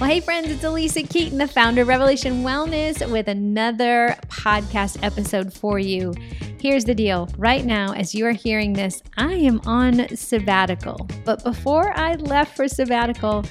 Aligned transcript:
Well, 0.00 0.08
hey, 0.08 0.20
friends, 0.20 0.48
it's 0.50 0.64
Alisa 0.64 1.06
Keeton, 1.06 1.36
the 1.36 1.46
founder 1.46 1.82
of 1.82 1.88
Revelation 1.88 2.42
Wellness, 2.42 3.06
with 3.12 3.28
another 3.28 4.16
podcast 4.28 4.96
episode 5.02 5.52
for 5.52 5.78
you. 5.78 6.14
Here's 6.58 6.86
the 6.86 6.94
deal 6.94 7.28
right 7.36 7.66
now, 7.66 7.92
as 7.92 8.14
you 8.14 8.24
are 8.24 8.32
hearing 8.32 8.72
this, 8.72 9.02
I 9.18 9.34
am 9.34 9.60
on 9.66 10.16
sabbatical. 10.16 11.06
But 11.26 11.44
before 11.44 11.92
I 11.94 12.14
left 12.14 12.56
for 12.56 12.66
sabbatical, 12.66 13.44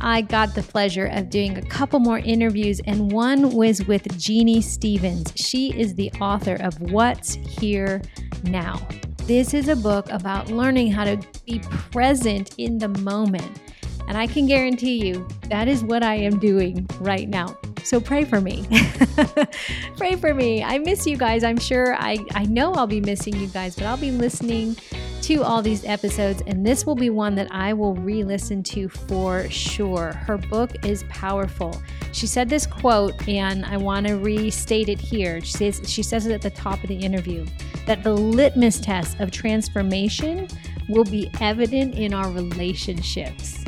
I 0.00 0.20
got 0.20 0.54
the 0.54 0.62
pleasure 0.62 1.06
of 1.06 1.30
doing 1.30 1.58
a 1.58 1.62
couple 1.62 1.98
more 1.98 2.20
interviews, 2.20 2.80
and 2.86 3.10
one 3.10 3.50
was 3.50 3.84
with 3.88 4.16
Jeannie 4.16 4.62
Stevens. 4.62 5.32
She 5.34 5.76
is 5.76 5.96
the 5.96 6.12
author 6.20 6.58
of 6.60 6.80
What's 6.80 7.34
Here 7.34 8.00
Now. 8.44 8.86
This 9.24 9.52
is 9.52 9.66
a 9.66 9.74
book 9.74 10.08
about 10.10 10.48
learning 10.48 10.92
how 10.92 11.06
to 11.06 11.20
be 11.44 11.58
present 11.90 12.54
in 12.56 12.78
the 12.78 12.86
moment. 12.86 13.60
And 14.08 14.16
I 14.16 14.26
can 14.26 14.46
guarantee 14.46 15.06
you 15.06 15.28
that 15.50 15.68
is 15.68 15.84
what 15.84 16.02
I 16.02 16.16
am 16.16 16.38
doing 16.38 16.88
right 16.98 17.28
now. 17.28 17.56
So 17.84 18.00
pray 18.00 18.24
for 18.24 18.40
me. 18.40 18.66
pray 19.96 20.16
for 20.16 20.34
me. 20.34 20.64
I 20.64 20.78
miss 20.78 21.06
you 21.06 21.16
guys. 21.16 21.44
I'm 21.44 21.58
sure 21.58 21.94
I, 21.94 22.18
I 22.34 22.44
know 22.46 22.72
I'll 22.72 22.86
be 22.86 23.00
missing 23.00 23.36
you 23.36 23.46
guys, 23.48 23.76
but 23.76 23.84
I'll 23.84 23.96
be 23.96 24.10
listening 24.10 24.76
to 25.22 25.42
all 25.42 25.60
these 25.60 25.84
episodes, 25.84 26.42
and 26.46 26.64
this 26.64 26.86
will 26.86 26.94
be 26.94 27.10
one 27.10 27.34
that 27.34 27.48
I 27.50 27.74
will 27.74 27.94
re 27.94 28.24
listen 28.24 28.62
to 28.62 28.88
for 28.88 29.48
sure. 29.50 30.12
Her 30.12 30.38
book 30.38 30.86
is 30.86 31.04
powerful. 31.10 31.82
She 32.12 32.26
said 32.26 32.48
this 32.48 32.66
quote, 32.66 33.28
and 33.28 33.66
I 33.66 33.76
want 33.76 34.06
to 34.06 34.14
restate 34.14 34.88
it 34.88 34.98
here. 34.98 35.42
She 35.42 35.52
says, 35.52 35.82
she 35.84 36.02
says 36.02 36.26
it 36.26 36.32
at 36.32 36.40
the 36.40 36.50
top 36.50 36.82
of 36.82 36.88
the 36.88 36.96
interview 36.96 37.44
that 37.84 38.02
the 38.02 38.14
litmus 38.14 38.80
test 38.80 39.20
of 39.20 39.30
transformation 39.30 40.48
will 40.88 41.04
be 41.04 41.30
evident 41.40 41.94
in 41.94 42.14
our 42.14 42.30
relationships. 42.30 43.62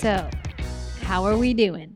So, 0.00 0.30
how 1.02 1.26
are 1.26 1.36
we 1.36 1.52
doing? 1.52 1.94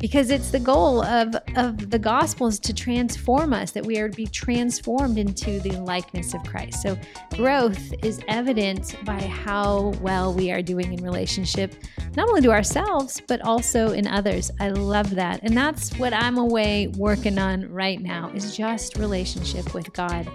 Because 0.00 0.32
it's 0.32 0.50
the 0.50 0.58
goal 0.58 1.04
of, 1.04 1.36
of 1.54 1.88
the 1.88 1.98
gospel 2.00 2.48
is 2.48 2.58
to 2.58 2.74
transform 2.74 3.52
us, 3.52 3.70
that 3.70 3.86
we 3.86 4.00
are 4.00 4.08
to 4.08 4.16
be 4.16 4.26
transformed 4.26 5.18
into 5.18 5.60
the 5.60 5.70
likeness 5.78 6.34
of 6.34 6.42
Christ. 6.42 6.82
So, 6.82 6.98
growth 7.36 7.94
is 8.02 8.20
evident 8.26 8.96
by 9.04 9.20
how 9.20 9.94
well 10.00 10.34
we 10.34 10.50
are 10.50 10.62
doing 10.62 10.92
in 10.92 11.04
relationship, 11.04 11.76
not 12.16 12.28
only 12.28 12.40
to 12.40 12.50
ourselves, 12.50 13.22
but 13.28 13.40
also 13.42 13.92
in 13.92 14.08
others. 14.08 14.50
I 14.58 14.70
love 14.70 15.10
that. 15.10 15.44
And 15.44 15.56
that's 15.56 15.96
what 15.96 16.12
I'm 16.12 16.38
away 16.38 16.88
working 16.96 17.38
on 17.38 17.72
right 17.72 18.00
now 18.00 18.32
is 18.34 18.56
just 18.56 18.96
relationship 18.96 19.74
with 19.74 19.92
God. 19.92 20.28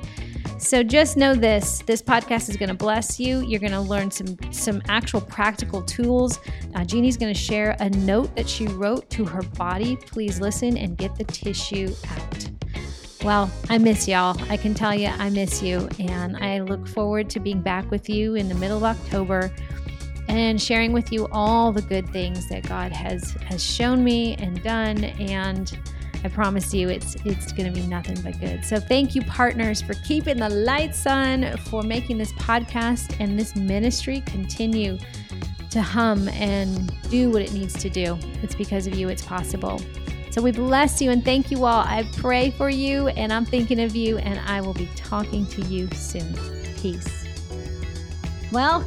So 0.58 0.84
just 0.84 1.18
know 1.18 1.36
this: 1.36 1.84
this 1.86 2.02
podcast 2.02 2.50
is 2.50 2.58
going 2.58 2.70
to 2.70 2.76
bless 2.76 3.20
you. 3.20 3.42
You're 3.42 3.60
going 3.60 3.72
to 3.74 3.82
learn 3.82 4.12
some 4.12 4.38
some 4.52 4.82
actual 4.88 5.22
practical 5.22 5.82
tools. 5.82 6.40
Uh, 6.76 6.84
Jeannie's 6.86 7.18
going 7.18 7.34
to 7.34 7.40
share 7.40 7.76
a 7.80 7.90
note 7.90 8.36
that 8.36 8.48
she 8.48 8.68
wrote 8.68 9.10
to 9.12 9.26
her 9.26 9.42
body. 9.42 9.96
Please 9.96 10.40
listen 10.40 10.78
and 10.78 10.98
get 10.98 11.16
the 11.16 11.26
tissue 11.26 11.94
out. 12.10 12.50
Well, 13.24 13.50
I 13.70 13.78
miss 13.78 14.08
y'all. 14.08 14.38
I 14.50 14.58
can 14.58 14.74
tell 14.74 14.94
you, 14.94 15.08
I 15.08 15.30
miss 15.30 15.62
you, 15.62 15.88
and 16.00 16.36
I 16.38 16.60
look 16.60 16.88
forward 16.88 17.30
to 17.32 17.40
being 17.40 17.62
back 17.62 17.90
with 17.90 18.10
you 18.10 18.36
in 18.36 18.50
the 18.50 18.56
middle 18.56 18.78
of 18.78 18.84
October 18.84 19.52
and 20.28 20.62
sharing 20.62 20.94
with 20.94 21.12
you 21.12 21.28
all 21.32 21.72
the 21.72 21.82
good 21.82 22.10
things 22.10 22.48
that 22.50 22.68
God 22.68 22.92
has 22.92 23.32
has 23.46 23.64
shown 23.64 24.04
me 24.04 24.36
and 24.36 24.62
done 24.64 25.04
and 25.04 25.78
I 26.24 26.30
promise 26.30 26.74
you 26.74 26.90
it's 26.90 27.16
it's 27.26 27.52
going 27.52 27.72
to 27.72 27.80
be 27.80 27.86
nothing 27.86 28.20
but 28.22 28.40
good. 28.40 28.64
So 28.64 28.80
thank 28.80 29.16
you 29.16 29.22
partners 29.24 29.82
for 29.82 29.94
keeping 30.06 30.38
the 30.38 30.50
lights 30.50 31.06
on, 31.06 31.58
for 31.58 31.84
making 31.84 32.18
this 32.18 32.32
podcast 32.34 33.16
and 33.20 33.38
this 33.38 33.56
ministry 33.56 34.22
continue 34.22 34.98
to 35.72 35.82
hum 35.82 36.30
and 36.30 36.94
do 37.10 37.30
what 37.32 37.42
it 37.42 37.52
needs 37.52 37.74
to 37.82 37.90
do. 37.90 38.18
It's 38.42 38.56
because 38.56 38.88
of 38.88 38.96
you 38.96 39.10
it's 39.10 39.24
possible. 39.24 39.82
So 40.30 40.42
we 40.42 40.52
bless 40.52 41.02
you 41.02 41.12
and 41.12 41.24
thank 41.24 41.52
you 41.52 41.66
all. 41.66 41.82
I 41.82 42.08
pray 42.18 42.52
for 42.52 42.70
you 42.70 43.10
and 43.10 43.32
I'm 43.32 43.46
thinking 43.46 43.82
of 43.82 43.96
you 43.96 44.18
and 44.18 44.40
I 44.40 44.62
will 44.62 44.74
be 44.74 44.90
talking 44.96 45.46
to 45.48 45.62
you 45.64 45.88
soon. 45.92 46.34
Peace. 46.78 47.26
Well, 48.52 48.84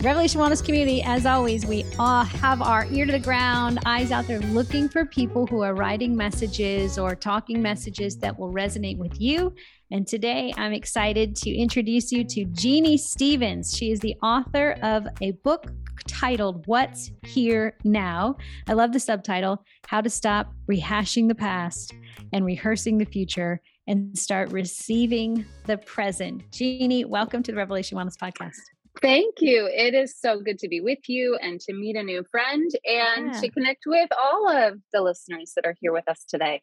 Revelation 0.00 0.40
Wellness 0.40 0.62
Community, 0.62 1.02
as 1.02 1.24
always, 1.24 1.64
we 1.64 1.84
all 1.98 2.24
have 2.24 2.60
our 2.60 2.86
ear 2.92 3.06
to 3.06 3.12
the 3.12 3.18
ground, 3.18 3.78
eyes 3.86 4.10
out 4.12 4.26
there 4.26 4.40
looking 4.40 4.88
for 4.88 5.06
people 5.06 5.46
who 5.46 5.62
are 5.62 5.74
writing 5.74 6.14
messages 6.14 6.98
or 6.98 7.14
talking 7.14 7.62
messages 7.62 8.18
that 8.18 8.38
will 8.38 8.52
resonate 8.52 8.98
with 8.98 9.18
you. 9.18 9.54
And 9.90 10.06
today 10.06 10.52
I'm 10.58 10.74
excited 10.74 11.34
to 11.36 11.50
introduce 11.50 12.12
you 12.12 12.22
to 12.24 12.44
Jeannie 12.46 12.98
Stevens. 12.98 13.74
She 13.74 13.92
is 13.92 14.00
the 14.00 14.14
author 14.22 14.76
of 14.82 15.06
a 15.22 15.30
book 15.30 15.72
titled 16.06 16.66
What's 16.66 17.10
Here 17.24 17.78
Now. 17.84 18.36
I 18.68 18.74
love 18.74 18.92
the 18.92 19.00
subtitle 19.00 19.64
How 19.86 20.02
to 20.02 20.10
Stop 20.10 20.52
Rehashing 20.70 21.28
the 21.28 21.34
Past 21.34 21.94
and 22.32 22.44
Rehearsing 22.44 22.98
the 22.98 23.06
Future 23.06 23.62
and 23.86 24.18
Start 24.18 24.52
Receiving 24.52 25.46
the 25.66 25.78
Present. 25.78 26.42
Jeannie, 26.52 27.04
welcome 27.04 27.42
to 27.42 27.52
the 27.52 27.56
Revelation 27.56 27.96
Wellness 27.96 28.16
Podcast. 28.16 28.73
Thank 29.02 29.36
you. 29.40 29.68
It 29.72 29.94
is 29.94 30.18
so 30.18 30.40
good 30.40 30.58
to 30.60 30.68
be 30.68 30.80
with 30.80 31.08
you 31.08 31.36
and 31.42 31.60
to 31.60 31.74
meet 31.74 31.96
a 31.96 32.02
new 32.02 32.24
friend 32.30 32.70
and 32.84 33.34
yeah. 33.34 33.40
to 33.40 33.50
connect 33.50 33.84
with 33.86 34.08
all 34.18 34.48
of 34.48 34.78
the 34.92 35.02
listeners 35.02 35.52
that 35.56 35.66
are 35.66 35.74
here 35.80 35.92
with 35.92 36.08
us 36.08 36.24
today. 36.28 36.62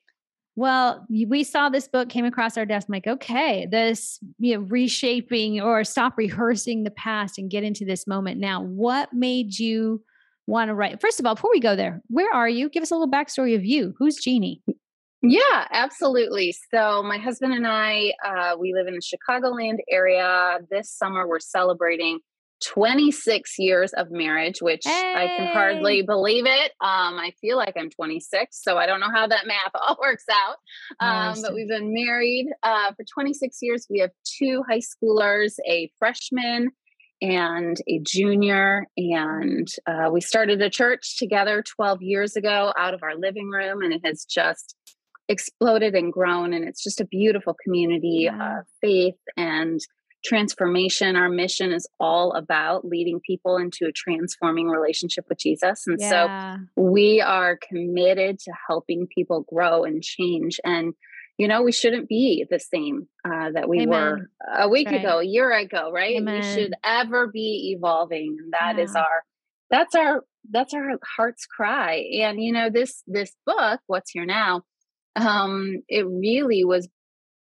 Well, 0.55 1.05
we 1.09 1.43
saw 1.43 1.69
this 1.69 1.87
book 1.87 2.09
came 2.09 2.25
across 2.25 2.57
our 2.57 2.65
desk. 2.65 2.87
I'm 2.89 2.93
like, 2.93 3.07
okay, 3.07 3.67
this 3.71 4.19
you 4.37 4.55
know, 4.55 4.61
reshaping 4.61 5.61
or 5.61 5.83
stop 5.83 6.17
rehearsing 6.17 6.83
the 6.83 6.91
past 6.91 7.37
and 7.37 7.49
get 7.49 7.63
into 7.63 7.85
this 7.85 8.05
moment 8.05 8.39
now. 8.39 8.61
What 8.61 9.13
made 9.13 9.57
you 9.57 10.03
want 10.47 10.67
to 10.67 10.75
write? 10.75 10.99
First 10.99 11.19
of 11.19 11.25
all, 11.25 11.35
before 11.35 11.51
we 11.51 11.61
go 11.61 11.75
there, 11.75 12.01
where 12.07 12.33
are 12.33 12.49
you? 12.49 12.69
Give 12.69 12.83
us 12.83 12.91
a 12.91 12.95
little 12.95 13.11
backstory 13.11 13.55
of 13.55 13.63
you. 13.63 13.93
Who's 13.97 14.17
Jeannie? 14.17 14.61
Yeah, 15.21 15.67
absolutely. 15.71 16.55
So 16.73 17.03
my 17.03 17.17
husband 17.17 17.53
and 17.53 17.67
I, 17.67 18.13
uh, 18.25 18.57
we 18.57 18.73
live 18.73 18.87
in 18.87 18.95
the 18.95 19.01
Chicagoland 19.01 19.77
area. 19.89 20.59
This 20.71 20.91
summer, 20.91 21.27
we're 21.27 21.39
celebrating 21.39 22.19
26 22.63 23.55
years 23.59 23.93
of 23.93 24.11
marriage, 24.11 24.61
which 24.61 24.81
hey. 24.83 25.13
I 25.15 25.27
can 25.37 25.47
hardly 25.47 26.01
believe 26.01 26.45
it. 26.45 26.71
Um, 26.81 27.19
I 27.19 27.33
feel 27.39 27.57
like 27.57 27.73
I'm 27.77 27.89
26, 27.89 28.61
so 28.63 28.77
I 28.77 28.85
don't 28.85 28.99
know 28.99 29.11
how 29.13 29.27
that 29.27 29.45
math 29.45 29.71
all 29.75 29.97
works 30.01 30.25
out. 30.31 30.57
Um, 30.99 31.41
but 31.41 31.53
we've 31.53 31.69
been 31.69 31.93
married 31.93 32.47
uh, 32.63 32.91
for 32.93 33.03
26 33.13 33.57
years. 33.61 33.87
We 33.89 33.99
have 33.99 34.11
two 34.23 34.63
high 34.67 34.81
schoolers, 34.81 35.55
a 35.67 35.91
freshman 35.99 36.71
and 37.21 37.77
a 37.87 37.99
junior. 37.99 38.87
And 38.97 39.67
uh, 39.85 40.09
we 40.11 40.21
started 40.21 40.61
a 40.61 40.69
church 40.69 41.17
together 41.17 41.63
12 41.75 42.01
years 42.01 42.35
ago 42.35 42.73
out 42.77 42.93
of 42.93 43.03
our 43.03 43.15
living 43.15 43.49
room, 43.49 43.81
and 43.81 43.93
it 43.93 44.01
has 44.03 44.25
just 44.25 44.75
exploded 45.31 45.95
and 45.95 46.11
grown 46.11 46.53
and 46.53 46.67
it's 46.67 46.83
just 46.83 46.99
a 46.99 47.05
beautiful 47.05 47.55
community 47.63 48.23
yeah. 48.25 48.59
of 48.59 48.65
faith 48.81 49.15
and 49.37 49.79
transformation 50.23 51.15
our 51.15 51.29
mission 51.29 51.71
is 51.71 51.87
all 51.99 52.33
about 52.33 52.85
leading 52.85 53.19
people 53.25 53.57
into 53.57 53.85
a 53.85 53.91
transforming 53.91 54.67
relationship 54.67 55.25
with 55.29 55.39
jesus 55.39 55.87
and 55.87 55.97
yeah. 55.99 56.57
so 56.75 56.81
we 56.81 57.21
are 57.21 57.57
committed 57.57 58.37
to 58.37 58.51
helping 58.67 59.07
people 59.07 59.45
grow 59.51 59.83
and 59.83 60.03
change 60.03 60.59
and 60.63 60.93
you 61.37 61.47
know 61.47 61.63
we 61.63 61.71
shouldn't 61.71 62.07
be 62.07 62.45
the 62.51 62.59
same 62.59 63.07
uh, 63.25 63.49
that 63.51 63.67
we 63.67 63.81
Amen. 63.81 63.89
were 63.89 64.29
a 64.59 64.69
week 64.69 64.87
right. 64.87 64.99
ago 64.99 65.19
a 65.19 65.25
year 65.25 65.51
ago 65.51 65.91
right 65.91 66.17
Amen. 66.17 66.35
we 66.35 66.41
should 66.43 66.73
ever 66.83 67.25
be 67.25 67.73
evolving 67.75 68.37
and 68.39 68.53
that 68.53 68.77
yeah. 68.77 68.83
is 68.83 68.95
our 68.95 69.23
that's 69.71 69.95
our 69.95 70.23
that's 70.51 70.73
our 70.73 70.99
heart's 71.17 71.45
cry 71.47 71.95
and 72.21 72.43
you 72.43 72.51
know 72.51 72.69
this 72.69 73.01
this 73.07 73.33
book 73.45 73.79
what's 73.87 74.11
here 74.11 74.25
now 74.25 74.61
um, 75.15 75.83
it 75.87 76.05
really 76.07 76.63
was 76.63 76.87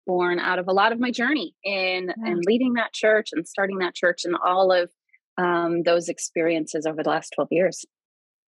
born 0.07 0.39
out 0.39 0.59
of 0.59 0.69
a 0.69 0.73
lot 0.73 0.93
of 0.93 0.99
my 0.99 1.11
journey 1.11 1.55
in 1.65 2.07
yeah. 2.07 2.31
and 2.31 2.43
leading 2.47 2.75
that 2.75 2.93
church 2.93 3.31
and 3.33 3.47
starting 3.47 3.79
that 3.79 3.95
church 3.95 4.25
and 4.25 4.35
all 4.45 4.73
of 4.73 4.91
um, 5.39 5.83
those 5.85 6.09
experiences 6.09 6.87
over 6.87 7.03
the 7.03 7.09
last 7.09 7.33
12 7.35 7.49
years. 7.51 7.85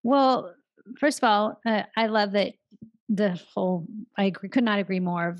Well, 0.02 0.52
first 0.98 1.18
of 1.18 1.24
all, 1.24 1.60
uh, 1.64 1.84
I 1.96 2.06
love 2.06 2.32
that 2.32 2.54
the 3.08 3.40
whole, 3.54 3.86
I 4.18 4.24
agree, 4.24 4.48
could 4.48 4.64
not 4.64 4.78
agree 4.78 5.00
more. 5.00 5.36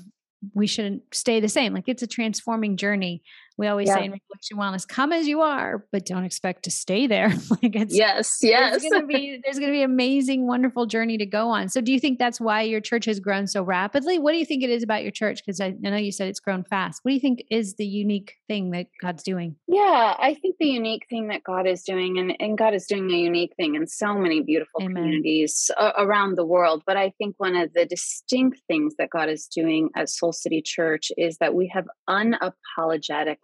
We 0.53 0.67
shouldn't 0.67 1.03
stay 1.13 1.39
the 1.39 1.49
same. 1.49 1.73
Like 1.73 1.87
it's 1.87 2.03
a 2.03 2.07
transforming 2.07 2.77
journey 2.77 3.23
we 3.57 3.67
always 3.67 3.87
yeah. 3.87 3.95
say 3.95 4.05
in 4.05 4.11
Revelation 4.11 4.57
Wellness, 4.57 4.87
come 4.87 5.13
as 5.13 5.27
you 5.27 5.41
are, 5.41 5.85
but 5.91 6.05
don't 6.05 6.25
expect 6.25 6.63
to 6.63 6.71
stay 6.71 7.07
there. 7.07 7.29
like 7.49 7.75
it's 7.75 7.95
yes, 7.95 8.37
yes. 8.41 8.81
There's 8.81 8.91
gonna 8.91 9.05
be 9.07 9.39
there's 9.43 9.59
gonna 9.59 9.71
be 9.71 9.83
amazing, 9.83 10.45
wonderful 10.45 10.85
journey 10.85 11.17
to 11.17 11.25
go 11.25 11.49
on. 11.49 11.69
So 11.69 11.79
do 11.79 11.91
you 11.91 11.99
think 11.99 12.19
that's 12.19 12.41
why 12.41 12.63
your 12.63 12.81
church 12.81 13.05
has 13.05 13.19
grown 13.19 13.47
so 13.47 13.63
rapidly? 13.63 14.19
What 14.19 14.33
do 14.33 14.37
you 14.37 14.45
think 14.45 14.63
it 14.63 14.69
is 14.69 14.83
about 14.83 15.03
your 15.03 15.11
church? 15.11 15.41
Because 15.45 15.61
I, 15.61 15.67
I 15.67 15.89
know 15.89 15.95
you 15.95 16.11
said 16.11 16.27
it's 16.27 16.39
grown 16.39 16.63
fast. 16.63 16.99
What 17.03 17.11
do 17.11 17.15
you 17.15 17.21
think 17.21 17.45
is 17.49 17.75
the 17.75 17.85
unique 17.85 18.35
thing 18.47 18.71
that 18.71 18.87
God's 19.01 19.23
doing? 19.23 19.55
Yeah, 19.67 20.15
I 20.19 20.37
think 20.41 20.57
the 20.59 20.67
unique 20.67 21.05
thing 21.09 21.27
that 21.27 21.43
God 21.43 21.65
is 21.65 21.83
doing, 21.83 22.17
and, 22.17 22.35
and 22.39 22.57
God 22.57 22.73
is 22.73 22.85
doing 22.85 23.09
a 23.11 23.17
unique 23.17 23.53
thing 23.55 23.75
in 23.75 23.87
so 23.87 24.15
many 24.15 24.41
beautiful 24.41 24.81
Amen. 24.81 24.95
communities 24.95 25.71
uh, 25.77 25.91
around 25.97 26.37
the 26.37 26.45
world. 26.45 26.83
But 26.85 26.97
I 26.97 27.13
think 27.17 27.35
one 27.37 27.55
of 27.55 27.73
the 27.73 27.85
distinct 27.85 28.61
things 28.67 28.95
that 28.99 29.09
God 29.11 29.29
is 29.29 29.47
doing 29.47 29.89
at 29.95 30.09
Soul 30.09 30.33
City 30.33 30.61
Church 30.61 31.11
is 31.17 31.37
that 31.37 31.53
we 31.53 31.71
have 31.73 31.85
unapologetic 32.09 33.37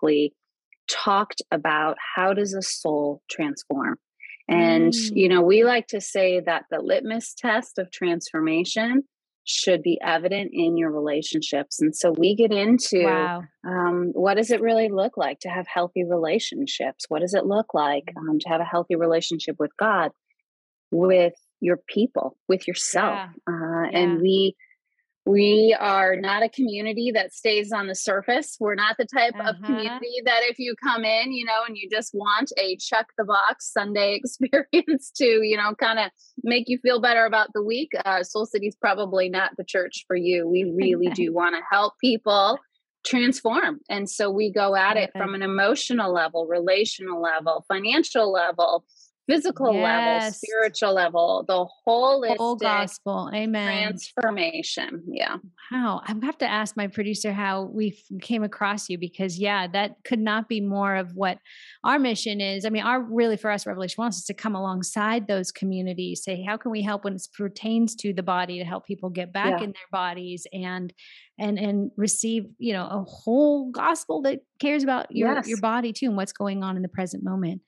talked 0.89 1.41
about 1.51 1.97
how 2.15 2.33
does 2.33 2.53
a 2.53 2.61
soul 2.61 3.21
transform 3.29 3.97
And, 4.47 4.91
mm. 4.91 5.11
you 5.13 5.29
know, 5.29 5.41
we 5.41 5.63
like 5.63 5.87
to 5.87 6.01
say 6.01 6.41
that 6.41 6.65
the 6.69 6.79
litmus 6.81 7.33
test 7.37 7.79
of 7.79 7.89
transformation 7.91 9.03
should 9.43 9.81
be 9.81 9.99
evident 10.03 10.51
in 10.53 10.77
your 10.77 10.91
relationships. 10.91 11.81
And 11.81 11.95
so 11.95 12.11
we 12.11 12.35
get 12.35 12.51
into 12.51 13.03
wow. 13.05 13.43
um, 13.65 14.11
what 14.13 14.35
does 14.35 14.51
it 14.51 14.61
really 14.61 14.89
look 14.89 15.17
like 15.17 15.39
to 15.41 15.49
have 15.49 15.65
healthy 15.67 16.03
relationships? 16.03 17.05
What 17.07 17.21
does 17.21 17.33
it 17.33 17.45
look 17.45 17.73
like 17.73 18.11
mm. 18.15 18.29
um, 18.29 18.39
to 18.39 18.49
have 18.49 18.61
a 18.61 18.65
healthy 18.65 18.95
relationship 18.95 19.55
with 19.57 19.71
God, 19.77 20.11
with 20.91 21.33
your 21.59 21.77
people, 21.87 22.37
with 22.49 22.67
yourself? 22.67 23.29
Yeah. 23.47 23.53
Uh, 23.53 23.83
yeah. 23.83 23.99
And 23.99 24.21
we 24.21 24.55
we 25.25 25.75
are 25.79 26.15
not 26.15 26.41
a 26.41 26.49
community 26.49 27.11
that 27.11 27.33
stays 27.33 27.71
on 27.71 27.87
the 27.87 27.95
surface. 27.95 28.57
We're 28.59 28.75
not 28.75 28.97
the 28.97 29.05
type 29.05 29.33
uh-huh. 29.37 29.51
of 29.51 29.63
community 29.63 30.21
that 30.25 30.41
if 30.43 30.57
you 30.57 30.75
come 30.83 31.05
in, 31.05 31.31
you 31.31 31.45
know, 31.45 31.63
and 31.67 31.77
you 31.77 31.87
just 31.91 32.13
want 32.13 32.51
a 32.57 32.75
check 32.77 33.07
the 33.17 33.23
box 33.23 33.71
Sunday 33.71 34.15
experience 34.23 35.11
to, 35.17 35.25
you 35.25 35.57
know, 35.57 35.75
kind 35.75 35.99
of 35.99 36.09
make 36.43 36.69
you 36.69 36.79
feel 36.79 36.99
better 36.99 37.25
about 37.25 37.49
the 37.53 37.63
week, 37.63 37.91
uh, 38.05 38.23
Soul 38.23 38.45
City 38.47 38.67
is 38.67 38.75
probably 38.75 39.29
not 39.29 39.51
the 39.57 39.63
church 39.63 40.05
for 40.07 40.15
you. 40.15 40.47
We 40.47 40.63
really 40.63 41.07
do 41.13 41.31
want 41.33 41.55
to 41.55 41.61
help 41.69 41.93
people 42.01 42.57
transform. 43.05 43.79
And 43.89 44.09
so 44.09 44.29
we 44.29 44.51
go 44.51 44.75
at 44.75 44.97
it 44.97 45.11
from 45.15 45.33
an 45.33 45.41
emotional 45.41 46.13
level, 46.13 46.45
relational 46.47 47.21
level, 47.21 47.65
financial 47.67 48.31
level, 48.31 48.85
physical 49.31 49.73
yes. 49.73 49.83
level, 49.83 50.31
spiritual 50.33 50.93
level, 50.93 51.45
the 51.47 51.65
holistic 51.87 52.37
whole 52.37 52.55
gospel. 52.55 53.29
Amen. 53.33 53.83
Transformation. 53.83 55.03
Yeah. 55.07 55.37
Wow. 55.71 56.01
I'm 56.05 56.21
have 56.21 56.37
to 56.39 56.49
ask 56.49 56.75
my 56.75 56.87
producer 56.87 57.31
how 57.31 57.63
we 57.63 57.97
came 58.21 58.43
across 58.43 58.89
you 58.89 58.97
because 58.97 59.39
yeah, 59.39 59.67
that 59.67 59.95
could 60.03 60.19
not 60.19 60.49
be 60.49 60.61
more 60.61 60.95
of 60.95 61.15
what 61.15 61.37
our 61.83 61.99
mission 61.99 62.41
is. 62.41 62.65
I 62.65 62.69
mean, 62.69 62.83
our 62.83 63.01
really 63.01 63.37
for 63.37 63.49
us, 63.51 63.65
Revelation 63.65 63.95
wants 63.97 64.17
us 64.17 64.25
to 64.25 64.33
come 64.33 64.55
alongside 64.55 65.27
those 65.27 65.51
communities, 65.51 66.23
say, 66.23 66.43
how 66.43 66.57
can 66.57 66.71
we 66.71 66.81
help 66.81 67.03
when 67.03 67.15
it 67.15 67.27
pertains 67.37 67.95
to 67.97 68.13
the 68.13 68.23
body 68.23 68.59
to 68.59 68.65
help 68.65 68.85
people 68.85 69.09
get 69.09 69.31
back 69.31 69.59
yeah. 69.59 69.65
in 69.65 69.71
their 69.71 69.91
bodies 69.91 70.45
and 70.53 70.93
and 71.39 71.57
and 71.57 71.91
receive, 71.97 72.45
you 72.59 72.73
know, 72.73 72.85
a 72.85 73.03
whole 73.07 73.71
gospel 73.71 74.21
that 74.23 74.41
cares 74.59 74.83
about 74.83 75.07
your 75.09 75.33
yes. 75.33 75.47
your 75.47 75.59
body 75.59 75.93
too 75.93 76.07
and 76.07 76.17
what's 76.17 76.33
going 76.33 76.63
on 76.63 76.75
in 76.75 76.81
the 76.81 76.89
present 76.89 77.23
moment. 77.23 77.61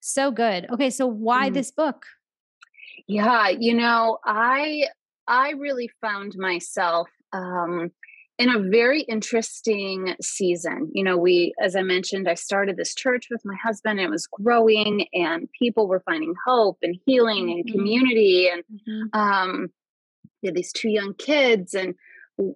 So 0.00 0.30
good. 0.30 0.66
Okay, 0.70 0.90
so 0.90 1.06
why 1.06 1.50
mm. 1.50 1.54
this 1.54 1.70
book? 1.70 2.04
Yeah, 3.06 3.48
you 3.48 3.74
know, 3.74 4.18
I 4.24 4.84
I 5.26 5.50
really 5.50 5.90
found 6.00 6.34
myself 6.36 7.08
um 7.32 7.90
in 8.38 8.50
a 8.50 8.60
very 8.70 9.02
interesting 9.02 10.14
season. 10.22 10.90
You 10.94 11.02
know, 11.02 11.16
we, 11.16 11.52
as 11.60 11.74
I 11.74 11.82
mentioned, 11.82 12.28
I 12.28 12.34
started 12.34 12.76
this 12.76 12.94
church 12.94 13.26
with 13.30 13.42
my 13.44 13.56
husband. 13.62 13.98
It 13.98 14.10
was 14.10 14.28
growing, 14.28 15.06
and 15.12 15.48
people 15.58 15.88
were 15.88 16.02
finding 16.06 16.34
hope 16.46 16.78
and 16.82 16.96
healing 17.04 17.50
and 17.50 17.64
mm-hmm. 17.64 17.76
community. 17.76 18.48
And 18.48 18.62
mm-hmm. 18.72 19.18
um, 19.18 19.68
we 20.40 20.46
had 20.46 20.54
these 20.54 20.72
two 20.72 20.88
young 20.88 21.14
kids, 21.14 21.74
and 21.74 21.94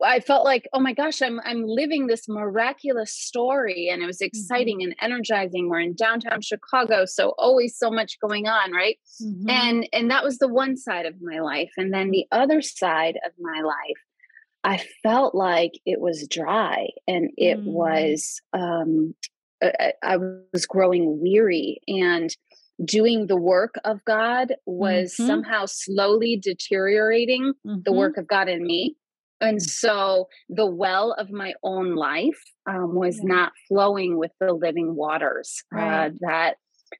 I 0.02 0.20
felt 0.20 0.44
like, 0.44 0.68
oh 0.72 0.80
my 0.80 0.92
gosh, 0.92 1.20
I'm 1.22 1.40
I'm 1.44 1.64
living 1.66 2.06
this 2.06 2.28
miraculous 2.28 3.12
story, 3.12 3.88
and 3.90 4.02
it 4.02 4.06
was 4.06 4.18
mm-hmm. 4.18 4.26
exciting 4.26 4.78
mm-hmm. 4.78 4.92
and 5.00 5.12
energizing. 5.12 5.68
We're 5.68 5.80
in 5.80 5.94
downtown 5.94 6.40
Chicago, 6.40 7.04
so 7.04 7.34
always 7.38 7.76
so 7.76 7.90
much 7.90 8.18
going 8.20 8.46
on, 8.46 8.72
right? 8.72 8.98
Mm-hmm. 9.22 9.50
And 9.50 9.88
and 9.92 10.10
that 10.10 10.24
was 10.24 10.38
the 10.38 10.48
one 10.48 10.76
side 10.76 11.06
of 11.06 11.14
my 11.20 11.40
life, 11.40 11.70
and 11.76 11.92
then 11.92 12.10
the 12.10 12.26
other 12.30 12.62
side 12.62 13.18
of 13.26 13.32
my 13.40 13.60
life, 13.62 14.00
I 14.62 14.84
felt 15.02 15.34
like 15.34 15.72
it 15.84 16.00
was 16.00 16.28
dry, 16.30 16.88
and 17.08 17.30
it 17.36 17.58
mm-hmm. 17.58 17.72
was 17.72 18.40
um, 18.52 19.14
I, 19.62 19.94
I 20.02 20.16
was 20.52 20.64
growing 20.66 21.20
weary, 21.20 21.80
and 21.88 22.34
doing 22.84 23.26
the 23.26 23.36
work 23.36 23.74
of 23.84 24.04
God 24.04 24.54
was 24.64 25.14
mm-hmm. 25.14 25.26
somehow 25.26 25.66
slowly 25.66 26.38
deteriorating 26.40 27.52
the 27.64 27.70
mm-hmm. 27.70 27.96
work 27.96 28.16
of 28.16 28.26
God 28.26 28.48
in 28.48 28.64
me. 28.64 28.96
And 29.42 29.62
so 29.62 30.28
the 30.48 30.66
well 30.66 31.14
of 31.18 31.30
my 31.30 31.54
own 31.62 31.94
life 31.94 32.42
um, 32.68 32.94
was 32.94 33.16
yeah. 33.16 33.34
not 33.34 33.52
flowing 33.68 34.16
with 34.16 34.30
the 34.40 34.52
living 34.52 34.94
waters 34.94 35.62
uh, 35.74 35.78
right. 35.78 36.06
uh, 36.06 36.10
that 36.20 36.54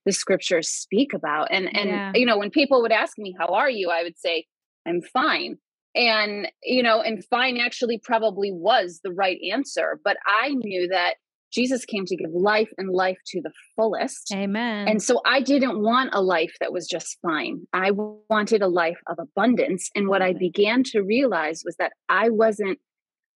the 0.04 0.12
scriptures 0.12 0.68
speak 0.68 1.14
about. 1.14 1.48
And 1.50 1.74
and 1.76 1.88
yeah. 1.88 2.12
you 2.14 2.26
know, 2.26 2.38
when 2.38 2.50
people 2.50 2.82
would 2.82 2.92
ask 2.92 3.18
me, 3.18 3.34
"How 3.38 3.48
are 3.48 3.70
you?" 3.70 3.90
I 3.90 4.02
would 4.02 4.18
say, 4.18 4.46
"I'm 4.86 5.02
fine." 5.02 5.56
And 5.94 6.48
you 6.62 6.82
know, 6.82 7.00
and 7.00 7.24
fine 7.26 7.58
actually 7.58 7.98
probably 8.02 8.50
was 8.52 9.00
the 9.04 9.12
right 9.12 9.38
answer, 9.52 10.00
but 10.04 10.16
I 10.26 10.50
knew 10.50 10.88
that 10.88 11.14
Jesus 11.52 11.84
came 11.84 12.06
to 12.06 12.16
give 12.16 12.31
life 12.32 12.70
and 12.78 12.90
life 12.90 13.19
to 13.26 13.40
the 13.43 13.52
fullest. 13.76 14.32
Amen. 14.32 14.88
And 14.88 15.02
so 15.02 15.20
I 15.26 15.40
didn't 15.40 15.81
want 15.81 16.10
a 16.12 16.22
life 16.22 16.54
that 16.60 16.72
was 16.72 16.87
just 16.87 17.19
fine. 17.20 17.66
I 17.72 17.90
wanted 17.90 18.62
a 18.62 18.69
life 18.69 19.00
of 19.06 19.19
abundance. 19.19 19.90
And 19.94 20.08
what 20.08 20.22
I 20.22 20.32
began 20.32 20.82
to 20.84 21.02
realize 21.02 21.62
was 21.64 21.76
that 21.76 21.93
I 22.08 22.31
wasn't 22.31 22.78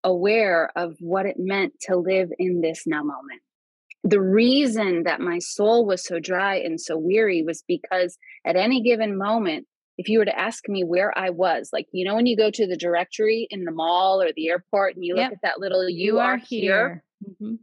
aware 0.03 0.71
of 0.77 0.97
what 1.01 1.27
it 1.27 1.37
meant 1.39 1.75
to 1.83 1.97
live 1.97 2.31
in 2.39 2.61
this 2.61 2.85
now 2.87 3.03
moment. 3.03 3.43
The 4.05 4.21
reason 4.21 5.03
that 5.03 5.21
my 5.21 5.41
soul 5.41 5.85
was 5.85 6.05
so 6.05 6.21
dry 6.21 6.57
and 6.57 6.81
so 6.81 6.97
weary 6.97 7.43
was 7.43 7.65
because 7.67 8.17
at 8.47 8.57
any 8.57 8.81
given 8.81 9.19
moment, 9.19 9.67
if 9.99 10.09
you 10.09 10.19
were 10.19 10.25
to 10.25 10.39
ask 10.39 10.69
me 10.69 10.85
where 10.85 11.17
I 11.19 11.31
was, 11.31 11.71
like, 11.73 11.87
you 11.91 12.05
know, 12.05 12.15
when 12.15 12.27
you 12.27 12.37
go 12.37 12.51
to 12.51 12.67
the 12.67 12.77
directory 12.77 13.49
in 13.51 13.65
the 13.65 13.73
mall 13.73 14.23
or 14.23 14.31
the 14.37 14.49
airport 14.49 14.95
and 14.95 15.05
you 15.05 15.17
yep. 15.17 15.31
look 15.31 15.33
at 15.33 15.43
that 15.43 15.59
little, 15.59 15.89
you, 15.89 15.97
you 15.97 16.19
are, 16.19 16.35
are, 16.35 16.37
here. 16.37 16.45
here. 16.49 17.05
Mm-hmm. 17.25 17.55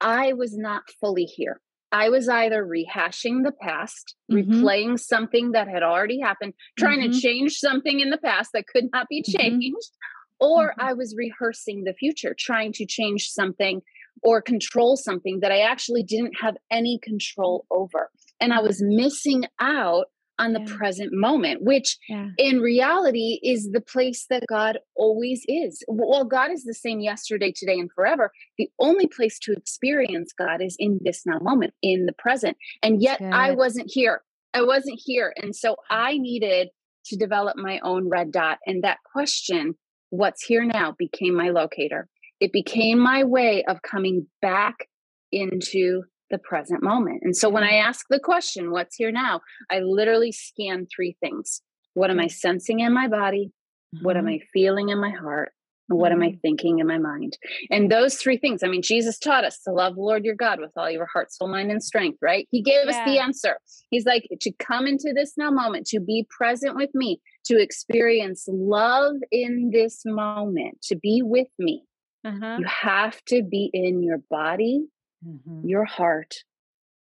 I 0.00 0.32
was 0.32 0.56
not 0.56 0.82
fully 1.00 1.24
here. 1.24 1.60
I 1.92 2.08
was 2.08 2.28
either 2.28 2.64
rehashing 2.64 3.42
the 3.42 3.52
past, 3.52 4.14
mm-hmm. 4.30 4.52
replaying 4.52 5.00
something 5.00 5.52
that 5.52 5.68
had 5.68 5.82
already 5.82 6.20
happened, 6.20 6.54
trying 6.78 7.00
mm-hmm. 7.00 7.12
to 7.12 7.20
change 7.20 7.54
something 7.54 8.00
in 8.00 8.10
the 8.10 8.18
past 8.18 8.50
that 8.54 8.66
could 8.68 8.84
not 8.92 9.08
be 9.08 9.22
mm-hmm. 9.22 9.38
changed, 9.38 9.76
mm-hmm. 9.76 10.46
or 10.46 10.74
I 10.78 10.92
was 10.92 11.16
rehearsing 11.16 11.84
the 11.84 11.94
future, 11.94 12.34
trying 12.38 12.72
to 12.74 12.86
change 12.86 13.30
something 13.30 13.82
or 14.22 14.40
control 14.40 14.96
something 14.96 15.40
that 15.40 15.50
I 15.50 15.60
actually 15.60 16.02
didn't 16.02 16.34
have 16.40 16.56
any 16.70 16.98
control 17.02 17.66
over. 17.70 18.10
And 18.38 18.52
I 18.52 18.60
was 18.60 18.82
missing 18.82 19.44
out 19.58 20.06
on 20.40 20.54
the 20.54 20.60
yeah. 20.60 20.76
present 20.76 21.10
moment, 21.12 21.62
which 21.62 21.98
yeah. 22.08 22.28
in 22.38 22.60
reality 22.60 23.38
is 23.42 23.70
the 23.72 23.80
place 23.80 24.26
that 24.30 24.44
God 24.48 24.78
always 24.96 25.44
is. 25.46 25.82
Well, 25.86 26.24
God 26.24 26.50
is 26.50 26.64
the 26.64 26.74
same 26.74 27.00
yesterday, 27.00 27.52
today, 27.54 27.78
and 27.78 27.90
forever. 27.92 28.32
The 28.58 28.70
only 28.78 29.06
place 29.06 29.38
to 29.40 29.52
experience 29.52 30.32
God 30.36 30.62
is 30.62 30.76
in 30.78 30.98
this 31.02 31.22
now 31.26 31.38
moment, 31.40 31.74
in 31.82 32.06
the 32.06 32.14
present. 32.14 32.56
And 32.82 33.02
yet 33.02 33.20
I 33.20 33.52
wasn't 33.52 33.90
here. 33.92 34.22
I 34.54 34.62
wasn't 34.62 34.98
here. 35.04 35.32
And 35.36 35.54
so 35.54 35.76
I 35.90 36.18
needed 36.18 36.68
to 37.06 37.16
develop 37.16 37.56
my 37.56 37.78
own 37.84 38.08
red 38.08 38.32
dot. 38.32 38.58
And 38.66 38.82
that 38.82 38.98
question, 39.12 39.74
what's 40.08 40.44
here 40.44 40.64
now, 40.64 40.94
became 40.98 41.36
my 41.36 41.50
locator. 41.50 42.08
It 42.40 42.52
became 42.52 42.98
my 42.98 43.24
way 43.24 43.64
of 43.68 43.82
coming 43.82 44.26
back 44.40 44.88
into 45.30 46.02
the 46.30 46.38
present 46.38 46.82
moment. 46.82 47.22
And 47.22 47.36
so 47.36 47.48
when 47.48 47.64
I 47.64 47.74
ask 47.74 48.06
the 48.08 48.20
question, 48.20 48.70
what's 48.70 48.96
here 48.96 49.12
now? 49.12 49.40
I 49.70 49.80
literally 49.80 50.32
scan 50.32 50.86
three 50.86 51.16
things. 51.20 51.62
What 51.94 52.10
am 52.10 52.20
I 52.20 52.28
sensing 52.28 52.80
in 52.80 52.92
my 52.92 53.08
body? 53.08 53.52
Mm-hmm. 53.94 54.04
What 54.04 54.16
am 54.16 54.26
mm-hmm. 54.26 54.42
I 54.42 54.46
feeling 54.52 54.88
in 54.90 54.98
my 55.00 55.10
heart? 55.10 55.52
what 55.96 56.12
am 56.12 56.22
I 56.22 56.28
mm-hmm. 56.28 56.38
thinking 56.38 56.78
in 56.78 56.86
my 56.86 56.98
mind? 56.98 57.36
And 57.70 57.90
those 57.90 58.16
three 58.16 58.36
things, 58.36 58.62
I 58.62 58.68
mean, 58.68 58.82
Jesus 58.82 59.18
taught 59.18 59.44
us 59.44 59.60
to 59.62 59.72
love 59.72 59.96
the 59.96 60.00
Lord 60.00 60.24
your 60.24 60.34
God 60.34 60.60
with 60.60 60.70
all 60.76 60.90
your 60.90 61.06
heart, 61.12 61.32
soul, 61.32 61.48
mind, 61.48 61.70
and 61.70 61.82
strength, 61.82 62.18
right? 62.22 62.46
He 62.50 62.62
gave 62.62 62.84
yeah. 62.86 62.90
us 62.90 63.04
the 63.04 63.18
answer. 63.18 63.58
He's 63.90 64.06
like, 64.06 64.28
to 64.40 64.52
come 64.52 64.86
into 64.86 65.12
this 65.14 65.34
now 65.36 65.50
moment, 65.50 65.86
to 65.88 66.00
be 66.00 66.26
present 66.30 66.76
with 66.76 66.90
me, 66.94 67.20
to 67.46 67.60
experience 67.60 68.44
love 68.48 69.16
in 69.30 69.70
this 69.72 70.02
moment, 70.04 70.80
to 70.82 70.96
be 70.96 71.22
with 71.22 71.48
me. 71.58 71.84
Uh-huh. 72.24 72.58
You 72.60 72.66
have 72.66 73.22
to 73.26 73.42
be 73.42 73.70
in 73.72 74.02
your 74.02 74.18
body 74.30 74.84
mm-hmm. 75.26 75.66
your 75.68 75.84
heart, 75.84 76.34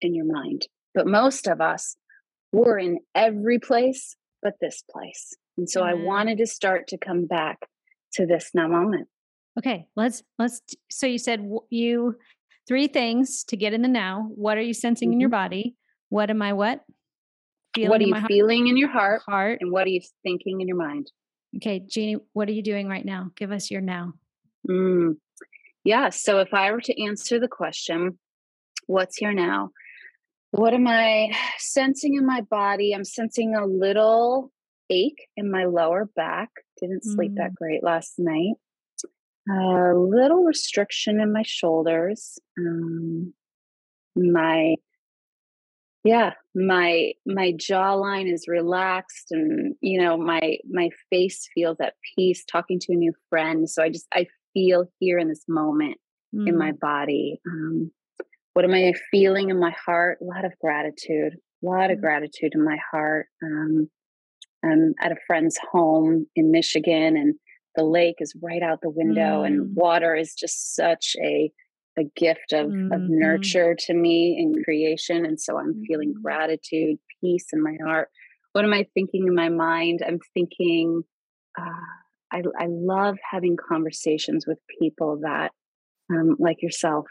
and 0.02 0.14
your 0.14 0.26
mind. 0.26 0.66
But 0.94 1.06
most 1.06 1.46
of 1.46 1.60
us, 1.60 1.96
we're 2.52 2.78
in 2.78 2.98
every 3.14 3.58
place 3.58 4.16
but 4.44 4.54
this 4.60 4.84
place. 4.88 5.34
And 5.56 5.68
so 5.68 5.80
mm-hmm. 5.80 6.00
I 6.00 6.04
wanted 6.04 6.38
to 6.38 6.46
start 6.46 6.86
to 6.88 6.98
come 6.98 7.26
back 7.26 7.58
to 8.14 8.26
this 8.26 8.50
now 8.54 8.68
moment. 8.68 9.08
Okay, 9.58 9.86
let's 9.96 10.22
let's 10.38 10.60
so 10.90 11.06
you 11.06 11.18
said 11.18 11.48
you 11.70 12.16
three 12.68 12.86
things 12.86 13.44
to 13.44 13.56
get 13.56 13.72
in 13.72 13.82
the 13.82 13.88
now. 13.88 14.28
What 14.34 14.58
are 14.58 14.62
you 14.62 14.74
sensing 14.74 15.08
mm-hmm. 15.08 15.14
in 15.14 15.20
your 15.20 15.30
mm-hmm. 15.30 15.44
body? 15.44 15.76
What 16.10 16.30
am 16.30 16.42
I 16.42 16.52
what? 16.52 16.82
Feeling 17.74 17.90
what 17.90 18.00
are 18.00 18.04
you 18.04 18.26
feeling 18.28 18.66
in 18.68 18.76
your 18.76 18.90
heart? 18.90 19.22
Heart. 19.26 19.58
And 19.60 19.72
what 19.72 19.86
are 19.86 19.90
you 19.90 20.00
thinking 20.22 20.60
in 20.60 20.68
your 20.68 20.76
mind? 20.76 21.10
Okay, 21.56 21.80
Jeannie, 21.80 22.18
what 22.32 22.48
are 22.48 22.52
you 22.52 22.62
doing 22.62 22.88
right 22.88 23.04
now? 23.04 23.30
Give 23.36 23.50
us 23.50 23.70
your 23.70 23.80
now. 23.80 24.12
Mm. 24.68 25.16
Yeah. 25.84 26.08
So 26.10 26.40
if 26.40 26.54
I 26.54 26.72
were 26.72 26.80
to 26.80 27.02
answer 27.02 27.38
the 27.38 27.48
question, 27.48 28.18
what's 28.86 29.16
here 29.16 29.32
now? 29.32 29.70
What 30.50 30.72
am 30.74 30.86
I 30.86 31.32
sensing 31.58 32.14
in 32.14 32.26
my 32.26 32.40
body? 32.40 32.92
I'm 32.92 33.04
sensing 33.04 33.54
a 33.54 33.66
little 33.66 34.50
ache 34.90 35.28
in 35.36 35.50
my 35.50 35.64
lower 35.64 36.08
back. 36.16 36.48
Didn't 36.80 37.04
sleep 37.04 37.32
mm. 37.32 37.36
that 37.36 37.54
great 37.54 37.82
last 37.82 38.14
night. 38.18 38.54
A 39.48 39.92
little 39.94 40.44
restriction 40.44 41.20
in 41.20 41.32
my 41.32 41.42
shoulders. 41.44 42.38
Um, 42.58 43.34
my 44.16 44.76
yeah 46.04 46.32
my 46.54 47.12
my 47.26 47.52
jawline 47.52 48.32
is 48.32 48.46
relaxed 48.46 49.32
and 49.32 49.74
you 49.80 50.00
know 50.00 50.16
my 50.16 50.58
my 50.70 50.90
face 51.10 51.48
feels 51.54 51.78
at 51.80 51.94
peace 52.14 52.44
talking 52.44 52.78
to 52.78 52.92
a 52.92 52.96
new 52.96 53.12
friend 53.30 53.68
so 53.68 53.82
i 53.82 53.88
just 53.88 54.06
i 54.12 54.26
feel 54.54 54.86
here 54.98 55.18
in 55.18 55.28
this 55.28 55.44
moment 55.48 55.96
mm. 56.34 56.48
in 56.48 56.56
my 56.56 56.72
mm. 56.72 56.80
body 56.80 57.40
um, 57.46 57.90
what 58.54 58.64
am 58.64 58.72
i 58.72 58.92
feeling 59.10 59.50
in 59.50 59.60
my 59.60 59.74
heart 59.84 60.18
a 60.22 60.24
lot 60.24 60.44
of 60.44 60.52
gratitude 60.60 61.34
a 61.62 61.66
lot 61.66 61.90
of 61.90 61.98
mm. 61.98 62.00
gratitude 62.00 62.52
in 62.54 62.64
my 62.64 62.78
heart 62.90 63.26
um, 63.42 63.88
i'm 64.64 64.94
at 65.02 65.12
a 65.12 65.16
friend's 65.26 65.58
home 65.70 66.26
in 66.36 66.50
michigan 66.50 67.16
and 67.16 67.34
the 67.76 67.84
lake 67.84 68.16
is 68.20 68.36
right 68.40 68.62
out 68.62 68.78
the 68.80 68.90
window 68.90 69.42
mm. 69.42 69.46
and 69.46 69.74
water 69.74 70.14
is 70.14 70.34
just 70.34 70.74
such 70.74 71.16
a 71.22 71.50
a 71.98 72.04
gift 72.16 72.52
of, 72.52 72.66
mm-hmm. 72.66 72.92
of 72.92 73.00
nurture 73.02 73.76
to 73.78 73.94
me 73.94 74.36
in 74.38 74.62
creation. 74.64 75.24
And 75.24 75.40
so 75.40 75.58
I'm 75.58 75.74
mm-hmm. 75.74 75.82
feeling 75.86 76.14
gratitude, 76.22 76.98
peace 77.20 77.46
in 77.52 77.62
my 77.62 77.76
heart. 77.84 78.08
What 78.52 78.64
am 78.64 78.72
I 78.72 78.86
thinking 78.94 79.26
in 79.26 79.34
my 79.34 79.48
mind? 79.48 80.00
I'm 80.06 80.18
thinking, 80.32 81.02
uh, 81.58 81.70
I, 82.34 82.42
I 82.58 82.66
love 82.68 83.16
having 83.30 83.56
conversations 83.56 84.44
with 84.46 84.58
people 84.80 85.20
that, 85.22 85.52
um, 86.10 86.36
like 86.38 86.62
yourself, 86.62 87.06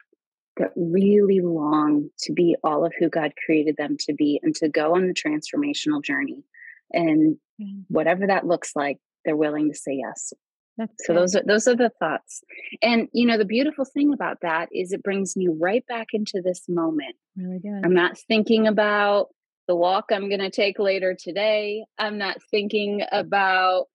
that 0.58 0.72
really 0.76 1.40
long 1.40 2.10
to 2.20 2.34
be 2.34 2.56
all 2.64 2.86
of 2.86 2.94
who 3.00 3.10
God 3.10 3.32
created 3.46 3.78
them 3.78 3.96
to 4.02 4.14
be 4.14 4.40
and 4.44 4.54
to 4.56 4.70
go 4.70 4.96
on 4.96 5.08
the 5.08 5.14
transformational 5.14 6.04
journey. 6.04 6.44
And 6.92 7.38
mm-hmm. 7.60 7.82
whatever 7.88 8.28
that 8.28 8.46
looks 8.46 8.76
like, 8.76 9.00
they're 9.26 9.38
willing 9.38 9.72
to 9.72 9.78
say 9.78 10.02
yes. 10.04 10.34
That's 10.78 10.94
so 11.06 11.14
good. 11.14 11.22
those 11.22 11.36
are 11.36 11.44
those 11.46 11.68
are 11.68 11.76
the 11.76 11.92
thoughts. 12.00 12.42
And 12.82 13.08
you 13.14 13.26
know, 13.26 13.38
the 13.38 13.46
beautiful 13.46 13.86
thing 13.86 14.12
about 14.14 14.38
that 14.42 14.70
is 14.72 14.92
it 14.92 15.04
brings 15.04 15.38
me 15.38 15.48
right 15.50 15.86
back 15.88 16.08
into 16.14 16.42
this 16.44 16.64
moment. 16.68 17.16
Really 17.38 17.60
good. 17.60 17.82
I'm 17.86 17.94
not 17.94 18.18
thinking 18.28 18.68
about 18.68 19.28
the 19.68 19.76
walk 19.76 20.06
I'm 20.12 20.30
going 20.30 20.42
to 20.42 20.50
take 20.50 20.80
later 20.80 21.16
today. 21.18 21.86
I'm 21.98 22.18
not 22.18 22.38
thinking 22.52 23.04
about 23.12 23.86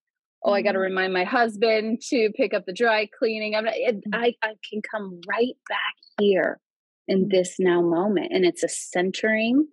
oh, 0.43 0.53
I 0.53 0.63
got 0.63 0.73
to 0.73 0.79
mm-hmm. 0.79 0.85
remind 0.85 1.13
my 1.13 1.25
husband 1.25 2.01
to 2.09 2.31
pick 2.37 2.55
up 2.55 2.67
the 2.67 2.73
dry 2.73 3.09
cleaning. 3.19 3.55
I'm 3.55 3.65
not, 3.65 3.75
it, 3.77 3.97
mm. 3.97 4.11
I 4.13 4.35
I 4.43 4.55
can 4.71 4.83
come 4.83 5.21
right 5.29 5.57
back 5.69 5.95
here 6.21 6.61
in 7.07 7.27
mm. 7.27 7.31
this 7.31 7.57
now 7.59 7.81
moment 7.81 8.33
and 8.33 8.45
it's 8.45 8.63
a 8.63 8.69
centering 8.69 9.67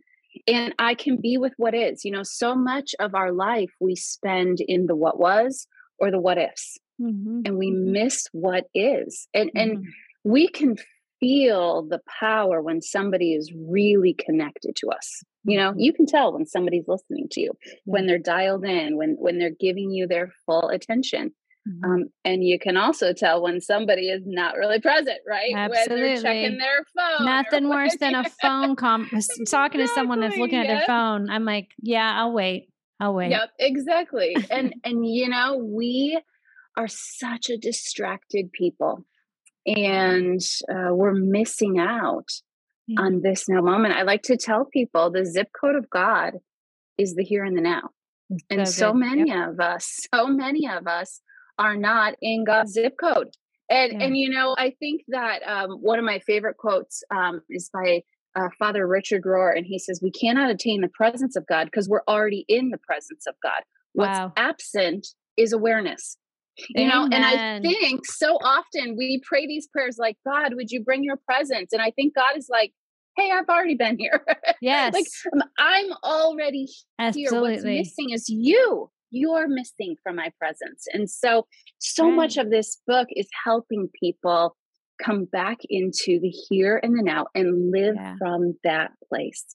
and 0.48 0.74
I 0.80 0.96
can 0.96 1.20
be 1.22 1.38
with 1.38 1.54
what 1.58 1.74
is. 1.74 2.04
You 2.04 2.12
know, 2.12 2.24
so 2.24 2.56
much 2.56 2.96
of 3.00 3.16
our 3.16 3.32
life 3.32 3.72
we 3.80 3.96
spend 3.96 4.60
in 4.60 4.88
the 4.88 4.96
what 4.96 5.20
was 5.20 5.68
or 6.00 6.12
the 6.12 6.20
what 6.20 6.38
ifs 6.38 6.78
mm-hmm. 7.02 7.42
and 7.46 7.58
we 7.58 7.72
mm-hmm. 7.72 7.92
miss 7.92 8.28
what 8.32 8.66
is 8.74 9.28
and 9.34 9.50
mm-hmm. 9.50 9.58
and 9.58 9.88
we 10.24 10.48
can 10.48 10.78
feel 11.26 11.88
the 11.90 12.02
power 12.20 12.62
when 12.62 12.82
somebody 12.82 13.34
is 13.34 13.52
really 13.68 14.14
connected 14.14 14.76
to 14.76 14.90
us 14.90 15.24
you 15.44 15.58
know 15.58 15.72
mm-hmm. 15.72 15.80
you 15.80 15.94
can 15.94 16.06
tell 16.06 16.34
when 16.34 16.46
somebody's 16.46 16.88
listening 16.88 17.28
to 17.32 17.42
you 17.42 17.52
when 17.86 18.06
they're 18.06 18.20
dialed 18.20 18.64
in 18.64 18.96
when 18.96 19.16
when 19.18 19.40
they're 19.40 19.56
giving 19.60 19.90
you 19.90 20.08
their 20.08 20.32
full 20.46 20.70
attention 20.70 21.32
mm-hmm. 21.68 21.92
um, 21.92 22.06
and 22.24 22.44
you 22.44 22.60
can 22.60 22.78
also 22.78 23.12
tell 23.12 23.42
when 23.42 23.60
somebody 23.60 24.10
is 24.10 24.22
not 24.26 24.56
really 24.56 24.80
present, 24.80 25.18
right? 25.28 25.52
Absolutely. 25.56 25.96
When 25.96 26.14
they're 26.14 26.22
checking 26.22 26.58
their 26.60 26.86
phone. 26.96 27.26
Nothing 27.26 27.70
worse 27.70 27.96
than 28.00 28.14
a 28.14 28.24
phone 28.42 28.76
com 28.76 29.10
talking 29.50 29.82
to 29.82 29.88
someone 29.88 30.20
that's 30.20 30.38
looking 30.38 30.60
at 30.60 30.68
their 30.68 30.86
phone. 30.86 31.30
I'm 31.30 31.46
like, 31.46 31.70
yeah, 31.82 32.14
I'll 32.16 32.34
wait. 32.34 32.70
I'll 33.00 33.16
wait. 33.16 33.32
Yep, 33.32 33.50
exactly. 33.60 34.36
and 34.52 34.76
and 34.84 35.06
you 35.06 35.28
know, 35.28 35.58
we 35.58 36.22
are 36.78 36.88
such 36.88 37.50
a 37.50 37.58
distracted 37.58 38.52
people 38.52 39.06
and 39.66 40.42
uh, 40.70 40.94
we're 40.94 41.14
missing 41.14 41.80
out 41.80 42.30
yeah. 42.88 43.02
on 43.02 43.22
this 43.22 43.50
now 43.50 43.62
moment. 43.62 43.96
I 43.96 44.04
like 44.04 44.24
to 44.24 44.38
tell 44.38 44.66
people 44.66 45.10
the 45.10 45.26
zip 45.26 45.50
code 45.60 45.76
of 45.76 45.90
God 45.90 46.34
is 46.98 47.16
the 47.16 47.24
here 47.24 47.44
and 47.44 47.58
the 47.58 47.62
now. 47.62 47.90
and 48.50 48.68
so, 48.68 48.74
so 48.74 48.94
many 48.94 49.30
yep. 49.30 49.50
of 49.50 49.60
us, 49.60 50.00
so 50.14 50.28
many 50.28 50.68
of 50.68 50.88
us 50.88 51.22
are 51.58 51.76
not 51.76 52.16
in 52.22 52.44
God's 52.44 52.74
zip 52.74 52.96
code. 53.00 53.30
And 53.70 53.94
yeah. 53.94 54.06
and 54.06 54.18
you 54.18 54.30
know, 54.30 54.56
I 54.58 54.76
think 54.80 55.02
that 55.08 55.40
um, 55.44 55.72
one 55.82 55.98
of 55.98 56.06
my 56.06 56.20
favorite 56.20 56.58
quotes 56.58 57.04
um, 57.10 57.42
is 57.50 57.70
by 57.74 58.04
uh, 58.36 58.50
Father 58.60 58.88
Richard 58.88 59.24
Rohr, 59.24 59.58
and 59.58 59.66
he 59.66 59.80
says, 59.80 60.02
"We 60.04 60.12
cannot 60.12 60.52
attain 60.52 60.82
the 60.82 60.88
presence 60.90 61.36
of 61.36 61.48
God 61.48 61.66
because 61.66 61.90
we're 61.90 62.04
already 62.08 62.46
in 62.48 62.70
the 62.70 62.78
presence 62.78 63.26
of 63.26 63.34
God. 63.42 63.64
What's 63.94 64.20
wow. 64.20 64.34
absent 64.38 65.08
is 65.36 65.52
awareness 65.52 66.18
you 66.70 66.88
know 66.88 67.04
and 67.04 67.26
i 67.26 67.60
think 67.62 68.06
so 68.06 68.36
often 68.44 68.96
we 68.98 69.22
pray 69.26 69.46
these 69.46 69.68
prayers 69.68 69.98
like 70.00 70.18
god 70.26 70.54
would 70.56 70.72
you 70.72 70.84
bring 70.84 71.04
your 71.04 71.18
presence? 71.26 71.74
And 71.74 71.82
i 71.82 71.92
think 71.92 72.16
god 72.16 72.38
is 72.38 72.48
like 72.50 72.72
hey 73.18 73.32
i've 73.32 73.50
already 73.50 73.76
been 73.76 73.98
here. 73.98 74.26
Yes. 74.62 74.94
like 74.94 75.06
um, 75.34 75.44
i'm 75.58 75.92
already 76.04 76.68
Absolutely. 77.00 77.32
here. 77.32 77.42
What's 77.42 77.64
missing 77.64 78.10
is 78.12 78.30
you. 78.30 78.90
You're 79.12 79.48
missing 79.48 79.96
from 80.04 80.16
my 80.16 80.32
presence. 80.40 80.88
And 80.92 81.10
so 81.10 81.48
so 81.80 82.08
right. 82.08 82.16
much 82.16 82.38
of 82.38 82.50
this 82.50 82.82
book 82.88 83.08
is 83.12 83.28
helping 83.46 83.90
people 84.02 84.56
come 85.02 85.26
back 85.26 85.58
into 85.70 86.20
the 86.22 86.30
here 86.50 86.80
and 86.82 86.98
the 86.98 87.04
now 87.04 87.28
and 87.36 87.72
live 87.72 87.96
yeah. 87.96 88.16
from 88.18 88.56
that 88.64 88.92
place. 89.08 89.46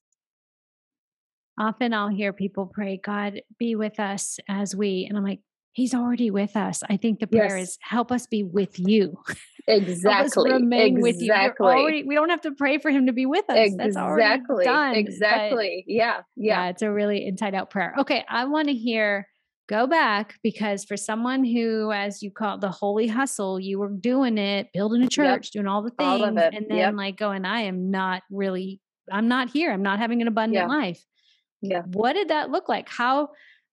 Often 1.59 1.93
i'll 1.93 2.09
hear 2.09 2.33
people 2.33 2.71
pray 2.73 2.99
god 3.03 3.43
be 3.59 3.75
with 3.75 4.01
us 4.01 4.39
as 4.49 4.75
we 4.75 5.07
and 5.09 5.19
i'm 5.19 5.25
like 5.25 5.41
He's 5.73 5.95
already 5.95 6.31
with 6.31 6.57
us. 6.57 6.83
I 6.89 6.97
think 6.97 7.21
the 7.21 7.27
prayer 7.27 7.57
yes. 7.57 7.69
is 7.69 7.79
help 7.81 8.11
us 8.11 8.27
be 8.27 8.43
with 8.43 8.79
you. 8.79 9.17
Exactly. 9.69 10.51
remain 10.51 10.97
exactly. 10.97 11.03
with 11.03 11.23
you. 11.23 11.33
Already, 11.61 12.03
we 12.03 12.17
don't 12.17 12.31
have 12.31 12.41
to 12.41 12.51
pray 12.53 12.79
for 12.79 12.91
him 12.91 13.07
to 13.07 13.13
be 13.13 13.25
with 13.25 13.45
us. 13.49 13.57
Exactly. 13.57 13.85
That's 13.85 13.97
already 13.97 14.65
done. 14.65 14.95
Exactly. 14.97 15.85
Yeah. 15.87 16.23
yeah. 16.35 16.65
Yeah. 16.65 16.71
It's 16.71 16.83
a 16.83 16.91
really 16.91 17.25
inside 17.25 17.55
out 17.55 17.71
prayer. 17.71 17.95
Okay. 17.99 18.25
I 18.29 18.47
want 18.47 18.67
to 18.67 18.75
hear 18.75 19.29
go 19.71 19.87
back 19.87 20.35
because 20.43 20.85
for 20.85 20.97
someone 20.97 21.45
who, 21.45 21.93
as 21.93 22.23
you 22.23 22.31
call 22.33 22.57
it, 22.57 22.61
the 22.61 22.71
holy 22.71 23.07
hustle, 23.07 23.61
you 23.61 23.79
were 23.79 23.89
doing 23.89 24.37
it, 24.37 24.67
building 24.75 25.03
a 25.03 25.09
church, 25.09 25.47
yep. 25.47 25.53
doing 25.53 25.67
all 25.69 25.83
the 25.83 25.91
things, 25.91 26.23
all 26.23 26.25
and 26.25 26.37
then 26.37 26.77
yep. 26.77 26.95
like 26.95 27.17
going, 27.17 27.45
I 27.45 27.63
am 27.63 27.93
not 27.93 28.25
really, 28.33 28.81
I'm 29.11 29.29
not 29.29 29.51
here. 29.51 29.73
I'm 29.73 29.83
not 29.83 30.01
having 30.01 30.21
an 30.23 30.29
abundant 30.29 30.69
yeah. 30.69 30.77
life. 30.77 31.05
Yeah. 31.63 31.83
What 31.83 32.15
did 32.15 32.29
that 32.29 32.51
look 32.51 32.69
like? 32.69 32.89
How 32.89 33.29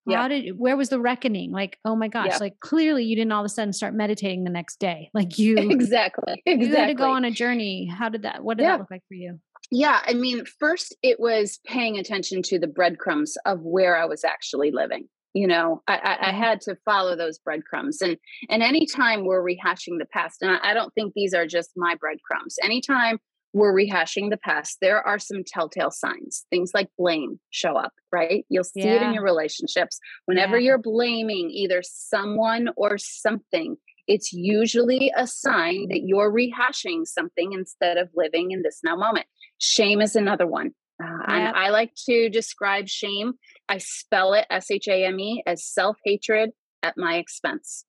yeah. 0.07 0.21
how 0.21 0.27
did 0.27 0.57
where 0.57 0.77
was 0.77 0.89
the 0.89 0.99
reckoning 0.99 1.51
like 1.51 1.77
oh 1.85 1.95
my 1.95 2.07
gosh 2.07 2.27
yeah. 2.29 2.37
like 2.37 2.59
clearly 2.59 3.03
you 3.03 3.15
didn't 3.15 3.31
all 3.31 3.41
of 3.41 3.45
a 3.45 3.49
sudden 3.49 3.73
start 3.73 3.93
meditating 3.93 4.43
the 4.43 4.49
next 4.49 4.79
day 4.79 5.09
like 5.13 5.37
you 5.39 5.57
exactly 5.57 6.41
exactly 6.45 6.67
you 6.67 6.75
had 6.75 6.87
to 6.87 6.93
go 6.93 7.11
on 7.11 7.25
a 7.25 7.31
journey 7.31 7.85
how 7.85 8.09
did 8.09 8.23
that 8.23 8.43
what 8.43 8.57
did 8.57 8.63
yeah. 8.63 8.71
that 8.71 8.79
look 8.79 8.91
like 8.91 9.03
for 9.07 9.15
you 9.15 9.39
yeah 9.71 10.01
i 10.05 10.13
mean 10.13 10.43
first 10.59 10.95
it 11.03 11.19
was 11.19 11.59
paying 11.65 11.97
attention 11.97 12.41
to 12.41 12.57
the 12.59 12.67
breadcrumbs 12.67 13.37
of 13.45 13.61
where 13.61 13.97
i 13.97 14.05
was 14.05 14.23
actually 14.23 14.71
living 14.71 15.07
you 15.33 15.47
know 15.47 15.81
I, 15.87 15.95
I, 15.95 15.97
I 15.97 16.15
mm-hmm. 16.31 16.37
had 16.37 16.61
to 16.61 16.77
follow 16.85 17.15
those 17.15 17.37
breadcrumbs 17.37 18.01
and 18.01 18.17
and 18.49 18.63
anytime 18.63 19.25
we're 19.25 19.43
rehashing 19.43 19.99
the 19.99 20.07
past 20.11 20.41
and 20.41 20.51
I, 20.51 20.71
I 20.71 20.73
don't 20.73 20.93
think 20.93 21.13
these 21.13 21.33
are 21.33 21.45
just 21.45 21.71
my 21.75 21.95
breadcrumbs 21.95 22.55
anytime 22.63 23.19
we're 23.53 23.73
rehashing 23.73 24.29
the 24.29 24.37
past, 24.37 24.77
there 24.81 25.01
are 25.05 25.19
some 25.19 25.43
telltale 25.45 25.91
signs. 25.91 26.45
Things 26.49 26.71
like 26.73 26.89
blame 26.97 27.39
show 27.49 27.75
up, 27.75 27.93
right? 28.11 28.45
You'll 28.49 28.63
see 28.63 28.81
yeah. 28.81 28.95
it 28.95 29.01
in 29.03 29.13
your 29.13 29.23
relationships. 29.23 29.99
Whenever 30.25 30.57
yeah. 30.57 30.67
you're 30.67 30.77
blaming 30.77 31.49
either 31.51 31.81
someone 31.83 32.69
or 32.75 32.97
something, 32.97 33.77
it's 34.07 34.31
usually 34.31 35.11
a 35.15 35.27
sign 35.27 35.87
that 35.89 36.03
you're 36.05 36.31
rehashing 36.31 37.05
something 37.05 37.51
instead 37.53 37.97
of 37.97 38.09
living 38.15 38.51
in 38.51 38.61
this 38.61 38.79
now 38.83 38.95
moment. 38.95 39.25
Shame 39.59 40.01
is 40.01 40.15
another 40.15 40.47
one. 40.47 40.71
Uh, 41.01 41.07
yep. 41.29 41.53
I 41.55 41.69
like 41.69 41.91
to 42.09 42.29
describe 42.29 42.87
shame. 42.87 43.33
I 43.69 43.77
spell 43.77 44.33
it 44.33 44.45
S 44.49 44.71
H 44.71 44.87
A 44.87 45.05
M 45.05 45.19
E 45.19 45.43
as 45.45 45.63
self 45.63 45.97
hatred 46.03 46.51
at 46.81 46.97
my 46.97 47.17
expense. 47.17 47.85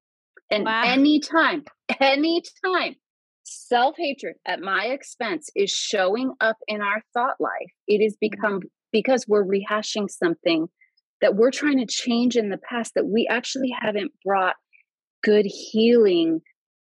And 0.51 0.65
wow. 0.65 0.83
anytime, 0.85 1.65
anytime 2.01 2.97
self 3.49 3.97
hatred 3.97 4.37
at 4.47 4.61
my 4.61 4.87
expense 4.87 5.51
is 5.55 5.71
showing 5.71 6.33
up 6.41 6.57
in 6.67 6.81
our 6.81 7.03
thought 7.15 7.41
life, 7.41 7.73
it 7.87 8.03
has 8.03 8.15
mm-hmm. 8.15 8.31
become 8.31 8.61
because 8.93 9.27
we're 9.29 9.45
rehashing 9.45 10.09
something 10.11 10.69
that 11.21 11.35
we're 11.35 11.51
trying 11.51 11.79
to 11.79 11.87
change 11.87 12.37
in 12.37 12.49
the 12.49 12.59
past 12.59 12.93
that 12.95 13.07
we 13.07 13.27
actually 13.29 13.75
haven't 13.79 14.13
brought 14.25 14.57
good 15.23 15.47
healing 15.47 16.41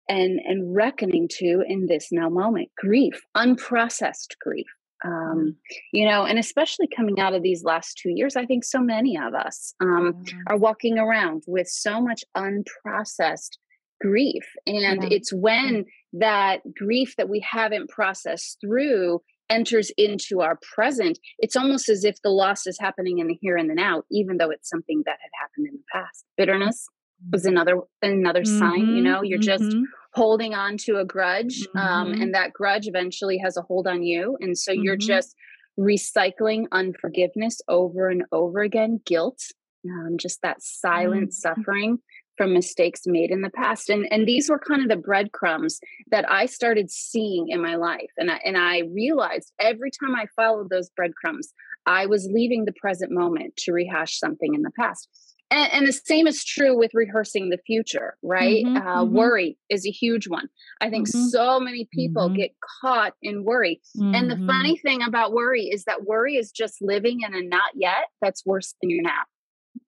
and 0.09 0.41
and 0.45 0.75
reckoning 0.75 1.29
to 1.31 1.63
in 1.67 1.87
this 1.87 2.09
now 2.13 2.29
moment 2.29 2.69
grief 2.77 3.23
unprocessed 3.37 4.37
grief 4.41 4.67
um, 5.05 5.13
mm-hmm. 5.13 5.51
you 5.93 6.07
know 6.07 6.25
and 6.25 6.39
especially 6.39 6.89
coming 6.95 7.21
out 7.21 7.35
of 7.35 7.43
these 7.43 7.65
last 7.65 7.99
two 8.03 8.11
years 8.11 8.37
i 8.37 8.45
think 8.45 8.65
so 8.65 8.81
many 8.81 9.17
of 9.17 9.35
us 9.35 9.75
um, 9.81 10.13
mm-hmm. 10.13 10.39
are 10.49 10.59
walking 10.59 10.99
around 10.99 11.43
with 11.47 11.69
so 11.69 12.01
much 12.01 12.23
unprocessed 12.37 13.57
grief 14.01 14.45
and 14.67 15.03
yeah. 15.03 15.09
it's 15.11 15.33
when 15.33 15.85
that 16.13 16.61
grief 16.77 17.15
that 17.17 17.29
we 17.29 17.41
haven't 17.41 17.89
processed 17.89 18.59
through 18.61 19.21
enters 19.51 19.91
into 19.97 20.41
our 20.41 20.59
present 20.75 21.19
it's 21.39 21.57
almost 21.57 21.89
as 21.89 22.05
if 22.05 22.17
the 22.23 22.31
loss 22.31 22.67
is 22.67 22.79
happening 22.81 23.19
in 23.19 23.27
the 23.27 23.39
here 23.41 23.57
and 23.57 23.69
the 23.69 23.75
now 23.75 24.03
even 24.11 24.39
though 24.39 24.51
it's 24.51 24.69
something 24.71 25.03
that 25.05 25.19
had 25.21 25.31
happened 25.41 25.67
in 25.69 25.75
the 25.75 25.85
past 25.93 26.25
bitterness 26.37 26.87
was 27.31 27.43
mm-hmm. 27.43 27.51
another 27.51 27.81
another 28.03 28.43
mm-hmm, 28.43 28.59
sign 28.59 28.81
you 28.81 28.87
mm-hmm, 28.87 29.05
know 29.05 29.23
you're 29.23 29.39
mm-hmm. 29.39 29.65
just 29.65 29.77
holding 30.15 30.55
on 30.55 30.77
to 30.77 30.97
a 30.97 31.05
grudge 31.05 31.67
um, 31.75 31.83
mm-hmm. 31.83 32.13
um, 32.13 32.23
and 32.23 32.35
that 32.35 32.53
grudge 32.53 32.87
eventually 32.87 33.39
has 33.39 33.57
a 33.57 33.63
hold 33.63 33.87
on 33.87 34.03
you 34.03 34.37
and 34.41 34.57
so 34.57 34.73
you're 34.73 34.97
mm-hmm. 34.97 35.07
just 35.07 35.37
recycling 35.79 36.67
unforgiveness 36.73 37.61
over 37.69 38.09
and 38.09 38.25
over 38.33 38.61
again, 38.61 39.01
guilt, 39.05 39.41
um, 39.87 40.17
just 40.19 40.41
that 40.43 40.63
silent 40.63 41.31
mm-hmm. 41.31 41.55
suffering 41.61 41.99
from 42.37 42.53
mistakes 42.53 43.03
made 43.07 43.31
in 43.31 43.43
the 43.43 43.51
past 43.51 43.89
and 43.89 44.07
and 44.11 44.27
these 44.27 44.49
were 44.49 44.59
kind 44.59 44.83
of 44.83 44.89
the 44.89 44.97
breadcrumbs 44.97 45.81
that 46.11 46.31
I 46.31 46.47
started 46.47 46.91
seeing 46.91 47.49
in 47.49 47.61
my 47.61 47.77
life 47.77 48.11
and 48.17 48.31
I, 48.31 48.41
and 48.45 48.57
I 48.57 48.83
realized 48.93 49.53
every 49.59 49.91
time 49.91 50.15
I 50.15 50.27
followed 50.37 50.71
those 50.71 50.91
breadcrumbs 50.91 51.53
I 51.87 52.07
was 52.07 52.29
leaving 52.33 52.65
the 52.65 52.73
present 52.73 53.13
moment 53.13 53.57
to 53.59 53.73
rehash 53.73 54.19
something 54.19 54.55
in 54.55 54.63
the 54.63 54.71
past 54.79 55.09
and, 55.51 55.73
and 55.73 55.87
the 55.87 55.93
same 55.93 56.27
is 56.27 56.45
true 56.45 56.77
with 56.77 56.91
rehearsing 56.95 57.51
the 57.51 57.59
future 57.67 58.17
right 58.23 58.65
mm-hmm, 58.65 58.77
uh, 58.77 59.05
mm-hmm. 59.05 59.15
worry 59.15 59.59
is 59.69 59.87
a 59.87 59.91
huge 59.91 60.29
one 60.29 60.49
I 60.81 60.91
think 60.91 61.09
mm-hmm. 61.09 61.27
so 61.27 61.61
many 61.61 61.89
people 61.93 62.27
mm-hmm. 62.27 62.37
get 62.37 62.51
caught 62.81 63.15
in 63.23 63.45
worry 63.45 63.81
and 63.97 64.31
the 64.31 64.35
mm-hmm. 64.35 64.47
funny 64.47 64.77
thing 64.79 65.03
about 65.03 65.33
worry 65.33 65.65
is 65.65 65.85
that 65.85 66.05
worry 66.05 66.37
is 66.37 66.51
just 66.51 66.83
living 66.83 67.21
in 67.27 67.35
a 67.35 67.43
not 67.43 67.71
yet 67.75 68.09
that's 68.21 68.45
worse 68.45 68.75
than 68.81 68.91
your 68.91 69.03
now 69.03 69.23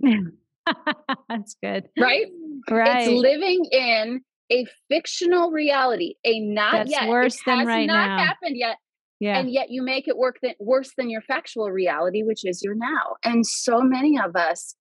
That's 1.28 1.56
good. 1.62 1.84
Right? 1.98 2.26
Right. 2.70 3.08
It's 3.08 3.10
living 3.10 3.64
in 3.70 4.20
a 4.50 4.66
fictional 4.88 5.50
reality, 5.50 6.14
a 6.24 6.40
not 6.40 6.72
That's 6.72 6.90
yet. 6.90 7.08
worse 7.08 7.38
than 7.44 7.66
right 7.66 7.86
not 7.86 8.08
now. 8.08 8.18
happened 8.18 8.56
yet. 8.56 8.76
Yeah. 9.18 9.38
And 9.38 9.50
yet 9.50 9.70
you 9.70 9.82
make 9.82 10.08
it 10.08 10.16
work 10.16 10.36
that 10.42 10.56
worse 10.60 10.92
than 10.96 11.08
your 11.08 11.22
factual 11.22 11.70
reality, 11.70 12.22
which 12.22 12.44
is 12.44 12.62
your 12.62 12.74
now. 12.74 13.16
And 13.24 13.46
so 13.46 13.80
many 13.80 14.18
of 14.18 14.36
us, 14.36 14.74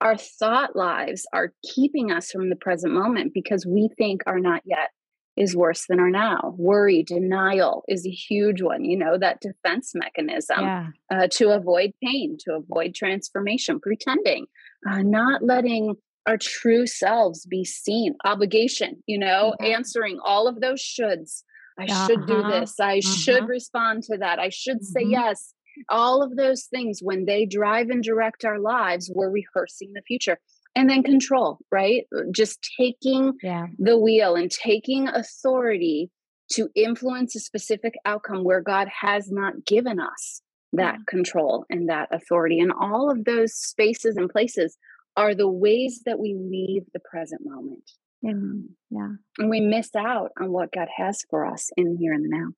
our 0.00 0.16
thought 0.16 0.74
lives 0.74 1.26
are 1.32 1.52
keeping 1.74 2.10
us 2.10 2.30
from 2.30 2.48
the 2.48 2.56
present 2.56 2.94
moment 2.94 3.32
because 3.34 3.66
we 3.66 3.90
think 3.98 4.22
our 4.26 4.40
not 4.40 4.62
yet 4.64 4.88
is 5.36 5.56
worse 5.56 5.86
than 5.88 6.00
our 6.00 6.10
now. 6.10 6.54
Worry, 6.58 7.02
denial 7.02 7.84
is 7.88 8.06
a 8.06 8.10
huge 8.10 8.60
one, 8.62 8.84
you 8.84 8.98
know, 8.98 9.16
that 9.18 9.40
defense 9.40 9.92
mechanism 9.94 10.60
yeah. 10.60 10.86
uh, 11.10 11.28
to 11.32 11.50
avoid 11.50 11.92
pain, 12.02 12.36
to 12.40 12.54
avoid 12.54 12.94
transformation, 12.94 13.80
pretending, 13.80 14.46
uh, 14.88 15.02
not 15.02 15.42
letting 15.42 15.96
our 16.26 16.38
true 16.38 16.86
selves 16.86 17.46
be 17.46 17.64
seen, 17.64 18.14
obligation, 18.24 19.02
you 19.06 19.18
know, 19.18 19.54
mm-hmm. 19.60 19.72
answering 19.72 20.18
all 20.24 20.46
of 20.46 20.60
those 20.60 20.80
shoulds. 20.80 21.42
I 21.78 21.84
uh-huh. 21.84 22.06
should 22.06 22.26
do 22.26 22.38
uh-huh, 22.38 22.60
this. 22.60 22.78
I 22.78 22.98
uh-huh. 22.98 23.16
should 23.16 23.48
respond 23.48 24.04
to 24.04 24.18
that. 24.18 24.38
I 24.38 24.50
should 24.50 24.78
mm-hmm. 24.78 24.84
say 24.84 25.04
yes. 25.06 25.54
All 25.88 26.22
of 26.22 26.36
those 26.36 26.64
things, 26.64 27.00
when 27.02 27.24
they 27.24 27.46
drive 27.46 27.88
and 27.88 28.02
direct 28.02 28.44
our 28.44 28.58
lives, 28.58 29.10
we're 29.12 29.30
rehearsing 29.30 29.92
the 29.94 30.02
future 30.02 30.38
and 30.74 30.88
then 30.88 31.02
control 31.02 31.58
right 31.70 32.06
just 32.34 32.58
taking 32.78 33.32
yeah. 33.42 33.66
the 33.78 33.98
wheel 33.98 34.34
and 34.34 34.50
taking 34.50 35.08
authority 35.08 36.10
to 36.50 36.68
influence 36.74 37.34
a 37.36 37.40
specific 37.40 37.94
outcome 38.04 38.44
where 38.44 38.60
god 38.60 38.88
has 39.00 39.30
not 39.30 39.64
given 39.64 40.00
us 40.00 40.42
that 40.72 40.94
yeah. 40.94 41.04
control 41.08 41.64
and 41.70 41.88
that 41.88 42.08
authority 42.12 42.58
and 42.60 42.72
all 42.72 43.10
of 43.10 43.24
those 43.24 43.54
spaces 43.54 44.16
and 44.16 44.30
places 44.30 44.76
are 45.16 45.34
the 45.34 45.48
ways 45.48 46.02
that 46.06 46.18
we 46.18 46.34
leave 46.34 46.84
the 46.92 47.00
present 47.00 47.42
moment. 47.44 47.90
Mm, 48.24 48.68
yeah. 48.90 49.10
And 49.38 49.50
we 49.50 49.60
miss 49.60 49.94
out 49.94 50.30
on 50.40 50.52
what 50.52 50.72
god 50.72 50.88
has 50.96 51.22
for 51.28 51.44
us 51.44 51.70
in 51.76 51.96
here 51.98 52.12
and 52.12 52.30
now. 52.30 52.48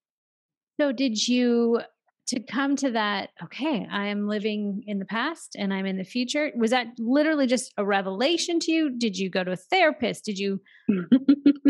So 0.80 0.92
did 0.92 1.26
you 1.26 1.80
to 2.26 2.40
come 2.40 2.74
to 2.76 2.90
that 2.90 3.30
okay 3.42 3.86
i 3.90 4.06
am 4.06 4.26
living 4.26 4.82
in 4.86 4.98
the 4.98 5.04
past 5.04 5.56
and 5.58 5.72
i'm 5.72 5.86
in 5.86 5.96
the 5.96 6.04
future 6.04 6.50
was 6.56 6.70
that 6.70 6.86
literally 6.98 7.46
just 7.46 7.72
a 7.76 7.84
revelation 7.84 8.58
to 8.58 8.72
you 8.72 8.90
did 8.90 9.16
you 9.16 9.28
go 9.28 9.44
to 9.44 9.52
a 9.52 9.56
therapist 9.56 10.24
did 10.24 10.38
you 10.38 10.60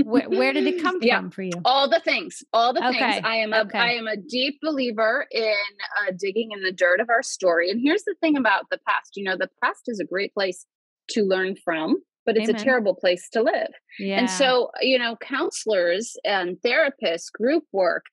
where, 0.05 0.29
where, 0.29 0.53
did 0.53 0.67
it 0.67 0.83
come 0.83 0.99
yeah, 1.01 1.19
from 1.19 1.31
for 1.31 1.43
you 1.43 1.53
all 1.65 1.89
the 1.89 2.01
things 2.01 2.43
all 2.53 2.73
the 2.73 2.87
okay. 2.87 2.99
things 2.99 3.21
i 3.25 3.37
am 3.37 3.53
a 3.53 3.61
okay. 3.61 3.79
i 3.79 3.93
am 3.93 4.07
a 4.07 4.17
deep 4.17 4.59
believer 4.63 5.27
in 5.31 5.55
uh, 6.01 6.13
digging 6.19 6.51
in 6.53 6.63
the 6.63 6.73
dirt 6.73 7.01
of 7.01 7.09
our 7.11 7.23
story 7.23 7.71
and 7.71 7.81
here's 7.83 8.05
the 8.05 8.15
thing 8.21 8.37
about 8.37 8.65
the 8.71 8.79
past 8.89 9.13
you 9.17 9.25
know 9.25 9.37
the 9.37 9.51
past 9.63 9.83
is 9.87 10.01
a 10.01 10.05
great 10.05 10.33
place 10.35 10.67
to 11.09 11.23
learn 11.23 11.57
from 11.65 11.97
but 12.27 12.37
it's 12.37 12.49
Amen. 12.49 12.61
a 12.61 12.65
terrible 12.65 12.95
place 12.95 13.29
to 13.31 13.43
live 13.43 13.73
yeah. 13.99 14.19
and 14.19 14.31
so 14.31 14.71
you 14.81 14.99
know 14.99 15.17
counselors 15.17 16.17
and 16.25 16.57
therapists 16.65 17.31
group 17.33 17.65
work 17.73 18.05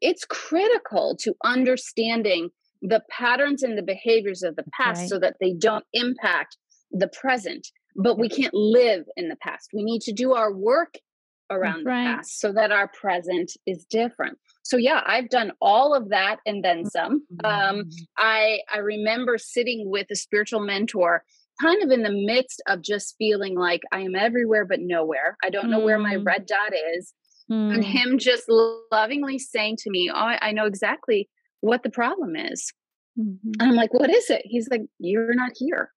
it's 0.00 0.24
critical 0.24 1.16
to 1.20 1.34
understanding 1.44 2.50
the 2.82 3.02
patterns 3.10 3.62
and 3.62 3.76
the 3.76 3.82
behaviors 3.82 4.42
of 4.42 4.56
the 4.56 4.64
past 4.78 5.00
okay. 5.00 5.08
so 5.08 5.18
that 5.18 5.36
they 5.40 5.52
don't 5.52 5.84
impact 5.92 6.56
the 6.90 7.08
present. 7.08 7.66
But 7.96 8.18
we 8.18 8.28
can't 8.28 8.54
live 8.54 9.04
in 9.16 9.28
the 9.28 9.36
past. 9.36 9.70
We 9.74 9.82
need 9.82 10.02
to 10.02 10.12
do 10.12 10.34
our 10.34 10.52
work 10.52 10.94
around 11.50 11.84
right. 11.84 12.04
the 12.04 12.16
past 12.16 12.40
so 12.40 12.52
that 12.52 12.70
our 12.70 12.88
present 12.88 13.52
is 13.66 13.84
different. 13.90 14.38
So 14.62 14.76
yeah, 14.76 15.02
I've 15.06 15.30
done 15.30 15.52
all 15.60 15.94
of 15.94 16.10
that 16.10 16.36
and 16.46 16.64
then 16.64 16.84
some. 16.84 17.22
Um, 17.44 17.52
mm-hmm. 17.52 17.88
I 18.16 18.60
I 18.72 18.78
remember 18.78 19.38
sitting 19.38 19.90
with 19.90 20.06
a 20.10 20.16
spiritual 20.16 20.60
mentor 20.60 21.24
kind 21.60 21.82
of 21.82 21.90
in 21.90 22.02
the 22.02 22.12
midst 22.12 22.62
of 22.68 22.82
just 22.82 23.16
feeling 23.18 23.56
like 23.56 23.82
I 23.92 24.00
am 24.00 24.14
everywhere 24.14 24.64
but 24.64 24.80
nowhere. 24.80 25.36
I 25.42 25.50
don't 25.50 25.70
know 25.70 25.80
mm. 25.80 25.84
where 25.84 25.98
my 25.98 26.14
mm. 26.14 26.26
red 26.26 26.46
dot 26.46 26.72
is. 26.96 27.12
Mm. 27.50 27.74
And 27.74 27.84
him 27.84 28.18
just 28.18 28.44
lovingly 28.92 29.38
saying 29.38 29.76
to 29.80 29.90
me, 29.90 30.10
Oh, 30.12 30.16
I 30.40 30.52
know 30.52 30.66
exactly 30.66 31.28
what 31.60 31.82
the 31.82 31.90
problem 31.90 32.36
is. 32.36 32.72
Mm-hmm. 33.18 33.52
And 33.60 33.70
I'm 33.70 33.76
like, 33.76 33.92
What 33.94 34.10
is 34.10 34.30
it? 34.30 34.42
He's 34.44 34.68
like, 34.70 34.82
You're 34.98 35.34
not 35.34 35.52
here. 35.56 35.90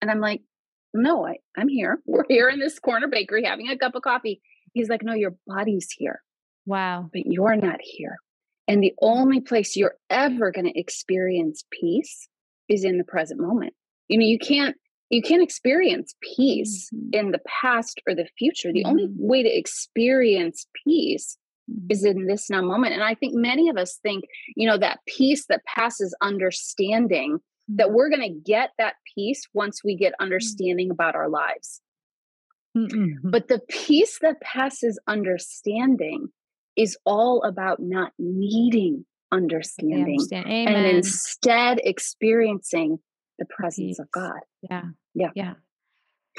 And 0.00 0.10
I'm 0.10 0.20
like, 0.20 0.42
No, 0.92 1.26
I, 1.26 1.36
I'm 1.56 1.68
here. 1.68 2.00
We're 2.06 2.24
here 2.28 2.48
in 2.48 2.58
this 2.58 2.78
corner 2.78 3.08
bakery 3.08 3.44
having 3.44 3.68
a 3.68 3.78
cup 3.78 3.94
of 3.94 4.02
coffee. 4.02 4.40
He's 4.72 4.88
like, 4.88 5.02
No, 5.02 5.14
your 5.14 5.34
body's 5.46 5.88
here. 5.96 6.22
Wow. 6.66 7.08
But 7.12 7.22
you're 7.26 7.56
not 7.56 7.80
here. 7.80 8.16
And 8.68 8.82
the 8.82 8.94
only 9.00 9.40
place 9.40 9.76
you're 9.76 9.96
ever 10.08 10.50
going 10.50 10.66
to 10.66 10.78
experience 10.78 11.64
peace 11.70 12.28
is 12.68 12.84
in 12.84 12.96
the 12.98 13.04
present 13.04 13.40
moment. 13.40 13.74
You 14.08 14.18
know, 14.18 14.24
you 14.24 14.38
can't 14.38 14.76
you 15.12 15.20
can't 15.20 15.42
experience 15.42 16.14
peace 16.36 16.88
mm-hmm. 16.92 17.10
in 17.12 17.30
the 17.32 17.40
past 17.62 18.00
or 18.08 18.14
the 18.14 18.26
future. 18.38 18.72
The 18.72 18.80
mm-hmm. 18.80 18.88
only 18.88 19.06
way 19.10 19.42
to 19.42 19.48
experience 19.48 20.66
peace 20.84 21.36
mm-hmm. 21.70 21.86
is 21.90 22.04
in 22.04 22.26
this 22.26 22.48
now 22.48 22.62
moment. 22.62 22.94
And 22.94 23.04
I 23.04 23.14
think 23.14 23.34
many 23.34 23.68
of 23.68 23.76
us 23.76 23.98
think, 24.02 24.24
you 24.56 24.66
know, 24.66 24.78
that 24.78 25.00
peace 25.06 25.44
that 25.50 25.64
passes 25.66 26.16
understanding, 26.22 27.38
that 27.68 27.86
mm-hmm. 27.86 27.94
we're 27.94 28.08
going 28.08 28.22
to 28.22 28.50
get 28.50 28.70
that 28.78 28.94
peace 29.14 29.46
once 29.52 29.84
we 29.84 29.96
get 29.96 30.12
mm-hmm. 30.14 30.24
understanding 30.24 30.90
about 30.90 31.14
our 31.14 31.28
lives. 31.28 31.82
Mm-hmm. 32.76 33.28
But 33.30 33.48
the 33.48 33.60
peace 33.68 34.18
that 34.22 34.40
passes 34.40 34.98
understanding 35.06 36.28
is 36.74 36.96
all 37.04 37.42
about 37.42 37.80
not 37.80 38.12
needing 38.18 39.04
understanding 39.30 40.18
and 40.32 40.86
instead 40.86 41.80
experiencing 41.84 42.98
the 43.38 43.44
presence 43.44 43.90
peace. 43.90 43.98
of 43.98 44.10
God. 44.10 44.40
Yeah. 44.62 44.84
Yeah. 45.14 45.30
Yeah. 45.34 45.54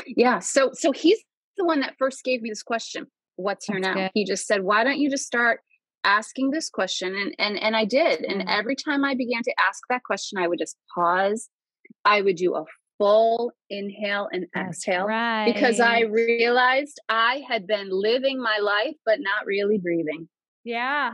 Yeah. 0.08 0.40
So 0.40 0.72
so 0.74 0.92
he's 0.92 1.20
the 1.58 1.66
one 1.66 1.82
that 1.82 1.96
first 1.98 2.24
gave 2.24 2.42
me 2.42 2.50
this 2.50 2.64
question. 2.64 3.08
What's 3.36 3.66
here 3.66 3.80
That's 3.82 3.96
now? 3.96 4.02
Good. 4.04 4.12
He 4.14 4.26
just 4.26 4.48
said, 4.48 4.64
why 4.64 4.84
don't 4.84 5.00
you 5.00 5.10
just 5.10 5.26
start 5.26 5.62
asking 6.04 6.52
this 6.52 6.70
question? 6.70 7.16
And 7.16 7.36
and 7.40 7.62
and 7.62 7.76
I 7.76 7.86
did. 7.86 8.20
Mm. 8.22 8.32
And 8.32 8.50
every 8.50 8.76
time 8.76 9.04
I 9.04 9.16
began 9.16 9.44
to 9.44 9.54
ask 9.68 9.82
that 9.90 10.04
question, 10.04 10.40
I 10.40 10.48
would 10.48 10.60
just 10.60 10.78
pause. 10.94 11.50
I 12.06 12.22
would 12.22 12.36
do 12.36 12.56
a 12.56 12.66
full 12.98 13.52
inhale 13.70 14.30
and 14.32 14.46
That's 14.54 14.78
exhale 14.78 15.06
right. 15.06 15.52
because 15.52 15.80
I 15.80 16.02
realized 16.02 17.00
I 17.10 17.44
had 17.48 17.66
been 17.68 17.90
living 17.90 18.42
my 18.42 18.60
life 18.62 18.96
but 19.06 19.20
not 19.20 19.46
really 19.46 19.78
breathing. 19.78 20.30
Yeah. 20.64 21.14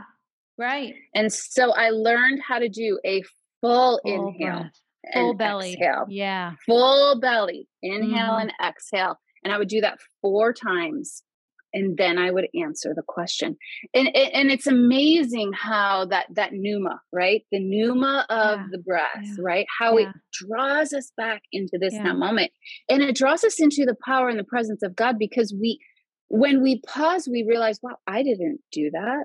Right. 0.58 0.94
And 1.14 1.32
so 1.32 1.72
I 1.72 1.90
learned 1.90 2.40
how 2.46 2.58
to 2.58 2.68
do 2.68 3.00
a 3.04 3.22
full, 3.60 3.98
full 4.04 4.28
inhale. 4.28 4.60
Breath 4.60 4.80
full 5.12 5.34
belly. 5.34 5.74
Exhale. 5.74 6.06
Yeah. 6.08 6.52
Full 6.66 7.20
belly. 7.20 7.68
Inhale 7.82 8.10
mm-hmm. 8.12 8.40
and 8.40 8.52
exhale. 8.64 9.18
And 9.44 9.52
I 9.52 9.58
would 9.58 9.68
do 9.68 9.80
that 9.80 9.98
four 10.20 10.52
times. 10.52 11.22
And 11.72 11.96
then 11.96 12.18
I 12.18 12.32
would 12.32 12.48
answer 12.60 12.92
the 12.96 13.04
question. 13.06 13.56
And, 13.94 14.08
and 14.16 14.50
it's 14.50 14.66
amazing 14.66 15.52
how 15.52 16.06
that 16.06 16.26
that 16.34 16.52
pneuma, 16.52 17.00
right? 17.12 17.42
The 17.52 17.60
pneuma 17.60 18.26
of 18.28 18.58
yeah. 18.58 18.66
the 18.72 18.78
breath, 18.78 19.22
yeah. 19.22 19.34
right? 19.38 19.66
How 19.78 19.96
yeah. 19.96 20.08
it 20.08 20.16
draws 20.32 20.92
us 20.92 21.12
back 21.16 21.42
into 21.52 21.78
this 21.80 21.94
now 21.94 22.14
moment. 22.14 22.50
And 22.88 23.02
it 23.02 23.14
draws 23.14 23.44
us 23.44 23.60
into 23.60 23.84
the 23.86 23.94
power 24.04 24.28
and 24.28 24.38
the 24.38 24.44
presence 24.44 24.82
of 24.82 24.96
God 24.96 25.16
because 25.16 25.54
we 25.58 25.78
when 26.30 26.62
we 26.62 26.80
pause, 26.80 27.28
we 27.30 27.44
realize, 27.46 27.80
wow, 27.82 27.96
I 28.06 28.22
didn't 28.22 28.60
do 28.72 28.90
that. 28.92 29.24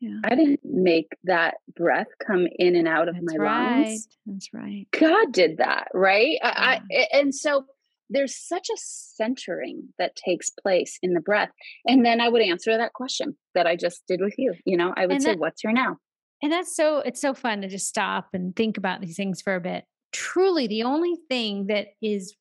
Yeah. 0.00 0.20
I 0.24 0.34
didn't 0.34 0.60
make 0.64 1.12
that 1.24 1.56
breath 1.76 2.06
come 2.26 2.48
in 2.58 2.74
and 2.74 2.88
out 2.88 3.08
of 3.08 3.14
That's 3.14 3.34
my 3.36 3.44
right. 3.44 3.82
lungs. 3.82 4.08
That's 4.26 4.48
right. 4.54 4.86
God 4.92 5.32
did 5.32 5.58
that, 5.58 5.88
right? 5.92 6.38
Yeah. 6.42 6.52
I, 6.56 6.80
I, 6.90 7.06
and 7.12 7.34
so 7.34 7.66
there's 8.08 8.34
such 8.34 8.68
a 8.70 8.76
centering 8.76 9.88
that 9.98 10.16
takes 10.16 10.48
place 10.50 10.98
in 11.02 11.12
the 11.12 11.20
breath. 11.20 11.50
And 11.86 12.04
then 12.04 12.20
I 12.20 12.28
would 12.28 12.42
answer 12.42 12.76
that 12.76 12.94
question 12.94 13.36
that 13.54 13.66
I 13.66 13.76
just 13.76 14.02
did 14.08 14.20
with 14.20 14.34
you. 14.38 14.54
You 14.64 14.76
know, 14.76 14.92
I 14.96 15.06
would 15.06 15.22
say, 15.22 15.36
What's 15.36 15.62
your 15.62 15.72
now? 15.72 15.98
And 16.42 16.50
that's 16.50 16.74
so, 16.74 16.98
it's 17.00 17.20
so 17.20 17.34
fun 17.34 17.60
to 17.60 17.68
just 17.68 17.86
stop 17.86 18.28
and 18.32 18.56
think 18.56 18.78
about 18.78 19.02
these 19.02 19.16
things 19.16 19.42
for 19.42 19.54
a 19.54 19.60
bit. 19.60 19.84
Truly, 20.12 20.66
the 20.66 20.84
only 20.84 21.16
thing 21.28 21.66
that 21.66 21.88
is 22.00 22.34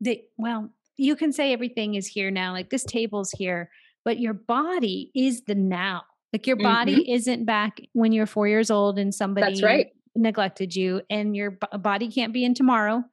that, 0.00 0.18
well, 0.38 0.70
you 0.96 1.16
can 1.16 1.32
say 1.32 1.52
everything 1.52 1.94
is 1.94 2.06
here 2.06 2.30
now, 2.30 2.52
like 2.52 2.70
this 2.70 2.84
table's 2.84 3.30
here, 3.30 3.70
but 4.04 4.18
your 4.18 4.32
body 4.32 5.10
is 5.14 5.42
the 5.42 5.54
now 5.54 6.02
like 6.32 6.46
your 6.46 6.56
body 6.56 6.96
mm-hmm. 6.96 7.12
isn't 7.12 7.44
back 7.44 7.80
when 7.92 8.12
you're 8.12 8.26
four 8.26 8.48
years 8.48 8.70
old 8.70 8.98
and 8.98 9.14
somebody 9.14 9.52
That's 9.52 9.62
right. 9.62 9.88
neglected 10.16 10.74
you 10.74 11.02
and 11.10 11.36
your 11.36 11.52
b- 11.52 11.78
body 11.78 12.10
can't 12.10 12.32
be 12.32 12.44
in 12.44 12.54
tomorrow. 12.54 13.04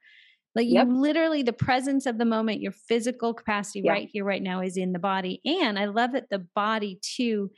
Like 0.55 0.67
yep. 0.67 0.87
you 0.87 1.01
literally, 1.01 1.43
the 1.43 1.53
presence 1.53 2.05
of 2.05 2.17
the 2.17 2.25
moment, 2.25 2.61
your 2.61 2.71
physical 2.71 3.33
capacity 3.33 3.81
yep. 3.83 3.93
right 3.93 4.09
here, 4.11 4.23
right 4.23 4.41
now 4.41 4.61
is 4.61 4.77
in 4.77 4.93
the 4.93 4.99
body. 4.99 5.41
And 5.45 5.77
I 5.77 5.85
love 5.85 6.13
that 6.13 6.29
the 6.29 6.39
body 6.55 6.99
too 7.01 7.51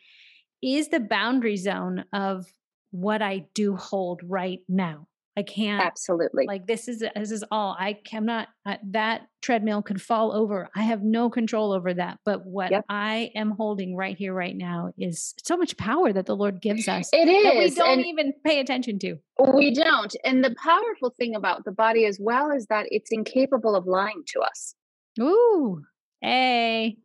is 0.62 0.90
the 0.90 1.00
boundary 1.00 1.58
zone 1.58 2.06
of 2.12 2.46
what 2.92 3.22
I 3.22 3.46
do 3.54 3.76
hold 3.76 4.22
right 4.26 4.60
now. 4.68 5.08
I 5.38 5.44
can't 5.44 5.82
absolutely 5.82 6.46
like 6.46 6.68
this 6.68 6.90
is 6.90 7.04
this 7.16 7.32
is 7.32 7.44
all 7.52 7.76
I 7.80 7.94
cannot 7.94 8.50
uh, 8.66 8.76
that 8.90 9.28
treadmill 9.42 9.82
could 9.82 10.02
fall 10.02 10.34
over. 10.34 10.70
I 10.76 10.82
have 10.82 11.04
no 11.04 11.30
control 11.30 11.72
over 11.72 11.94
that. 11.94 12.20
But 12.26 12.46
what 12.46 12.72
yep. 12.72 12.84
I 12.90 13.32
am 13.34 13.52
holding 13.52 13.96
right 13.96 14.18
here, 14.18 14.34
right 14.34 14.56
now, 14.56 14.92
is 14.98 15.34
so 15.42 15.56
much 15.56 15.78
power 15.78 16.12
that 16.12 16.26
the 16.26 16.36
Lord 16.36 16.62
gives 16.62 16.88
us. 16.90 17.10
It 17.14 17.30
is 17.30 17.44
that 17.44 17.56
we 17.56 17.70
don't 17.70 18.00
and 18.00 18.06
even 18.06 18.34
pay 18.46 18.60
attention 18.60 19.00
to. 19.00 19.16
We 19.54 19.74
don't. 19.74 20.14
And 20.26 20.44
the 20.44 20.54
powerful 20.62 21.16
thing 21.18 21.34
about 21.34 21.64
the 21.64 21.72
body 21.72 22.06
as 22.06 22.20
well 22.20 22.52
is 22.52 22.68
that 22.68 22.88
it's 22.92 23.12
incapable 23.12 23.76
of 23.76 23.86
lying 23.86 24.24
to 24.34 24.42
us. 24.42 24.76
Ooh, 25.22 25.82
hey. 26.20 26.98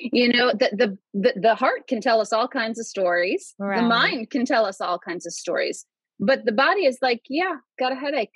You 0.00 0.32
know, 0.32 0.52
the, 0.52 0.70
the 0.72 0.98
the 1.12 1.32
the 1.38 1.54
heart 1.54 1.86
can 1.86 2.00
tell 2.00 2.22
us 2.22 2.32
all 2.32 2.48
kinds 2.48 2.78
of 2.78 2.86
stories. 2.86 3.54
Right. 3.58 3.82
The 3.82 3.86
mind 3.86 4.30
can 4.30 4.46
tell 4.46 4.64
us 4.64 4.80
all 4.80 4.98
kinds 4.98 5.26
of 5.26 5.34
stories 5.34 5.84
but 6.18 6.44
the 6.44 6.52
body 6.52 6.84
is 6.86 6.98
like, 7.00 7.22
yeah, 7.28 7.56
got 7.78 7.92
a 7.92 7.96
headache. 7.96 8.32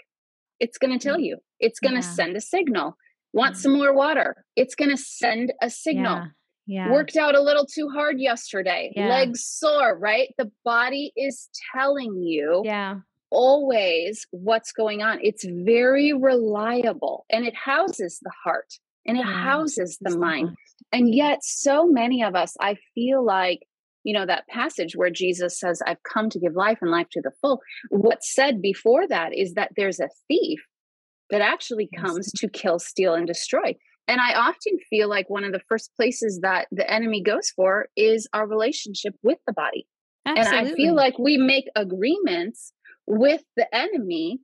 It's 0.60 0.78
going 0.78 0.96
to 0.96 1.04
tell 1.04 1.18
mm. 1.18 1.24
you. 1.24 1.38
It's 1.58 1.80
going 1.80 1.94
to 1.94 2.06
yeah. 2.06 2.14
send 2.14 2.36
a 2.36 2.40
signal. 2.40 2.96
Want 3.32 3.56
some 3.56 3.76
more 3.76 3.94
water? 3.94 4.44
It's 4.56 4.74
going 4.74 4.90
to 4.90 4.96
send 4.96 5.52
a 5.62 5.70
signal. 5.70 6.16
Yeah. 6.16 6.26
Yeah. 6.64 6.92
Worked 6.92 7.16
out 7.16 7.34
a 7.34 7.40
little 7.42 7.66
too 7.66 7.88
hard 7.88 8.20
yesterday. 8.20 8.92
Yeah. 8.94 9.08
Legs 9.08 9.44
sore, 9.44 9.98
right? 9.98 10.28
The 10.38 10.50
body 10.64 11.12
is 11.16 11.48
telling 11.74 12.22
you 12.22 12.62
yeah. 12.64 12.98
always 13.30 14.26
what's 14.30 14.70
going 14.70 15.02
on. 15.02 15.18
It's 15.22 15.44
very 15.44 16.12
reliable 16.12 17.26
and 17.30 17.44
it 17.44 17.56
houses 17.56 18.20
the 18.22 18.30
heart 18.44 18.72
and 19.04 19.18
it 19.18 19.24
houses 19.24 19.98
the 20.00 20.16
mind. 20.16 20.50
And 20.92 21.12
yet, 21.12 21.42
so 21.42 21.86
many 21.86 22.22
of 22.22 22.36
us, 22.36 22.54
I 22.60 22.76
feel 22.94 23.24
like 23.24 23.66
you 24.04 24.12
know 24.12 24.26
that 24.26 24.46
passage 24.48 24.94
where 24.94 25.10
jesus 25.10 25.58
says 25.58 25.80
i've 25.86 26.02
come 26.02 26.28
to 26.30 26.38
give 26.38 26.54
life 26.54 26.78
and 26.80 26.90
life 26.90 27.08
to 27.12 27.20
the 27.22 27.32
full. 27.40 27.60
What's 27.90 28.34
said 28.34 28.60
before 28.60 29.06
that 29.08 29.36
is 29.36 29.54
that 29.54 29.72
there's 29.76 30.00
a 30.00 30.08
thief 30.28 30.60
that 31.30 31.40
actually 31.40 31.88
comes 31.98 32.30
to 32.32 32.48
kill 32.48 32.78
steal 32.78 33.14
and 33.14 33.26
destroy. 33.26 33.74
And 34.08 34.20
i 34.20 34.34
often 34.34 34.78
feel 34.90 35.08
like 35.08 35.30
one 35.30 35.44
of 35.44 35.52
the 35.52 35.62
first 35.68 35.90
places 35.96 36.40
that 36.42 36.68
the 36.70 36.88
enemy 36.90 37.22
goes 37.22 37.50
for 37.50 37.88
is 37.96 38.28
our 38.32 38.46
relationship 38.46 39.14
with 39.22 39.38
the 39.46 39.52
body. 39.52 39.86
Absolutely. 40.26 40.58
and 40.58 40.68
i 40.68 40.74
feel 40.74 40.94
like 40.94 41.18
we 41.18 41.36
make 41.36 41.68
agreements 41.74 42.72
with 43.06 43.42
the 43.56 43.66
enemy 43.74 44.40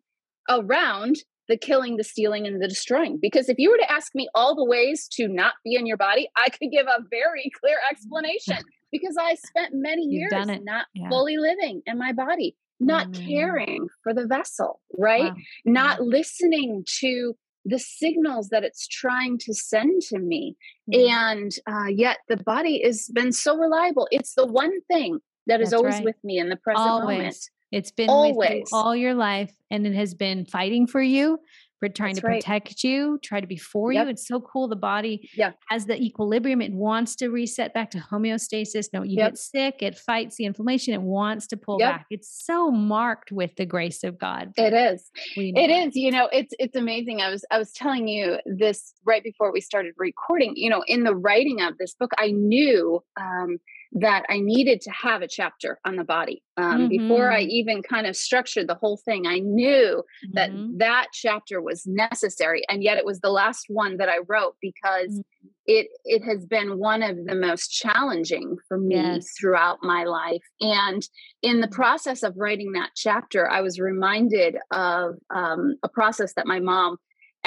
around 0.49 1.17
the 1.49 1.57
killing, 1.57 1.97
the 1.97 2.05
stealing, 2.05 2.47
and 2.47 2.63
the 2.63 2.69
destroying. 2.69 3.19
Because 3.21 3.49
if 3.49 3.59
you 3.59 3.71
were 3.71 3.79
to 3.79 3.91
ask 3.91 4.15
me 4.15 4.29
all 4.35 4.55
the 4.55 4.65
ways 4.65 5.09
to 5.13 5.29
not 5.29 5.55
be 5.65 5.75
in 5.75 5.87
your 5.87 5.97
body, 5.97 6.29
I 6.37 6.51
could 6.51 6.71
give 6.71 6.87
a 6.87 7.03
very 7.11 7.51
clear 7.59 7.79
explanation 7.91 8.59
because 8.91 9.17
I 9.21 9.35
spent 9.35 9.75
many 9.75 10.03
years 10.03 10.33
not 10.63 10.87
yeah. 10.95 11.09
fully 11.09 11.37
living 11.37 11.83
in 11.87 11.99
my 11.99 12.13
body, 12.13 12.57
not 12.81 13.09
mm. 13.09 13.27
caring 13.27 13.89
for 14.03 14.15
the 14.15 14.27
vessel, 14.27 14.81
right? 14.97 15.33
Wow. 15.33 15.37
Not 15.65 15.99
yeah. 15.99 16.05
listening 16.05 16.85
to 17.01 17.37
the 17.65 17.79
signals 17.79 18.49
that 18.49 18.65
it's 18.65 18.87
trying 18.87 19.39
to 19.39 19.55
send 19.55 20.03
to 20.03 20.19
me. 20.19 20.57
Mm. 20.93 21.11
And 21.11 21.53
uh, 21.67 21.89
yet 21.89 22.19
the 22.29 22.39
body 22.39 22.83
has 22.85 23.09
been 23.09 23.33
so 23.33 23.57
reliable. 23.57 24.09
It's 24.11 24.35
the 24.35 24.47
one 24.47 24.81
thing 24.83 25.19
that 25.47 25.61
is 25.61 25.71
That's 25.71 25.79
always 25.79 25.95
right. 25.97 26.05
with 26.05 26.17
me 26.25 26.39
in 26.39 26.49
the 26.49 26.57
present 26.57 26.89
always. 26.89 27.19
moment. 27.19 27.37
It's 27.71 27.91
been 27.91 28.09
always 28.09 28.69
all 28.73 28.97
your 28.97 29.15
life 29.15 29.53
and 29.71 29.87
it 29.87 29.95
has 29.95 30.15
been 30.15 30.47
fighting 30.47 30.87
for 30.87 31.03
you 31.03 31.39
for 31.79 31.89
trying 31.89 32.15
That's 32.15 32.21
to 32.21 32.27
right. 32.27 32.43
protect 32.43 32.83
you, 32.85 33.19
try 33.23 33.41
to 33.41 33.47
be 33.47 33.57
for 33.57 33.93
yep. 33.93 34.05
you. 34.05 34.11
It's 34.11 34.27
so 34.27 34.41
cool. 34.41 34.69
The 34.69 34.77
body 34.77 35.31
yeah. 35.35 35.53
has 35.69 35.87
the 35.87 36.01
equilibrium. 36.01 36.61
It 36.61 36.73
wants 36.73 37.15
to 37.17 37.29
reset 37.29 37.75
back 37.75 37.91
to 37.93 37.99
homeostasis. 37.99 38.87
No, 38.93 39.03
you 39.03 39.17
yep. 39.17 39.33
get 39.33 39.39
sick, 39.39 39.77
it 39.81 39.99
fights 39.99 40.37
the 40.37 40.45
inflammation, 40.45 40.95
it 40.95 41.03
wants 41.03 41.47
to 41.49 41.57
pull 41.57 41.79
yep. 41.81 41.93
back. 41.93 42.07
It's 42.11 42.45
so 42.45 42.71
marked 42.71 43.33
with 43.33 43.55
the 43.57 43.67
grace 43.67 44.05
of 44.05 44.19
God. 44.19 44.53
It 44.57 44.73
is. 44.73 45.11
It 45.37 45.71
is. 45.71 45.95
You 45.95 46.11
know, 46.11 46.29
it's 46.33 46.55
it's 46.59 46.77
amazing. 46.77 47.21
I 47.21 47.31
was 47.31 47.45
I 47.51 47.59
was 47.59 47.73
telling 47.73 48.09
you 48.09 48.39
this 48.47 48.95
right 49.05 49.23
before 49.23 49.53
we 49.53 49.61
started 49.61 49.95
recording. 49.97 50.55
You 50.57 50.71
know, 50.71 50.83
in 50.87 51.05
the 51.05 51.15
writing 51.15 51.61
of 51.61 51.79
this 51.79 51.95
book, 51.95 52.11
I 52.19 52.31
knew 52.31 53.03
um, 53.21 53.59
that 53.93 54.25
I 54.29 54.39
needed 54.39 54.81
to 54.83 54.91
have 54.91 55.23
a 55.23 55.29
chapter 55.29 55.79
on 55.85 55.97
the 55.97 56.05
body. 56.05 56.43
Um, 56.57 56.89
mm-hmm. 56.89 56.89
Before 56.89 57.31
I 57.31 57.43
mm-hmm. 57.43 57.51
even 57.51 57.83
kind 57.83 58.07
of 58.07 58.17
structured 58.17 58.69
the 58.69 58.75
whole 58.75 58.99
thing, 58.99 59.27
I 59.27 59.39
knew 59.39 60.05
mm-hmm. 60.25 60.35
that 60.35 60.51
that 60.79 61.07
chapter 61.13 61.61
was 61.63 61.87
necessary, 61.87 62.63
and 62.69 62.83
yet 62.83 62.99
it 62.99 63.05
was 63.05 63.21
the 63.21 63.31
last 63.31 63.67
one 63.69 63.97
that 63.99 64.09
I 64.09 64.19
wrote 64.27 64.57
because 64.61 65.11
mm-hmm. 65.11 65.49
it 65.67 65.89
it 66.05 66.23
has 66.25 66.45
been 66.45 66.79
one 66.79 67.03
of 67.03 67.17
the 67.25 67.35
most 67.35 67.69
challenging 67.69 68.57
for 68.67 68.79
me 68.79 68.97
yes. 68.97 69.33
throughout 69.39 69.79
my 69.83 70.05
life. 70.05 70.43
And 70.61 71.03
in 71.43 71.61
the 71.61 71.67
mm-hmm. 71.67 71.75
process 71.75 72.23
of 72.23 72.37
writing 72.37 72.73
that 72.73 72.91
chapter, 72.95 73.49
I 73.49 73.63
was 73.63 73.81
reminded 73.81 74.57
of 74.71 75.15
um, 75.31 75.77
a 75.83 75.89
process 75.89 76.35
that 76.35 76.47
my 76.47 76.61
mom 76.61 76.99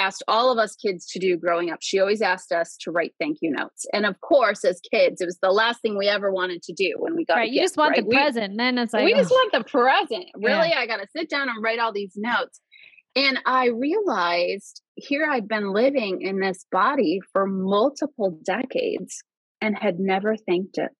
asked 0.02 0.22
all 0.28 0.50
of 0.50 0.58
us 0.58 0.74
kids 0.74 1.06
to 1.06 1.18
do 1.18 1.36
growing 1.36 1.70
up. 1.70 1.78
She 1.80 2.00
always 2.00 2.20
asked 2.20 2.52
us 2.52 2.76
to 2.80 2.90
write 2.90 3.14
thank 3.18 3.38
you 3.40 3.50
notes. 3.50 3.86
And 3.92 4.04
of 4.04 4.20
course, 4.20 4.64
as 4.64 4.80
kids, 4.92 5.20
it 5.20 5.26
was 5.26 5.38
the 5.40 5.50
last 5.50 5.80
thing 5.80 5.96
we 5.96 6.08
ever 6.08 6.32
wanted 6.32 6.62
to 6.64 6.72
do 6.72 6.94
when 6.98 7.16
we 7.16 7.24
got 7.24 7.36
right. 7.36 7.50
you 7.50 7.62
just 7.62 7.76
want 7.76 7.92
right? 7.92 8.02
the 8.02 8.08
we, 8.08 8.16
present. 8.16 8.58
Then 8.58 8.78
it's 8.78 8.92
like 8.92 9.04
we 9.04 9.14
oh. 9.14 9.18
just 9.18 9.30
want 9.30 9.52
the 9.52 9.64
present. 9.64 10.26
Really, 10.34 10.70
yeah. 10.70 10.78
I 10.78 10.86
got 10.86 10.98
to 10.98 11.06
sit 11.16 11.30
down 11.30 11.48
and 11.48 11.62
write 11.62 11.78
all 11.78 11.92
these 11.92 12.12
notes. 12.16 12.60
And 13.14 13.38
I 13.46 13.68
realized 13.68 14.82
here 14.96 15.28
I'd 15.30 15.48
been 15.48 15.72
living 15.72 16.22
in 16.22 16.40
this 16.40 16.66
body 16.72 17.20
for 17.32 17.46
multiple 17.46 18.38
decades 18.44 19.22
and 19.60 19.76
had 19.78 19.98
never 19.98 20.36
thanked 20.36 20.78
it. 20.78 20.90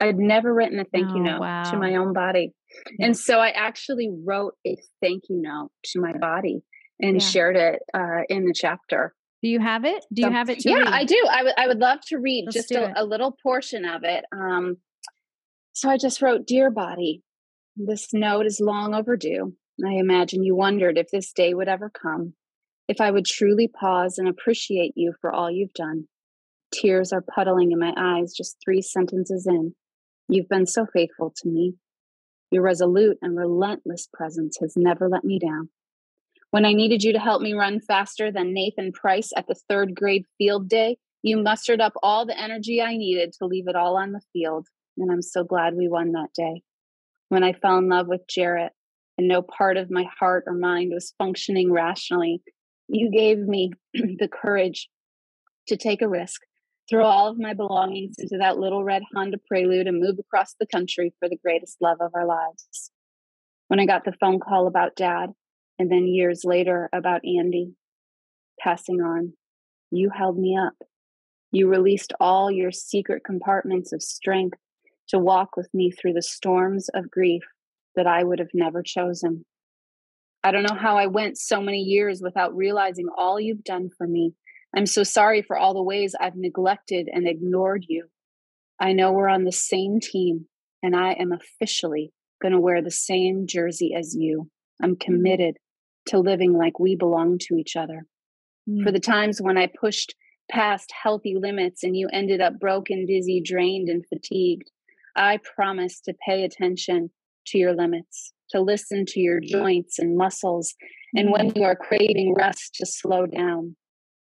I'd 0.00 0.18
never 0.18 0.52
written 0.52 0.80
a 0.80 0.84
thank 0.84 1.10
you 1.10 1.20
oh, 1.20 1.22
note 1.22 1.40
wow. 1.40 1.70
to 1.70 1.78
my 1.78 1.96
own 1.96 2.12
body. 2.12 2.52
And 2.98 3.16
so 3.16 3.38
I 3.38 3.50
actually 3.50 4.10
wrote 4.24 4.54
a 4.66 4.76
thank 5.00 5.24
you 5.30 5.40
note 5.40 5.70
to 5.92 6.00
my 6.00 6.12
body 6.18 6.62
and 7.00 7.20
yeah. 7.20 7.26
shared 7.26 7.56
it 7.56 7.80
uh, 7.92 8.22
in 8.28 8.46
the 8.46 8.54
chapter. 8.54 9.14
Do 9.42 9.48
you 9.48 9.60
have 9.60 9.84
it? 9.84 10.04
Do 10.12 10.22
you 10.22 10.30
have 10.30 10.48
it? 10.48 10.64
yeah, 10.64 10.76
read? 10.76 10.88
I 10.88 11.04
do. 11.04 11.22
I 11.30 11.42
would. 11.42 11.52
I 11.58 11.66
would 11.66 11.78
love 11.78 12.00
to 12.08 12.18
read 12.18 12.44
Let's 12.46 12.56
just 12.56 12.70
a, 12.70 12.92
a, 12.96 13.04
little 13.04 13.36
portion 13.42 13.84
of 13.84 14.02
it. 14.04 14.24
Um, 14.32 14.78
so 15.74 15.90
I 15.90 15.98
just 15.98 16.22
wrote, 16.22 16.46
"Dear 16.46 16.70
body, 16.70 17.22
this 17.76 18.14
note 18.14 18.46
is 18.46 18.60
long 18.60 18.94
overdue. 18.94 19.54
I 19.84 19.94
imagine 19.94 20.44
you 20.44 20.54
wondered 20.54 20.96
if 20.96 21.08
this 21.10 21.32
day 21.32 21.52
would 21.52 21.68
ever 21.68 21.90
come, 21.90 22.34
if 22.88 23.00
I 23.00 23.10
would 23.10 23.26
truly 23.26 23.68
pause 23.68 24.18
and 24.18 24.28
appreciate 24.28 24.92
you 24.94 25.14
for 25.20 25.32
all 25.32 25.50
you've 25.50 25.74
done. 25.74 26.06
Tears 26.72 27.12
are 27.12 27.22
puddling 27.22 27.72
in 27.72 27.78
my 27.78 27.92
eyes 27.96 28.32
just 28.36 28.56
three 28.64 28.82
sentences 28.82 29.46
in. 29.46 29.74
You've 30.28 30.48
been 30.48 30.66
so 30.66 30.86
faithful 30.92 31.32
to 31.36 31.48
me. 31.48 31.74
Your 32.50 32.62
resolute 32.62 33.18
and 33.20 33.36
relentless 33.36 34.08
presence 34.12 34.58
has 34.60 34.74
never 34.76 35.08
let 35.08 35.24
me 35.24 35.38
down. 35.38 35.70
When 36.54 36.64
I 36.64 36.72
needed 36.72 37.02
you 37.02 37.12
to 37.14 37.18
help 37.18 37.42
me 37.42 37.52
run 37.52 37.80
faster 37.80 38.30
than 38.30 38.54
Nathan 38.54 38.92
Price 38.92 39.32
at 39.36 39.48
the 39.48 39.56
third 39.68 39.92
grade 39.92 40.24
field 40.38 40.68
day, 40.68 40.98
you 41.20 41.36
mustered 41.36 41.80
up 41.80 41.94
all 42.00 42.24
the 42.24 42.40
energy 42.40 42.80
I 42.80 42.96
needed 42.96 43.32
to 43.32 43.46
leave 43.46 43.66
it 43.66 43.74
all 43.74 43.96
on 43.96 44.12
the 44.12 44.20
field. 44.32 44.68
And 44.96 45.10
I'm 45.10 45.20
so 45.20 45.42
glad 45.42 45.74
we 45.74 45.88
won 45.88 46.12
that 46.12 46.28
day. 46.32 46.62
When 47.28 47.42
I 47.42 47.54
fell 47.54 47.78
in 47.78 47.88
love 47.88 48.06
with 48.06 48.20
Jarrett 48.28 48.70
and 49.18 49.26
no 49.26 49.42
part 49.42 49.76
of 49.76 49.90
my 49.90 50.04
heart 50.16 50.44
or 50.46 50.54
mind 50.54 50.92
was 50.94 51.12
functioning 51.18 51.72
rationally, 51.72 52.40
you 52.86 53.10
gave 53.10 53.38
me 53.38 53.72
the 53.92 54.28
courage 54.28 54.88
to 55.66 55.76
take 55.76 56.02
a 56.02 56.08
risk, 56.08 56.40
throw 56.88 57.04
all 57.04 57.26
of 57.26 57.36
my 57.36 57.54
belongings 57.54 58.14
into 58.20 58.38
that 58.38 58.58
little 58.58 58.84
red 58.84 59.02
Honda 59.12 59.38
Prelude 59.48 59.88
and 59.88 59.98
move 59.98 60.20
across 60.20 60.54
the 60.60 60.68
country 60.68 61.12
for 61.18 61.28
the 61.28 61.38
greatest 61.44 61.78
love 61.80 61.98
of 62.00 62.12
our 62.14 62.26
lives. 62.26 62.92
When 63.66 63.80
I 63.80 63.86
got 63.86 64.04
the 64.04 64.14
phone 64.20 64.38
call 64.38 64.68
about 64.68 64.94
dad, 64.94 65.30
and 65.78 65.90
then 65.90 66.06
years 66.06 66.42
later 66.44 66.88
about 66.92 67.22
Andy 67.24 67.74
passing 68.60 69.00
on. 69.00 69.32
You 69.90 70.10
held 70.10 70.38
me 70.38 70.56
up. 70.56 70.74
You 71.52 71.68
released 71.68 72.12
all 72.18 72.50
your 72.50 72.72
secret 72.72 73.22
compartments 73.24 73.92
of 73.92 74.02
strength 74.02 74.58
to 75.08 75.18
walk 75.18 75.56
with 75.56 75.68
me 75.72 75.90
through 75.90 76.14
the 76.14 76.22
storms 76.22 76.88
of 76.94 77.10
grief 77.10 77.42
that 77.94 78.06
I 78.06 78.24
would 78.24 78.38
have 78.38 78.54
never 78.54 78.82
chosen. 78.82 79.44
I 80.42 80.50
don't 80.50 80.64
know 80.64 80.76
how 80.78 80.96
I 80.96 81.06
went 81.06 81.38
so 81.38 81.60
many 81.60 81.78
years 81.78 82.20
without 82.22 82.56
realizing 82.56 83.06
all 83.16 83.40
you've 83.40 83.64
done 83.64 83.88
for 83.96 84.06
me. 84.06 84.34
I'm 84.76 84.86
so 84.86 85.04
sorry 85.04 85.42
for 85.42 85.56
all 85.56 85.74
the 85.74 85.82
ways 85.82 86.14
I've 86.20 86.36
neglected 86.36 87.08
and 87.12 87.28
ignored 87.28 87.84
you. 87.88 88.08
I 88.80 88.92
know 88.92 89.12
we're 89.12 89.28
on 89.28 89.44
the 89.44 89.52
same 89.52 90.00
team, 90.00 90.46
and 90.82 90.96
I 90.96 91.12
am 91.12 91.30
officially 91.32 92.12
going 92.42 92.52
to 92.52 92.60
wear 92.60 92.82
the 92.82 92.90
same 92.90 93.46
jersey 93.46 93.94
as 93.96 94.14
you. 94.14 94.50
I'm 94.82 94.96
mm-hmm. 94.96 95.12
committed 95.12 95.56
to 96.06 96.18
living 96.18 96.52
like 96.52 96.78
we 96.78 96.96
belong 96.96 97.38
to 97.38 97.56
each 97.56 97.76
other. 97.76 98.06
Mm. 98.68 98.82
For 98.84 98.92
the 98.92 99.00
times 99.00 99.40
when 99.40 99.56
I 99.58 99.66
pushed 99.68 100.14
past 100.50 100.92
healthy 101.02 101.36
limits 101.36 101.82
and 101.82 101.96
you 101.96 102.08
ended 102.12 102.40
up 102.40 102.58
broken, 102.58 103.06
dizzy, 103.06 103.40
drained, 103.40 103.88
and 103.88 104.04
fatigued, 104.06 104.70
I 105.16 105.38
promise 105.56 106.00
to 106.02 106.14
pay 106.26 106.44
attention 106.44 107.10
to 107.46 107.58
your 107.58 107.74
limits. 107.74 108.32
to 108.50 108.60
listen 108.60 109.04
to 109.06 109.20
your 109.20 109.40
joints 109.40 109.98
and 109.98 110.16
muscles, 110.16 110.74
and 111.16 111.30
when 111.30 111.52
you 111.54 111.62
are 111.62 111.76
craving 111.76 112.34
rest, 112.36 112.74
to 112.76 112.86
slow 112.86 113.26
down. 113.26 113.76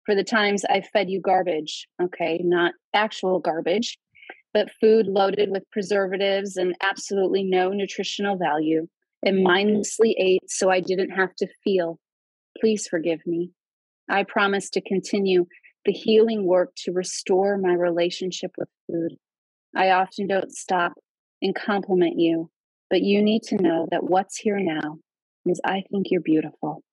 For 0.06 0.15
the 0.15 0.24
times 0.24 0.63
I 0.65 0.82
fed 0.82 1.10
you 1.10 1.22
garbage, 1.22 1.88
okay, 2.02 2.41
not 2.44 2.74
actual 2.94 3.39
garbage, 3.39 3.98
but 4.54 4.72
food 4.80 5.08
loaded 5.08 5.50
with 5.52 5.70
preservatives 5.72 6.58
and 6.58 6.76
absolutely 6.84 7.44
no 7.44 7.70
nutritional 7.70 8.38
value, 8.38 8.88
and 9.23 9.43
mindlessly 9.43 10.15
ate 10.17 10.49
so 10.49 10.69
I 10.69 10.79
didn't 10.79 11.12
have 11.12 11.36
to 11.38 11.47
feel. 11.63 11.99
Please 12.60 12.88
forgive 12.88 13.19
me. 13.25 13.51
I 14.10 14.23
promise 14.23 14.69
to 14.71 14.81
continue 14.81 15.45
the 15.86 15.91
healing 15.91 16.45
work 16.45 16.73
to 16.77 16.91
restore 16.91 17.57
my 17.57 17.73
relationship 17.73 18.51
with 18.57 18.69
food. 18.88 19.15
I 19.75 19.91
often 19.91 20.27
don't 20.27 20.51
stop 20.51 20.93
and 21.41 21.55
compliment 21.55 22.19
you, 22.19 22.49
but 22.89 23.01
you 23.01 23.21
need 23.21 23.43
to 23.43 23.62
know 23.62 23.88
that 23.91 24.03
what's 24.03 24.38
here 24.38 24.60
now 24.60 24.97
is 25.45 25.62
I 25.63 25.84
think 25.91 26.07
you're 26.10 26.21
beautiful. 26.21 26.84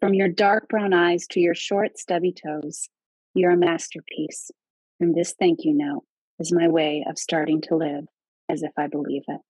From 0.00 0.14
your 0.14 0.28
dark 0.28 0.68
brown 0.68 0.92
eyes 0.92 1.26
to 1.28 1.40
your 1.40 1.54
short, 1.54 1.98
stubby 1.98 2.32
toes, 2.32 2.88
you're 3.34 3.52
a 3.52 3.56
masterpiece. 3.56 4.50
And 5.00 5.14
this 5.14 5.34
thank 5.38 5.60
you 5.64 5.74
note 5.74 6.04
is 6.38 6.52
my 6.52 6.68
way 6.68 7.04
of 7.08 7.18
starting 7.18 7.60
to 7.62 7.76
live 7.76 8.04
as 8.48 8.62
if 8.62 8.72
I 8.76 8.88
believe 8.88 9.22
it. 9.28 9.40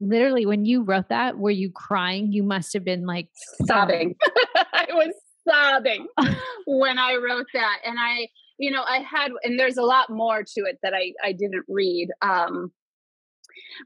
Literally, 0.00 0.46
when 0.46 0.64
you 0.64 0.82
wrote 0.82 1.08
that, 1.08 1.38
were 1.38 1.50
you 1.50 1.70
crying? 1.70 2.32
You 2.32 2.42
must 2.42 2.72
have 2.72 2.84
been 2.84 3.06
like 3.06 3.28
sobbing. 3.66 4.16
I 4.56 4.86
was 4.90 5.14
sobbing 5.48 6.06
when 6.66 6.98
I 6.98 7.16
wrote 7.16 7.46
that. 7.54 7.78
And 7.84 7.96
I, 7.98 8.28
you 8.58 8.70
know, 8.70 8.82
I 8.82 8.98
had, 8.98 9.30
and 9.42 9.58
there's 9.58 9.76
a 9.76 9.82
lot 9.82 10.10
more 10.10 10.42
to 10.42 10.60
it 10.62 10.78
that 10.82 10.94
I, 10.94 11.12
I 11.22 11.32
didn't 11.32 11.64
read. 11.68 12.08
Um, 12.22 12.72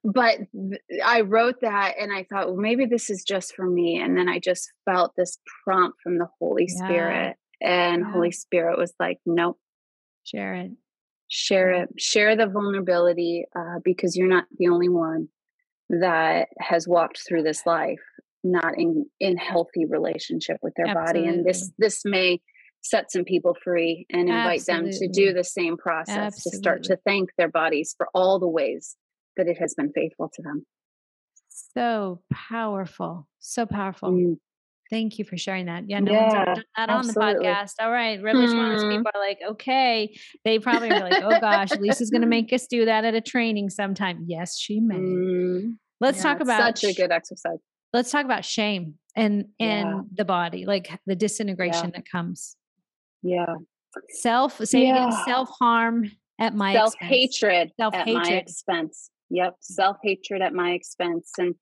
but 0.05 0.39
th- 0.53 0.81
I 1.05 1.23
wrote 1.23 1.61
that 1.61 1.95
and 1.99 2.13
I 2.13 2.25
thought, 2.25 2.49
well, 2.49 2.57
maybe 2.57 2.87
this 2.87 3.11
is 3.11 3.25
just 3.25 3.55
for 3.55 3.67
me. 3.67 4.01
And 4.01 4.17
then 4.17 4.29
I 4.29 4.39
just 4.39 4.71
felt 4.85 5.13
this 5.17 5.39
prompt 5.65 5.99
from 6.03 6.19
the 6.19 6.29
Holy 6.39 6.69
yeah. 6.69 6.87
Spirit. 6.87 7.37
And 7.61 8.03
yeah. 8.03 8.13
Holy 8.13 8.33
Spirit 8.33 8.79
was 8.79 8.95
like, 8.99 9.19
nope. 9.27 9.59
Share 10.25 10.55
it. 10.55 10.73
Share 11.29 11.71
it. 11.71 11.89
Share 11.99 12.37
the 12.37 12.47
vulnerability 12.47 13.45
uh, 13.57 13.81
because 13.85 14.17
you're 14.17 14.29
not 14.29 14.45
the 14.59 14.69
only 14.69 14.89
one 14.89 15.29
that 15.89 16.49
has 16.59 16.87
walked 16.87 17.21
through 17.27 17.43
this 17.43 17.65
life 17.67 18.01
not 18.45 18.79
in 18.79 19.07
in 19.19 19.37
healthy 19.37 19.85
relationship 19.85 20.59
with 20.63 20.75
their 20.77 20.87
Absolutely. 20.87 21.23
body 21.23 21.35
and 21.35 21.47
this 21.47 21.73
this 21.79 22.03
may 22.05 22.41
set 22.83 23.11
some 23.11 23.25
people 23.25 23.57
free 23.65 24.07
and 24.11 24.29
invite 24.29 24.61
Absolutely. 24.61 24.91
them 24.91 25.01
to 25.01 25.09
do 25.09 25.33
the 25.33 25.45
same 25.45 25.77
process 25.77 26.17
Absolutely. 26.17 26.51
to 26.51 26.57
start 26.57 26.83
to 26.85 26.97
thank 27.05 27.31
their 27.37 27.49
bodies 27.49 27.95
for 27.97 28.09
all 28.15 28.39
the 28.39 28.49
ways 28.49 28.97
that 29.37 29.49
it 29.49 29.59
has 29.59 29.75
been 29.75 29.93
faithful 29.93 30.31
to 30.33 30.43
them 30.43 30.65
so 31.49 32.21
powerful 32.33 33.27
so 33.41 33.67
powerful 33.67 34.13
mm. 34.13 34.37
Thank 34.91 35.19
you 35.19 35.25
for 35.25 35.37
sharing 35.37 35.67
that. 35.67 35.85
Yeah, 35.89 36.01
no 36.01 36.13
yeah, 36.13 36.23
one's 36.23 36.35
ever 36.35 36.45
done 36.47 36.65
that 36.77 36.91
absolutely. 36.91 37.23
on 37.23 37.35
the 37.35 37.49
podcast. 37.49 37.73
All 37.81 37.91
right. 37.91 38.23
Revelation 38.23 38.57
hmm. 38.57 38.97
people 38.97 39.11
are 39.15 39.21
like, 39.21 39.39
okay. 39.51 40.17
They 40.45 40.59
probably 40.59 40.91
are 40.91 41.01
like, 41.01 41.23
oh 41.23 41.41
gosh, 41.41 41.71
Lisa's 41.79 42.11
going 42.11 42.21
to 42.23 42.27
make 42.29 42.53
us 42.53 42.67
do 42.67 42.85
that 42.87 43.05
at 43.05 43.15
a 43.15 43.21
training 43.21 43.71
sometime. 43.71 44.25
Yes, 44.27 44.59
she 44.59 44.81
may. 44.81 44.97
Mm. 44.97 45.77
Let's 46.01 46.19
yeah, 46.19 46.23
talk 46.23 46.41
about 46.41 46.79
such 46.79 46.91
a 46.91 46.95
good 46.95 47.13
exercise 47.13 47.59
let's 47.93 48.11
talk 48.11 48.25
about 48.25 48.45
shame 48.45 48.95
and 49.17 49.47
and 49.59 49.89
yeah. 49.89 50.01
the 50.15 50.25
body 50.25 50.67
like 50.67 50.91
the 51.07 51.17
disintegration 51.17 51.91
that 51.95 52.05
comes 52.11 52.57
yeah 53.23 53.55
self 54.11 54.61
again 54.61 55.11
self 55.27 55.49
harm 55.59 56.11
at 56.39 56.55
my 56.55 56.73
self 56.73 56.95
hatred 57.01 57.73
self 57.79 57.95
hatred 57.95 58.17
at 58.17 58.31
my 58.31 58.37
expense 58.37 59.11
yep 59.31 59.55
self 59.61 59.97
hatred 60.03 60.43
at 60.43 60.53
my 60.53 60.73
expense 60.73 61.33
and 61.39 61.55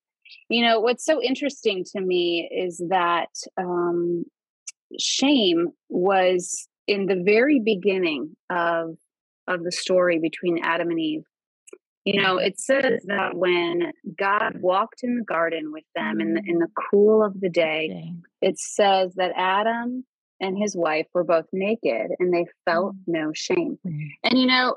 you 0.48 0.62
know 0.62 0.80
what's 0.80 1.04
so 1.04 1.22
interesting 1.22 1.84
to 1.84 2.00
me 2.00 2.48
is 2.52 2.82
that 2.88 3.30
um 3.56 4.24
shame 4.98 5.68
was 5.88 6.68
in 6.86 7.06
the 7.06 7.22
very 7.24 7.60
beginning 7.60 8.36
of 8.50 8.96
of 9.48 9.62
the 9.62 9.72
story 9.72 10.18
between 10.18 10.62
adam 10.62 10.90
and 10.90 11.00
eve 11.00 11.24
you 12.06 12.22
know, 12.22 12.36
it 12.36 12.60
says 12.60 13.02
that 13.06 13.34
when 13.34 13.90
God 14.16 14.60
walked 14.60 15.02
in 15.02 15.16
the 15.16 15.24
garden 15.24 15.72
with 15.72 15.82
them 15.96 16.20
in 16.20 16.34
the, 16.34 16.42
in 16.46 16.60
the 16.60 16.68
cool 16.88 17.20
of 17.20 17.40
the 17.40 17.48
day, 17.48 18.12
it 18.40 18.60
says 18.60 19.14
that 19.16 19.32
Adam 19.34 20.04
and 20.40 20.56
his 20.56 20.76
wife 20.76 21.06
were 21.12 21.24
both 21.24 21.46
naked 21.52 22.12
and 22.20 22.32
they 22.32 22.46
felt 22.64 22.94
mm. 22.94 23.00
no 23.08 23.32
shame. 23.34 23.76
Mm. 23.84 24.10
And, 24.22 24.38
you 24.38 24.46
know, 24.46 24.76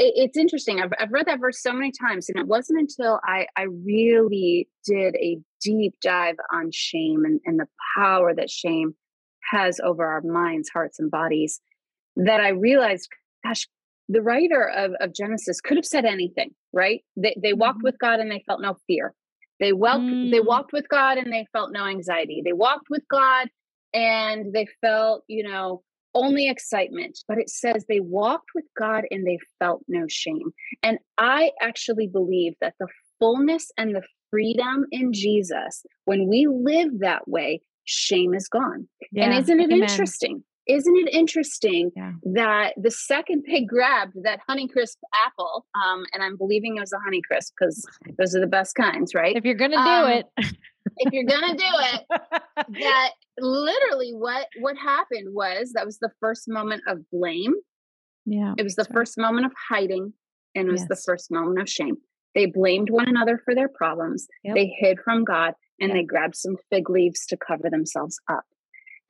it, 0.00 0.14
it's 0.16 0.38
interesting. 0.38 0.80
I've, 0.80 0.92
I've 0.98 1.12
read 1.12 1.26
that 1.26 1.40
verse 1.40 1.62
so 1.62 1.72
many 1.72 1.92
times, 1.92 2.28
and 2.28 2.38
it 2.38 2.46
wasn't 2.46 2.80
until 2.80 3.20
I, 3.22 3.46
I 3.56 3.64
really 3.84 4.68
did 4.84 5.14
a 5.16 5.38
deep 5.62 5.94
dive 6.02 6.36
on 6.52 6.70
shame 6.72 7.24
and, 7.24 7.40
and 7.44 7.60
the 7.60 7.68
power 7.96 8.34
that 8.34 8.50
shame 8.50 8.94
has 9.50 9.78
over 9.80 10.04
our 10.06 10.22
minds, 10.22 10.70
hearts, 10.70 10.98
and 10.98 11.10
bodies 11.10 11.60
that 12.16 12.40
I 12.40 12.48
realized, 12.48 13.08
gosh, 13.44 13.68
the 14.08 14.22
writer 14.22 14.68
of, 14.68 14.92
of 15.00 15.14
Genesis 15.14 15.60
could 15.60 15.76
have 15.76 15.86
said 15.86 16.04
anything, 16.04 16.50
right? 16.72 17.04
They, 17.16 17.36
they 17.40 17.52
walked 17.52 17.78
mm-hmm. 17.78 17.84
with 17.84 17.98
God 17.98 18.20
and 18.20 18.30
they 18.30 18.42
felt 18.46 18.60
no 18.60 18.76
fear. 18.86 19.14
They, 19.60 19.72
wel- 19.72 20.00
mm. 20.00 20.30
they 20.30 20.40
walked 20.40 20.72
with 20.72 20.88
God 20.88 21.18
and 21.18 21.32
they 21.32 21.46
felt 21.52 21.70
no 21.72 21.84
anxiety. 21.84 22.42
They 22.44 22.54
walked 22.54 22.86
with 22.88 23.02
God 23.10 23.48
and 23.92 24.52
they 24.52 24.66
felt, 24.80 25.24
you 25.28 25.42
know, 25.42 25.82
only 26.14 26.48
excitement. 26.48 27.18
But 27.28 27.38
it 27.38 27.50
says 27.50 27.84
they 27.88 28.00
walked 28.00 28.50
with 28.54 28.64
God 28.78 29.04
and 29.10 29.26
they 29.26 29.38
felt 29.58 29.82
no 29.88 30.06
shame. 30.08 30.50
And 30.82 30.98
I 31.18 31.52
actually 31.60 32.08
believe 32.08 32.54
that 32.60 32.74
the 32.80 32.88
fullness 33.18 33.70
and 33.76 33.94
the 33.94 34.02
freedom 34.30 34.86
in 34.90 35.12
Jesus, 35.12 35.84
when 36.04 36.28
we 36.28 36.46
live 36.46 37.00
that 37.00 37.28
way, 37.28 37.62
shame 37.84 38.34
is 38.34 38.48
gone. 38.48 38.88
Yeah, 39.12 39.24
and 39.24 39.34
isn't 39.34 39.60
it 39.60 39.72
amen. 39.72 39.82
interesting? 39.82 40.44
isn't 40.70 40.96
it 40.96 41.12
interesting 41.12 41.90
yeah. 41.96 42.12
that 42.34 42.74
the 42.76 42.90
second 42.90 43.44
they 43.46 43.62
grabbed 43.62 44.14
that 44.22 44.40
Honeycrisp 44.48 44.96
apple, 45.26 45.66
um, 45.74 46.04
and 46.12 46.22
I'm 46.22 46.36
believing 46.36 46.76
it 46.76 46.80
was 46.80 46.92
a 46.92 46.96
Honeycrisp 46.96 47.50
because 47.58 47.84
those 48.18 48.36
are 48.36 48.40
the 48.40 48.46
best 48.46 48.74
kinds, 48.74 49.14
right? 49.14 49.36
If 49.36 49.44
you're 49.44 49.54
gonna 49.54 49.76
do 49.76 49.80
um, 49.80 50.10
it, 50.12 50.26
if 51.00 51.12
you're 51.12 51.24
gonna 51.24 51.56
do 51.56 51.64
it, 51.64 52.04
that 52.80 53.10
literally 53.38 54.12
what 54.12 54.46
what 54.60 54.76
happened 54.76 55.34
was 55.34 55.72
that 55.72 55.86
was 55.86 55.98
the 55.98 56.10
first 56.20 56.44
moment 56.48 56.82
of 56.86 56.98
blame. 57.10 57.54
Yeah, 58.26 58.54
it 58.56 58.62
was 58.62 58.76
the 58.76 58.84
first 58.84 59.18
moment 59.18 59.46
of 59.46 59.52
hiding, 59.68 60.12
and 60.54 60.68
it 60.68 60.70
was 60.70 60.82
yes. 60.82 60.88
the 60.88 60.96
first 60.96 61.30
moment 61.30 61.60
of 61.60 61.68
shame. 61.68 61.96
They 62.34 62.46
blamed 62.46 62.90
one 62.90 63.08
another 63.08 63.40
for 63.44 63.54
their 63.54 63.68
problems. 63.68 64.28
Yep. 64.44 64.54
They 64.54 64.66
hid 64.78 64.98
from 65.04 65.24
God, 65.24 65.54
and 65.80 65.88
yep. 65.88 65.96
they 65.96 66.04
grabbed 66.04 66.36
some 66.36 66.56
fig 66.70 66.88
leaves 66.88 67.26
to 67.26 67.36
cover 67.36 67.68
themselves 67.70 68.20
up. 68.30 68.44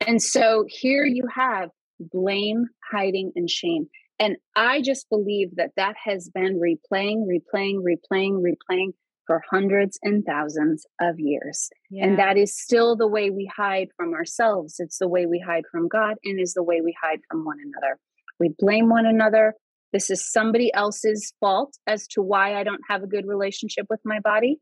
And 0.07 0.21
so 0.21 0.65
here 0.67 1.05
you 1.05 1.23
have 1.33 1.69
blame, 1.99 2.65
hiding, 2.91 3.31
and 3.35 3.49
shame. 3.49 3.87
And 4.19 4.37
I 4.55 4.81
just 4.81 5.09
believe 5.09 5.55
that 5.55 5.71
that 5.77 5.95
has 6.03 6.29
been 6.29 6.59
replaying, 6.59 7.25
replaying, 7.27 7.81
replaying, 7.83 8.43
replaying 8.43 8.91
for 9.31 9.41
hundreds 9.49 9.97
and 10.03 10.25
thousands 10.25 10.85
of 10.99 11.17
years. 11.17 11.69
Yeah. 11.89 12.03
And 12.03 12.19
that 12.19 12.35
is 12.35 12.53
still 12.53 12.97
the 12.97 13.07
way 13.07 13.29
we 13.29 13.49
hide 13.55 13.87
from 13.95 14.13
ourselves. 14.13 14.75
It's 14.79 14.97
the 14.97 15.07
way 15.07 15.25
we 15.25 15.39
hide 15.39 15.63
from 15.71 15.87
God 15.87 16.15
and 16.25 16.37
is 16.37 16.53
the 16.53 16.63
way 16.63 16.81
we 16.81 16.93
hide 17.01 17.19
from 17.29 17.45
one 17.45 17.55
another. 17.65 17.97
We 18.41 18.53
blame 18.59 18.89
one 18.89 19.05
another. 19.05 19.53
This 19.93 20.09
is 20.09 20.29
somebody 20.29 20.69
else's 20.73 21.33
fault 21.39 21.77
as 21.87 22.07
to 22.07 22.21
why 22.21 22.59
I 22.59 22.65
don't 22.65 22.81
have 22.89 23.03
a 23.03 23.07
good 23.07 23.25
relationship 23.25 23.85
with 23.89 24.01
my 24.03 24.19
body, 24.19 24.57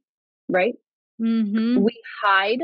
right? 0.48 0.76
Mm-hmm. 1.20 1.82
We 1.82 2.00
hide. 2.22 2.62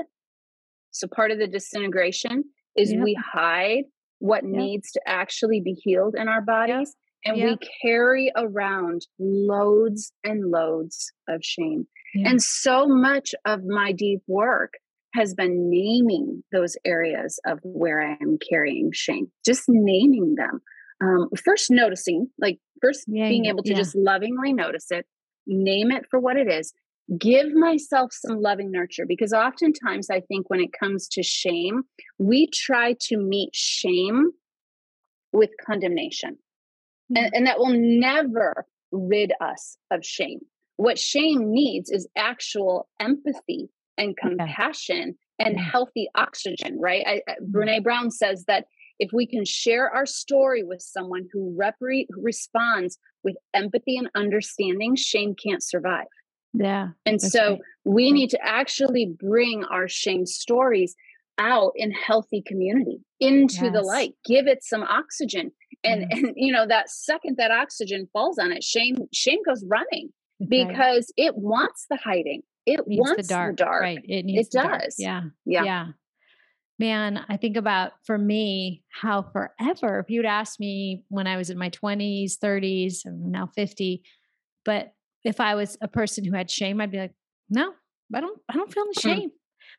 So 0.92 1.08
part 1.08 1.32
of 1.32 1.40
the 1.40 1.48
disintegration 1.48 2.44
is 2.78 2.92
yep. 2.92 3.02
we 3.04 3.18
hide 3.34 3.86
what 4.20 4.44
yep. 4.44 4.52
needs 4.52 4.92
to 4.92 5.02
actually 5.08 5.60
be 5.60 5.74
healed 5.74 6.14
in 6.16 6.28
our 6.28 6.42
bodies 6.42 6.96
yep. 7.26 7.36
and 7.36 7.44
we 7.44 7.58
carry 7.82 8.32
around 8.36 9.06
loads 9.20 10.12
and 10.24 10.52
loads 10.52 11.12
of 11.28 11.44
shame. 11.44 11.88
And 12.24 12.42
so 12.42 12.88
much 12.88 13.36
of 13.46 13.66
my 13.66 13.92
deep 13.92 14.22
work 14.28 14.76
has 15.14 15.34
been 15.34 15.70
naming 15.70 16.44
those 16.52 16.78
areas 16.86 17.40
of 17.46 17.60
where 17.64 18.02
I 18.02 18.18
am 18.22 18.38
carrying 18.50 18.92
shame, 18.94 19.32
just 19.46 19.64
naming 19.68 20.36
them. 20.36 20.62
Um, 21.02 21.30
first, 21.44 21.70
noticing, 21.70 22.28
like, 22.40 22.58
first 22.82 23.04
yeah, 23.08 23.28
being 23.28 23.46
able 23.46 23.64
to 23.64 23.72
yeah. 23.72 23.78
just 23.78 23.96
lovingly 23.96 24.54
notice 24.54 24.92
it, 24.92 25.06
name 25.46 25.92
it 25.92 26.06
for 26.10 26.20
what 26.20 26.38
it 26.38 26.48
is, 26.48 26.74
give 27.20 27.54
myself 27.54 28.12
some 28.14 28.42
loving 28.42 28.72
nurture 28.72 29.06
because 29.06 29.34
oftentimes 29.34 30.10
I 30.10 30.22
think 30.22 30.50
when 30.50 30.62
it 30.62 30.72
comes 30.78 31.08
to 31.10 31.24
shame, 31.24 31.84
we 32.18 32.50
try 32.54 32.96
to 33.02 33.18
meet 33.18 33.50
shame 33.54 34.32
with 35.32 35.50
condemnation. 35.66 36.38
And, 37.14 37.34
and 37.34 37.48
that 37.48 37.60
will 37.60 37.74
never 37.74 38.66
rid 38.92 39.34
us 39.42 39.78
of 39.92 40.06
shame. 40.06 40.40
What 40.78 40.98
shame 40.98 41.52
needs 41.52 41.90
is 41.90 42.08
actual 42.18 42.88
empathy 43.00 43.70
and 43.98 44.16
compassion 44.18 45.16
and 45.40 45.60
healthy 45.60 46.10
oxygen, 46.16 46.80
right? 46.80 47.04
I, 47.06 47.22
I. 47.28 47.36
Brene 47.42 47.84
Brown 47.84 48.12
says 48.12 48.46
that 48.48 48.66
if 49.00 49.12
we 49.14 49.28
can 49.28 49.46
share 49.46 49.90
our 49.90 50.06
story 50.06 50.64
with 50.64 50.82
someone 50.82 51.28
who, 51.32 51.58
repre- 51.60 52.08
who 52.10 52.22
responds 52.22 52.98
with 53.24 53.36
empathy 53.54 53.98
and 53.98 54.10
understanding, 54.16 54.96
shame 54.96 55.36
can't 55.36 55.64
survive. 55.64 56.08
Yeah. 56.54 56.90
And 57.06 57.22
so 57.22 57.52
right. 57.52 57.62
we 57.84 58.12
need 58.12 58.30
to 58.30 58.40
actually 58.42 59.06
bring 59.06 59.66
our 59.66 59.90
shame 59.90 60.26
stories 60.26 60.96
out 61.38 61.72
in 61.76 61.92
healthy 61.92 62.42
community 62.46 63.00
into 63.20 63.66
yes. 63.66 63.74
the 63.74 63.82
light 63.82 64.14
give 64.26 64.48
it 64.48 64.64
some 64.64 64.84
oxygen 64.84 65.52
and 65.84 66.12
and 66.12 66.34
you 66.36 66.52
know 66.52 66.66
that 66.68 66.90
second 66.90 67.36
that 67.38 67.52
oxygen 67.52 68.08
falls 68.12 68.38
on 68.38 68.52
it 68.52 68.64
shame 68.64 68.96
shame 69.14 69.40
goes 69.46 69.64
running 69.68 70.10
because 70.50 71.12
right. 71.18 71.28
it 71.28 71.38
wants 71.38 71.86
the 71.90 71.98
hiding 71.98 72.42
it, 72.66 72.80
it 72.80 72.86
wants 72.88 73.28
the 73.28 73.34
dark. 73.34 73.58
the 73.58 73.64
dark 73.64 73.82
right 73.82 74.00
it 74.04 74.26
needs 74.26 74.48
it 74.48 74.52
does 74.52 74.96
yeah 74.98 75.24
yeah 75.46 75.64
yeah 75.64 75.86
man 76.80 77.24
i 77.30 77.38
think 77.38 77.56
about 77.56 77.94
for 78.04 78.18
me 78.18 78.84
how 78.90 79.22
forever 79.22 80.00
if 80.00 80.10
you'd 80.10 80.26
asked 80.26 80.60
me 80.60 81.04
when 81.10 81.28
i 81.28 81.38
was 81.38 81.50
in 81.50 81.58
my 81.58 81.70
20s 81.70 82.34
30s 82.44 83.06
i'm 83.06 83.32
now 83.32 83.48
50 83.56 84.02
but 84.66 84.94
if 85.24 85.40
i 85.40 85.56
was 85.56 85.78
a 85.82 85.88
person 85.88 86.26
who 86.26 86.34
had 86.34 86.52
shame 86.52 86.82
i'd 86.82 86.92
be 86.92 87.00
like 87.00 87.14
no 87.50 87.72
i 88.14 88.20
don't 88.20 88.40
i 88.50 88.54
don't 88.54 88.72
feel 88.74 88.86
the 88.94 89.00
hmm. 89.02 89.10
shame 89.10 89.30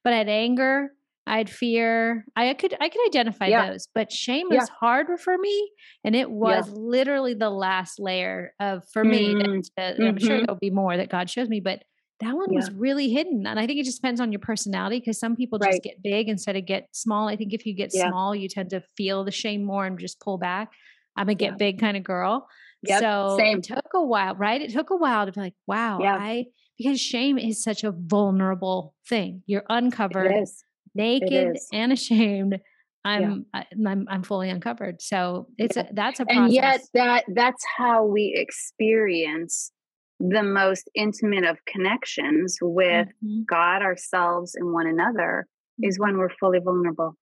but 0.03 0.12
i 0.12 0.16
had 0.16 0.29
anger 0.29 0.90
I 1.27 1.39
had 1.39 1.51
fear. 1.51 2.25
I 2.37 2.55
could 2.55 2.75
I 2.81 2.89
could 2.89 3.05
identify 3.07 3.47
yeah. 3.47 3.71
those, 3.71 3.89
but 3.95 4.12
shame 4.12 4.47
yeah. 4.51 4.61
was 4.61 4.69
harder 4.69 5.17
for 5.17 5.37
me, 5.37 5.71
and 6.05 6.15
it 6.15 6.31
was 6.31 6.69
yeah. 6.69 6.75
literally 6.77 7.35
the 7.35 7.51
last 7.51 7.99
layer 7.99 8.53
of 8.61 8.85
for 8.93 9.03
me. 9.03 9.35
Mm-hmm. 9.35 9.61
To, 9.77 10.07
I'm 10.07 10.19
sure 10.19 10.37
mm-hmm. 10.37 10.45
there'll 10.47 10.59
be 10.61 10.71
more 10.71 10.97
that 10.97 11.11
God 11.11 11.29
shows 11.29 11.49
me, 11.49 11.61
but 11.61 11.83
that 12.21 12.35
one 12.35 12.55
was 12.55 12.71
really 12.71 13.11
hidden, 13.11 13.47
and 13.47 13.59
I 13.59 13.67
think 13.67 13.81
it 13.81 13.85
just 13.85 14.01
depends 14.01 14.21
on 14.21 14.31
your 14.31 14.39
personality 14.39 15.01
because 15.01 15.19
some 15.19 15.37
people 15.37 15.59
just 15.59 15.73
right. 15.73 15.83
get 15.83 16.03
big 16.03 16.29
instead 16.29 16.57
of 16.57 16.65
get 16.65 16.89
small. 16.93 17.29
I 17.29 17.37
think 17.37 17.53
if 17.53 17.67
you 17.67 17.75
get 17.75 17.93
small, 17.93 18.35
you 18.35 18.49
tend 18.49 18.71
to 18.71 18.83
feel 18.97 19.25
the 19.25 19.33
shame 19.33 19.65
more 19.65 19.85
and 19.85 19.99
just 19.99 20.21
pull 20.21 20.39
back. 20.39 20.71
I'm 21.17 21.29
a 21.29 21.35
get 21.35 21.59
big 21.59 21.81
kind 21.81 21.97
of 21.97 22.05
girl, 22.05 22.47
yep. 22.83 23.01
so 23.01 23.37
Same. 23.37 23.59
it 23.59 23.65
took 23.65 23.93
a 23.95 24.03
while, 24.03 24.37
right? 24.37 24.62
It 24.62 24.73
took 24.73 24.91
a 24.91 24.97
while 24.97 25.27
to 25.27 25.33
be 25.33 25.41
like, 25.41 25.55
wow, 25.67 25.99
I 26.03 26.47
because 26.79 27.01
shame 27.01 27.37
is 27.39 27.62
such 27.62 27.85
a 27.85 27.91
vulnerable 27.91 28.95
thing. 29.09 29.43
You're 29.47 29.65
uncovered 29.69 30.33
naked 30.97 31.57
and 31.73 31.93
ashamed 31.93 32.61
I'm, 33.07 33.47
yeah. 33.55 33.63
I, 33.63 33.89
am 33.89 34.07
I'm 34.11 34.23
fully 34.25 34.51
uncovered. 34.51 35.01
So 35.01 35.47
it's 35.59 35.77
yeah. 35.77 35.87
a, 35.89 35.95
that's 35.95 36.19
a 36.19 36.25
process. 36.25 36.45
And 36.45 36.53
yet 36.53 36.81
that 36.95 37.25
that's 37.35 37.65
how 37.79 38.05
we 38.05 38.35
experience 38.37 39.71
the 40.19 40.43
most 40.43 40.91
intimate 40.95 41.45
of 41.45 41.59
connections 41.67 42.59
with 42.61 43.07
mm-hmm. 43.25 43.43
God, 43.49 43.83
ourselves, 43.83 44.57
and 44.57 44.73
one 44.73 44.89
another 44.89 45.47
is 45.81 46.01
when 46.01 46.19
we're 46.19 46.35
fully 46.41 46.59
vulnerable. 46.59 47.15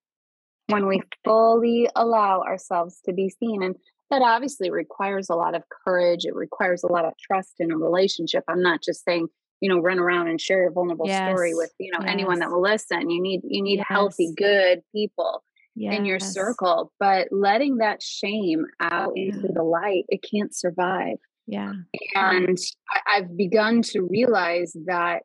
When 0.68 0.86
we 0.86 1.02
fully 1.22 1.90
allow 1.94 2.40
ourselves 2.40 3.00
to 3.04 3.12
be 3.12 3.28
seen. 3.28 3.62
And 3.62 3.74
that 4.10 4.22
obviously 4.22 4.70
requires 4.70 5.28
a 5.28 5.34
lot 5.34 5.54
of 5.54 5.64
courage. 5.84 6.24
It 6.24 6.34
requires 6.34 6.82
a 6.82 6.90
lot 6.90 7.04
of 7.04 7.12
trust 7.18 7.54
in 7.58 7.70
a 7.70 7.76
relationship. 7.76 8.44
I'm 8.48 8.62
not 8.62 8.80
just 8.82 9.04
saying 9.04 9.26
you 9.64 9.70
know 9.70 9.80
run 9.80 9.98
around 9.98 10.28
and 10.28 10.38
share 10.38 10.60
your 10.60 10.70
vulnerable 10.70 11.06
yes. 11.06 11.26
story 11.26 11.54
with 11.54 11.72
you 11.78 11.90
know 11.90 12.00
yes. 12.02 12.10
anyone 12.12 12.38
that 12.38 12.50
will 12.50 12.60
listen 12.60 13.08
you 13.08 13.20
need 13.20 13.40
you 13.44 13.62
need 13.62 13.78
yes. 13.78 13.86
healthy 13.88 14.30
good 14.36 14.82
people 14.94 15.42
in 15.76 16.04
your 16.04 16.20
circle 16.20 16.92
but 17.00 17.26
letting 17.32 17.78
that 17.78 18.00
shame 18.02 18.64
out 18.80 19.12
into 19.16 19.48
the 19.48 19.62
light 19.62 20.04
it 20.08 20.22
can't 20.30 20.54
survive 20.54 21.16
yeah 21.46 21.72
and 22.14 22.58
i've 23.06 23.34
begun 23.36 23.80
to 23.80 24.02
realize 24.02 24.76
that 24.84 25.22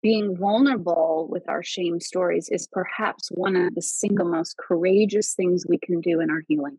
being 0.00 0.34
vulnerable 0.34 1.28
with 1.28 1.46
our 1.48 1.62
shame 1.62 2.00
stories 2.00 2.48
is 2.50 2.68
perhaps 2.72 3.28
one 3.34 3.54
of 3.54 3.74
the 3.74 3.82
single 3.82 4.26
most 4.26 4.56
courageous 4.56 5.34
things 5.34 5.66
we 5.68 5.76
can 5.76 6.00
do 6.00 6.20
in 6.20 6.30
our 6.30 6.42
healing 6.48 6.78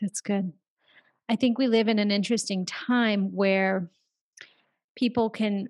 that's 0.00 0.22
good 0.22 0.50
i 1.28 1.36
think 1.36 1.58
we 1.58 1.68
live 1.68 1.88
in 1.88 1.98
an 1.98 2.10
interesting 2.10 2.64
time 2.64 3.32
where 3.32 3.88
people 4.96 5.30
can 5.30 5.68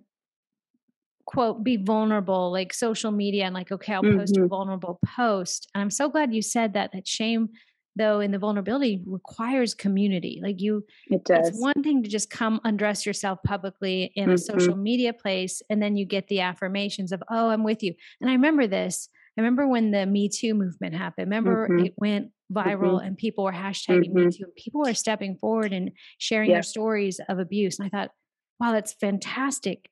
quote 1.30 1.62
be 1.62 1.76
vulnerable 1.76 2.50
like 2.50 2.72
social 2.72 3.12
media 3.12 3.44
and 3.44 3.54
like 3.54 3.70
okay 3.70 3.94
i'll 3.94 4.02
mm-hmm. 4.02 4.18
post 4.18 4.36
a 4.36 4.46
vulnerable 4.46 4.98
post 5.06 5.70
and 5.74 5.80
i'm 5.80 5.90
so 5.90 6.08
glad 6.08 6.34
you 6.34 6.42
said 6.42 6.74
that 6.74 6.90
that 6.92 7.06
shame 7.06 7.48
though 7.94 8.18
in 8.18 8.32
the 8.32 8.38
vulnerability 8.38 9.00
requires 9.06 9.72
community 9.72 10.40
like 10.42 10.60
you 10.60 10.84
it 11.08 11.24
does 11.24 11.48
it's 11.48 11.60
one 11.60 11.82
thing 11.84 12.02
to 12.02 12.08
just 12.08 12.30
come 12.30 12.60
undress 12.64 13.06
yourself 13.06 13.38
publicly 13.44 14.12
in 14.16 14.24
mm-hmm. 14.24 14.34
a 14.34 14.38
social 14.38 14.76
media 14.76 15.12
place 15.12 15.62
and 15.70 15.80
then 15.80 15.96
you 15.96 16.04
get 16.04 16.26
the 16.26 16.40
affirmations 16.40 17.12
of 17.12 17.22
oh 17.30 17.48
i'm 17.48 17.62
with 17.62 17.80
you 17.82 17.94
and 18.20 18.28
i 18.28 18.32
remember 18.32 18.66
this 18.66 19.08
i 19.38 19.40
remember 19.40 19.68
when 19.68 19.92
the 19.92 20.06
me 20.06 20.28
too 20.28 20.54
movement 20.54 20.96
happened 20.96 21.26
remember 21.26 21.68
mm-hmm. 21.68 21.86
it 21.86 21.94
went 21.96 22.30
viral 22.52 22.96
mm-hmm. 22.96 23.06
and 23.06 23.16
people 23.16 23.44
were 23.44 23.52
hashtagging 23.52 24.12
me 24.12 24.22
mm-hmm. 24.22 24.30
too 24.30 24.50
people 24.56 24.80
were 24.80 24.94
stepping 24.94 25.36
forward 25.36 25.72
and 25.72 25.92
sharing 26.18 26.50
their 26.50 26.62
stories 26.64 27.20
of 27.28 27.38
abuse 27.38 27.78
and 27.78 27.86
i 27.86 27.88
thought 27.88 28.10
wow 28.58 28.72
that's 28.72 28.94
fantastic 28.94 29.88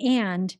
and 0.00 0.54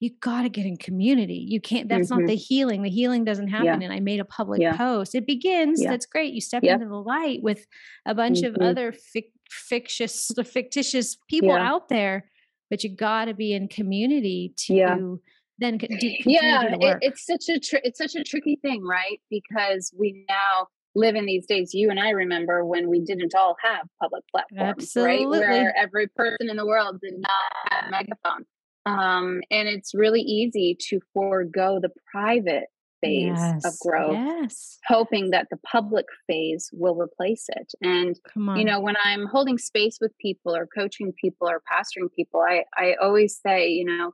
you 0.00 0.10
got 0.20 0.42
to 0.42 0.48
get 0.48 0.66
in 0.66 0.76
community. 0.76 1.46
You 1.48 1.60
can't, 1.60 1.88
that's 1.88 2.10
mm-hmm. 2.10 2.22
not 2.22 2.28
the 2.28 2.34
healing. 2.34 2.82
The 2.82 2.90
healing 2.90 3.24
doesn't 3.24 3.48
happen. 3.48 3.66
Yeah. 3.80 3.86
And 3.86 3.92
I 3.92 4.00
made 4.00 4.18
a 4.18 4.24
public 4.24 4.60
yeah. 4.60 4.76
post. 4.76 5.14
It 5.14 5.26
begins. 5.26 5.80
Yeah. 5.80 5.90
That's 5.90 6.06
great. 6.06 6.34
You 6.34 6.40
step 6.40 6.64
into 6.64 6.88
the 6.88 6.96
light 6.96 7.40
with 7.40 7.64
a 8.04 8.12
bunch 8.12 8.40
mm-hmm. 8.40 8.60
of 8.60 8.68
other 8.68 8.92
fic- 8.92 9.30
fictitious, 9.48 10.32
fictitious 10.44 11.16
people 11.28 11.52
out 11.52 11.88
there, 11.88 12.28
but 12.68 12.82
you 12.82 12.94
got 12.94 13.26
to 13.26 13.34
be 13.34 13.52
in 13.52 13.68
community 13.68 14.52
to 14.66 15.20
then 15.58 15.78
do, 15.78 15.86
yeah. 16.26 16.74
It, 16.80 16.98
it's 17.02 17.24
such 17.24 17.48
a, 17.48 17.60
tr- 17.60 17.82
it's 17.84 17.98
such 17.98 18.16
a 18.16 18.24
tricky 18.24 18.58
thing, 18.60 18.84
right? 18.84 19.20
Because 19.30 19.92
we 19.96 20.24
now 20.28 20.66
live 20.94 21.14
in 21.14 21.26
these 21.26 21.46
days. 21.46 21.72
You 21.72 21.90
and 21.90 22.00
I 22.00 22.10
remember 22.10 22.64
when 22.64 22.88
we 22.88 23.00
didn't 23.00 23.34
all 23.34 23.56
have 23.62 23.86
public 24.00 24.24
platforms, 24.30 24.82
Absolutely. 24.82 25.38
right? 25.38 25.48
Where 25.48 25.76
every 25.76 26.08
person 26.08 26.50
in 26.50 26.56
the 26.56 26.66
world 26.66 27.00
did 27.00 27.14
not 27.18 27.30
have 27.70 27.86
a 27.86 27.90
megaphone. 27.90 28.44
Um, 28.84 29.40
and 29.50 29.68
it's 29.68 29.94
really 29.94 30.22
easy 30.22 30.76
to 30.88 31.00
forego 31.12 31.78
the 31.80 31.90
private 32.10 32.64
phase 33.00 33.36
yes, 33.36 33.64
of 33.64 33.74
growth, 33.80 34.14
yes. 34.14 34.78
hoping 34.86 35.30
that 35.30 35.48
the 35.50 35.56
public 35.58 36.06
phase 36.26 36.70
will 36.72 36.96
replace 36.96 37.46
it. 37.48 37.72
And 37.82 38.18
you 38.36 38.64
know, 38.64 38.80
when 38.80 38.96
I'm 39.04 39.26
holding 39.26 39.58
space 39.58 39.98
with 40.00 40.16
people 40.18 40.54
or 40.54 40.66
coaching 40.66 41.12
people 41.20 41.48
or 41.48 41.60
pastoring 41.70 42.08
people, 42.14 42.40
I 42.40 42.64
I 42.76 42.94
always 43.00 43.38
say, 43.44 43.70
you 43.70 43.84
know, 43.84 44.12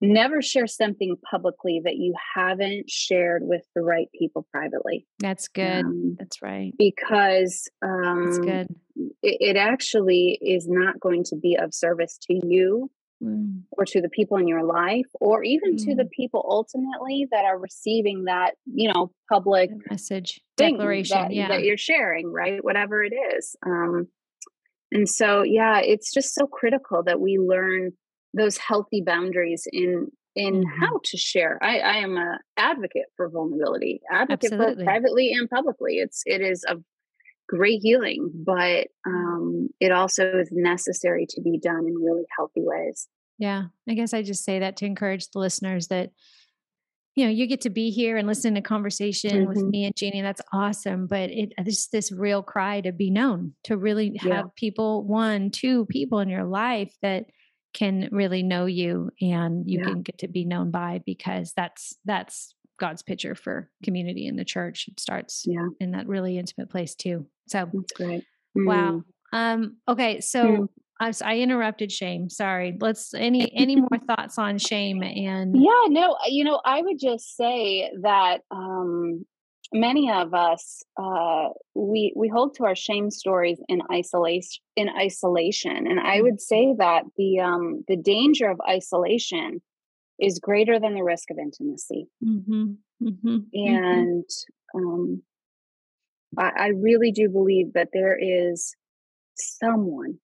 never 0.00 0.40
share 0.40 0.66
something 0.66 1.16
publicly 1.28 1.80
that 1.84 1.96
you 1.96 2.14
haven't 2.34 2.88
shared 2.90 3.42
with 3.44 3.62
the 3.74 3.82
right 3.82 4.08
people 4.18 4.46
privately. 4.52 5.06
That's 5.18 5.48
good. 5.48 5.84
Um, 5.84 6.16
That's 6.18 6.40
right. 6.42 6.72
Because 6.78 7.68
um, 7.82 8.24
That's 8.24 8.38
good. 8.38 8.66
It, 9.22 9.54
it 9.54 9.56
actually 9.56 10.38
is 10.40 10.66
not 10.68 11.00
going 11.00 11.24
to 11.24 11.36
be 11.36 11.56
of 11.56 11.74
service 11.74 12.18
to 12.28 12.34
you 12.46 12.90
mm. 13.22 13.62
or 13.72 13.84
to 13.84 14.00
the 14.00 14.08
people 14.08 14.36
in 14.36 14.48
your 14.48 14.64
life 14.64 15.06
or 15.20 15.42
even 15.42 15.74
mm. 15.74 15.84
to 15.84 15.94
the 15.94 16.04
mm. 16.04 16.10
people 16.10 16.44
ultimately 16.48 17.26
that 17.30 17.44
are 17.44 17.58
receiving 17.58 18.24
that 18.24 18.54
you 18.66 18.92
know 18.92 19.10
public 19.28 19.70
message 19.90 20.40
declaration 20.56 21.18
that, 21.18 21.32
yeah. 21.32 21.48
that 21.48 21.62
you're 21.62 21.76
sharing 21.76 22.30
right 22.32 22.64
whatever 22.64 23.02
it 23.02 23.14
is 23.36 23.56
um, 23.66 24.06
and 24.92 25.08
so 25.08 25.42
yeah 25.42 25.80
it's 25.80 26.12
just 26.12 26.34
so 26.34 26.46
critical 26.46 27.02
that 27.02 27.20
we 27.20 27.38
learn 27.38 27.92
those 28.34 28.58
healthy 28.58 29.02
boundaries 29.04 29.66
in 29.72 30.06
in 30.34 30.62
mm-hmm. 30.62 30.84
how 30.84 31.00
to 31.04 31.16
share 31.16 31.58
i 31.62 31.78
i 31.78 31.96
am 31.96 32.16
a 32.16 32.38
advocate 32.56 33.06
for 33.16 33.28
vulnerability 33.28 34.00
advocate 34.10 34.52
Absolutely. 34.52 34.84
for 34.84 34.84
privately 34.84 35.32
and 35.32 35.48
publicly 35.48 35.94
it's 35.94 36.22
it 36.26 36.40
is 36.40 36.64
a 36.68 36.76
great 37.48 37.80
healing, 37.82 38.30
but 38.34 38.88
um, 39.06 39.68
it 39.80 39.90
also 39.90 40.38
is 40.38 40.50
necessary 40.52 41.26
to 41.30 41.40
be 41.40 41.58
done 41.58 41.86
in 41.86 41.94
really 41.94 42.24
healthy 42.36 42.62
ways. 42.62 43.08
Yeah, 43.38 43.64
I 43.88 43.94
guess 43.94 44.12
I 44.12 44.22
just 44.22 44.44
say 44.44 44.58
that 44.60 44.76
to 44.78 44.86
encourage 44.86 45.30
the 45.30 45.38
listeners 45.38 45.88
that 45.88 46.10
you 47.14 47.24
know 47.24 47.30
you 47.30 47.46
get 47.46 47.62
to 47.62 47.70
be 47.70 47.90
here 47.90 48.16
and 48.16 48.28
listen 48.28 48.54
to 48.54 48.60
conversation 48.60 49.30
mm-hmm. 49.30 49.48
with 49.48 49.62
me 49.62 49.84
and 49.84 49.96
Jeannie. 49.96 50.22
That's 50.22 50.42
awesome, 50.52 51.06
but 51.06 51.30
it 51.30 51.52
it's 51.56 51.88
this 51.88 52.12
real 52.12 52.42
cry 52.42 52.80
to 52.82 52.92
be 52.92 53.10
known, 53.10 53.54
to 53.64 53.76
really 53.76 54.16
have 54.20 54.30
yeah. 54.30 54.42
people, 54.56 55.04
one, 55.04 55.50
two 55.50 55.86
people 55.86 56.20
in 56.20 56.28
your 56.28 56.44
life 56.44 56.94
that 57.02 57.26
can 57.74 58.08
really 58.12 58.42
know 58.42 58.66
you 58.66 59.10
and 59.20 59.68
you 59.68 59.78
yeah. 59.80 59.84
can 59.84 60.02
get 60.02 60.18
to 60.18 60.28
be 60.28 60.44
known 60.44 60.70
by 60.70 61.00
because 61.06 61.52
that's 61.56 61.96
that's 62.04 62.54
God's 62.78 63.02
picture 63.02 63.34
for 63.34 63.70
community 63.84 64.26
in 64.26 64.36
the 64.36 64.44
church. 64.44 64.86
It 64.88 65.00
starts 65.00 65.44
yeah. 65.46 65.66
in 65.80 65.92
that 65.92 66.06
really 66.06 66.38
intimate 66.38 66.70
place 66.70 66.94
too. 66.94 67.26
So 67.48 67.70
great. 67.94 68.24
Mm. 68.56 68.66
Wow. 68.66 69.02
Um, 69.32 69.76
okay. 69.88 70.20
So 70.20 70.44
mm. 70.44 70.68
I, 71.00 71.12
I, 71.24 71.38
interrupted 71.38 71.92
shame. 71.92 72.28
Sorry. 72.30 72.76
Let's 72.80 73.14
any 73.14 73.52
any 73.56 73.76
more 73.76 73.98
thoughts 74.06 74.38
on 74.38 74.58
shame 74.58 75.02
and 75.02 75.54
Yeah, 75.54 75.84
no, 75.88 76.16
you 76.26 76.44
know, 76.44 76.60
I 76.64 76.82
would 76.82 76.98
just 76.98 77.36
say 77.36 77.90
that 78.02 78.40
um 78.50 79.24
many 79.70 80.10
of 80.10 80.32
us 80.32 80.82
uh 80.98 81.48
we 81.74 82.12
we 82.16 82.28
hold 82.28 82.54
to 82.54 82.64
our 82.64 82.74
shame 82.74 83.10
stories 83.10 83.60
in 83.68 83.82
isolation 83.92 84.62
in 84.76 84.88
isolation. 84.88 85.86
And 85.86 86.00
I 86.00 86.20
would 86.22 86.40
say 86.40 86.74
that 86.78 87.04
the 87.16 87.40
um 87.40 87.84
the 87.86 87.96
danger 87.96 88.50
of 88.50 88.60
isolation 88.68 89.60
is 90.18 90.40
greater 90.40 90.80
than 90.80 90.94
the 90.94 91.04
risk 91.04 91.30
of 91.30 91.38
intimacy. 91.38 92.08
Mm-hmm. 92.24 92.72
Mm-hmm. 93.02 93.28
mm-hmm. 93.28 93.68
And 93.68 94.24
um, 94.74 95.22
I, 96.36 96.50
I 96.56 96.66
really 96.68 97.12
do 97.12 97.28
believe 97.28 97.72
that 97.74 97.88
there 97.92 98.18
is 98.20 98.74
someone, 99.36 100.18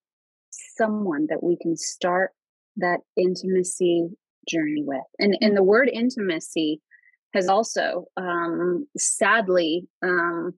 someone 0.50 1.26
that 1.28 1.42
we 1.42 1.57
can 1.61 1.76
start 1.76 2.30
that 2.76 3.00
intimacy 3.16 4.09
journey 4.48 4.82
with. 4.84 5.05
And 5.18 5.36
and 5.40 5.57
the 5.57 5.62
word 5.62 5.88
intimacy 5.92 6.80
has 7.32 7.48
also 7.48 8.07
um, 8.16 8.86
sadly 8.96 9.86
um, 10.02 10.55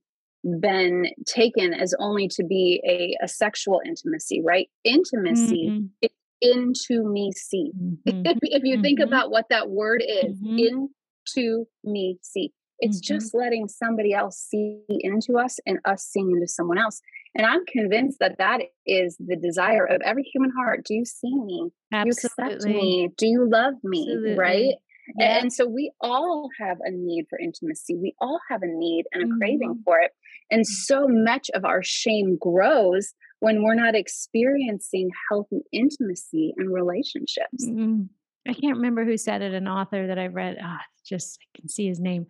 been 0.61 1.07
taken 1.27 1.75
as 1.75 1.95
only 1.99 2.29
to 2.29 2.45
be 2.45 2.81
a, 2.87 3.25
a 3.25 3.29
sexual 3.29 3.81
intimacy, 3.85 4.43
right? 4.45 4.69
Intimacy 4.85 5.71
mm-hmm. 5.71 6.07
into 6.41 7.05
me 7.09 7.33
see. 7.33 7.73
Mm-hmm. 7.77 8.23
if, 8.27 8.39
if, 8.43 8.63
you 8.65 8.75
mm-hmm. 8.75 8.83
think 8.83 9.01
about 9.01 9.31
what 9.31 9.47
that 9.51 9.71
word 9.71 10.03
is, 10.07 10.39
mm-hmm. 10.39 10.59
into 10.59 11.67
me 11.83 12.19
see. 12.23 12.53
It's 12.79 12.99
mm-hmm. 12.99 13.15
just 13.15 13.35
letting 13.35 13.69
somebody 13.69 14.13
else 14.13 14.37
see 14.37 14.81
into 14.89 15.39
us 15.39 15.59
and 15.67 15.79
us 15.85 16.05
seeing 16.05 16.31
into 16.31 16.47
someone 16.47 16.79
else. 16.79 17.01
And 17.35 17.47
I'm 17.47 17.65
convinced 17.67 18.19
that 18.21 18.37
that 18.39 18.61
is 18.87 19.17
the 19.19 19.37
desire 19.37 19.85
of 19.85 20.01
every 20.03 20.23
human 20.23 20.51
heart. 20.57 20.85
Do 20.85 20.95
you 20.95 21.05
see 21.05 21.35
me? 21.35 21.71
Absolutely. 21.93 22.29
Do 22.37 22.47
you 22.47 22.55
accept 22.55 22.65
me? 22.67 23.09
Do 23.17 23.27
you 23.27 23.51
love 23.51 23.75
me? 23.83 24.01
Absolutely. 24.03 24.39
Right? 24.39 24.75
Yeah. 25.19 25.39
And 25.39 25.53
so 25.53 25.67
we 25.67 25.93
all 26.01 26.49
have 26.61 26.79
a 26.83 26.91
need 26.91 27.27
for 27.31 27.39
intimacy. 27.39 27.95
We 27.95 28.15
all 28.21 28.41
have 28.51 28.63
a 28.63 28.67
need 28.67 29.05
and 29.13 29.23
a 29.23 29.27
mm-hmm. 29.27 29.39
craving 29.39 29.83
for 29.85 30.01
it. 30.01 30.11
And 30.51 30.63
mm-hmm. 30.63 30.73
so 30.73 31.07
much 31.09 31.49
of 31.55 31.65
our 31.65 31.83
shame 31.83 32.37
grows 32.41 33.15
when 33.41 33.63
we're 33.63 33.75
not 33.75 33.95
experiencing 33.95 35.11
healthy 35.31 35.61
intimacy 35.73 36.55
and 36.57 36.73
relationships. 36.73 37.65
Mm-hmm. 37.67 38.03
I 38.49 38.53
can't 38.55 38.77
remember 38.77 39.05
who 39.05 39.17
said 39.17 39.43
it, 39.43 39.55
an 39.55 39.69
author 39.69 40.07
that 40.07 40.19
I 40.19 40.27
read. 40.27 40.57
Ah, 40.63 40.81
just 41.05 41.39
I 41.43 41.59
can 41.59 41.69
see 41.69 41.87
his 41.87 42.01
name. 42.01 42.27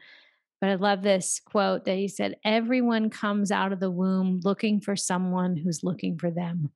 But 0.60 0.70
I 0.70 0.74
love 0.76 1.02
this 1.02 1.40
quote 1.44 1.84
that 1.84 1.96
he 1.96 2.08
said, 2.08 2.36
Everyone 2.44 3.10
comes 3.10 3.50
out 3.50 3.72
of 3.72 3.80
the 3.80 3.90
womb 3.90 4.40
looking 4.42 4.80
for 4.80 4.96
someone 4.96 5.56
who's 5.56 5.84
looking 5.84 6.18
for 6.18 6.30
them. 6.30 6.70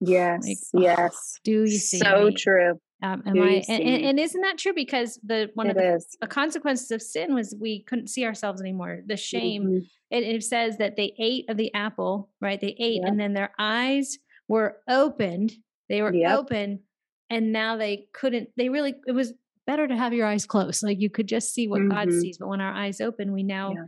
Yes. 0.00 0.46
Like, 0.72 0.84
yes. 0.84 1.12
Oh, 1.12 1.40
do 1.44 1.60
you 1.62 1.78
see? 1.78 1.98
So 1.98 2.26
me? 2.26 2.34
true. 2.34 2.80
Um, 3.02 3.22
am 3.26 3.42
I, 3.42 3.62
and, 3.68 3.82
and, 3.82 4.04
and, 4.06 4.20
isn't 4.20 4.40
that 4.40 4.56
true? 4.56 4.72
Because 4.72 5.20
the 5.22 5.50
one 5.52 5.66
it 5.66 5.70
of 5.70 5.76
the, 5.76 6.04
the, 6.22 6.26
consequences 6.26 6.90
of 6.90 7.02
sin 7.02 7.34
was 7.34 7.54
we 7.60 7.82
couldn't 7.82 8.08
see 8.08 8.24
ourselves 8.24 8.60
anymore. 8.60 9.02
The 9.04 9.18
shame. 9.18 9.64
Mm-hmm. 9.64 9.78
It, 10.10 10.22
it, 10.22 10.44
says 10.44 10.78
that 10.78 10.96
they 10.96 11.14
ate 11.18 11.50
of 11.50 11.58
the 11.58 11.74
apple, 11.74 12.30
right? 12.40 12.58
They 12.58 12.74
ate, 12.78 13.02
yep. 13.02 13.08
and 13.08 13.20
then 13.20 13.34
their 13.34 13.52
eyes 13.58 14.16
were 14.48 14.78
opened. 14.88 15.52
They 15.90 16.00
were 16.00 16.14
yep. 16.14 16.38
open, 16.38 16.80
and 17.28 17.52
now 17.52 17.76
they 17.76 18.06
couldn't. 18.14 18.48
They 18.56 18.70
really. 18.70 18.94
It 19.06 19.12
was 19.12 19.34
better 19.66 19.86
to 19.86 19.96
have 19.96 20.12
your 20.12 20.26
eyes 20.26 20.46
closed, 20.46 20.82
like 20.82 21.00
you 21.00 21.10
could 21.10 21.26
just 21.26 21.52
see 21.52 21.68
what 21.68 21.80
mm-hmm. 21.80 21.90
God 21.90 22.12
sees. 22.12 22.38
But 22.38 22.48
when 22.48 22.60
our 22.60 22.72
eyes 22.72 23.00
open, 23.00 23.32
we 23.32 23.42
now 23.42 23.72
yeah. 23.72 23.84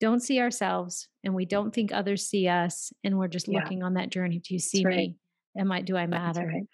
don't 0.00 0.20
see 0.20 0.40
ourselves, 0.40 1.08
and 1.24 1.34
we 1.34 1.46
don't 1.46 1.74
think 1.74 1.92
others 1.92 2.26
see 2.26 2.48
us, 2.48 2.92
and 3.02 3.18
we're 3.18 3.28
just 3.28 3.48
yeah. 3.48 3.58
looking 3.58 3.82
on 3.82 3.94
that 3.94 4.10
journey. 4.10 4.38
Do 4.38 4.54
you 4.54 4.60
see 4.60 4.84
right. 4.84 4.96
me? 4.96 5.16
Am 5.58 5.72
I? 5.72 5.80
Do 5.80 5.96
I 5.96 6.06
matter? 6.06 6.40
That's 6.40 6.52
right. 6.52 6.66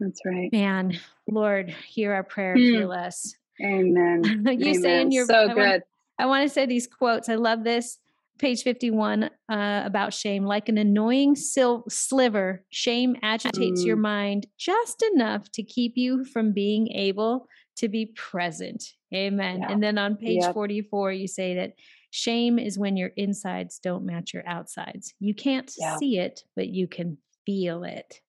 That's 0.00 0.20
right. 0.24 0.52
Man, 0.52 0.98
Lord, 1.28 1.70
hear 1.70 2.12
our 2.12 2.22
prayer, 2.22 2.54
mm. 2.56 2.78
heal 2.78 2.92
us. 2.92 3.34
Amen. 3.64 4.22
you 4.46 4.70
Amen. 4.70 4.82
say 4.82 5.00
in 5.00 5.10
your 5.10 5.26
so 5.26 5.44
I 5.44 5.48
good. 5.48 5.56
Want, 5.56 5.82
I 6.18 6.26
want 6.26 6.48
to 6.48 6.52
say 6.52 6.66
these 6.66 6.86
quotes. 6.86 7.28
I 7.28 7.36
love 7.36 7.64
this. 7.64 7.98
Page 8.38 8.64
51 8.64 9.24
uh, 9.24 9.28
about 9.48 10.12
shame. 10.12 10.44
Like 10.44 10.68
an 10.68 10.76
annoying 10.76 11.36
sil- 11.40 11.88
sliver, 11.88 12.62
shame 12.68 13.16
agitates 13.22 13.82
mm. 13.82 13.86
your 13.86 13.96
mind 13.96 14.46
just 14.58 15.02
enough 15.14 15.50
to 15.52 15.62
keep 15.62 15.94
you 15.96 16.22
from 16.26 16.52
being 16.52 16.88
able 16.92 17.48
to 17.76 17.88
be 17.88 18.06
present. 18.06 18.82
Amen. 19.14 19.60
Yeah. 19.60 19.72
And 19.72 19.82
then 19.82 19.98
on 19.98 20.16
page 20.16 20.42
yep. 20.42 20.54
44, 20.54 21.12
you 21.12 21.28
say 21.28 21.54
that 21.56 21.74
shame 22.10 22.58
is 22.58 22.78
when 22.78 22.96
your 22.96 23.10
insides 23.16 23.78
don't 23.78 24.04
match 24.04 24.34
your 24.34 24.46
outsides. 24.46 25.14
You 25.20 25.34
can't 25.34 25.70
yeah. 25.78 25.96
see 25.98 26.18
it, 26.18 26.42
but 26.54 26.68
you 26.68 26.88
can 26.88 27.18
feel 27.44 27.84
it. 27.84 28.20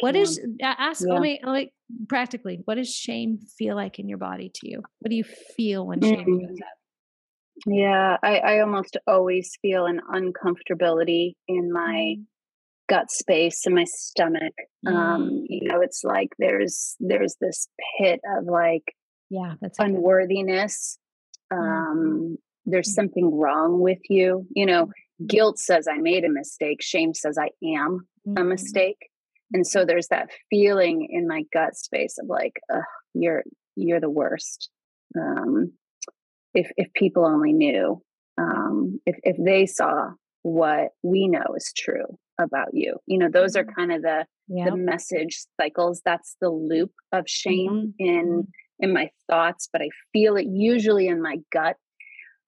What 0.00 0.16
is 0.16 0.40
ask 0.60 1.04
yeah. 1.06 1.20
me 1.20 1.40
like 1.44 1.72
practically, 2.08 2.60
what 2.64 2.74
does 2.74 2.92
shame 2.92 3.38
feel 3.38 3.76
like 3.76 4.00
in 4.00 4.08
your 4.08 4.18
body 4.18 4.50
to 4.52 4.68
you? 4.68 4.82
What 4.98 5.10
do 5.10 5.14
you 5.14 5.24
feel 5.24 5.86
when 5.86 6.00
shame 6.00 6.26
mm. 6.26 6.40
shows 6.48 6.58
up? 6.60 6.78
Yeah, 7.66 8.16
I, 8.22 8.38
I 8.38 8.60
almost 8.60 8.96
always 9.06 9.56
feel 9.62 9.86
an 9.86 10.00
uncomfortability 10.12 11.34
in 11.46 11.72
my 11.72 12.16
mm. 12.18 12.24
Gut 12.88 13.10
space 13.10 13.66
in 13.66 13.74
my 13.74 13.84
stomach. 13.84 14.54
Um, 14.86 14.94
mm. 14.94 14.96
Um, 14.96 15.44
you 15.48 15.68
know, 15.68 15.80
it's 15.80 16.02
like 16.04 16.30
there's 16.38 16.96
there's 17.00 17.36
this 17.40 17.68
pit 17.98 18.20
of 18.36 18.44
like 18.44 18.94
yeah, 19.30 19.54
that's 19.60 19.78
unworthiness. 19.78 20.98
Mm. 21.52 21.58
Um, 21.58 22.36
there's 22.66 22.90
mm. 22.90 22.94
something 22.94 23.34
wrong 23.34 23.80
with 23.80 24.00
you. 24.08 24.46
You 24.54 24.66
know, 24.66 24.86
mm. 24.86 25.26
guilt 25.26 25.58
says 25.58 25.86
I 25.90 25.98
made 25.98 26.24
a 26.24 26.30
mistake. 26.30 26.82
Shame 26.82 27.14
says 27.14 27.38
I 27.38 27.50
am 27.62 28.06
a 28.26 28.30
mm-hmm. 28.30 28.48
mistake 28.48 28.98
and 29.52 29.66
so 29.66 29.84
there's 29.84 30.08
that 30.08 30.30
feeling 30.50 31.08
in 31.10 31.26
my 31.26 31.44
gut 31.52 31.76
space 31.76 32.18
of 32.18 32.28
like 32.28 32.54
you're 33.14 33.42
you're 33.76 34.00
the 34.00 34.10
worst 34.10 34.70
um, 35.18 35.72
if 36.54 36.70
if 36.76 36.92
people 36.94 37.24
only 37.24 37.52
knew 37.52 38.02
um, 38.38 39.00
if 39.06 39.16
if 39.22 39.36
they 39.42 39.66
saw 39.66 40.10
what 40.48 40.90
we 41.02 41.28
know 41.28 41.54
is 41.56 41.72
true 41.76 42.18
about 42.40 42.68
you 42.72 42.96
you 43.06 43.18
know 43.18 43.28
those 43.28 43.56
are 43.56 43.64
mm-hmm. 43.64 43.80
kind 43.80 43.92
of 43.92 44.02
the 44.02 44.24
yep. 44.48 44.70
the 44.70 44.76
message 44.76 45.44
cycles 45.60 46.00
that's 46.04 46.36
the 46.40 46.48
loop 46.48 46.92
of 47.12 47.24
shame 47.28 47.94
mm-hmm. 48.00 48.08
in 48.08 48.26
mm-hmm. 48.26 48.40
in 48.84 48.92
my 48.92 49.10
thoughts 49.28 49.68
but 49.72 49.82
i 49.82 49.88
feel 50.12 50.36
it 50.36 50.46
usually 50.46 51.08
in 51.08 51.20
my 51.20 51.36
gut 51.52 51.76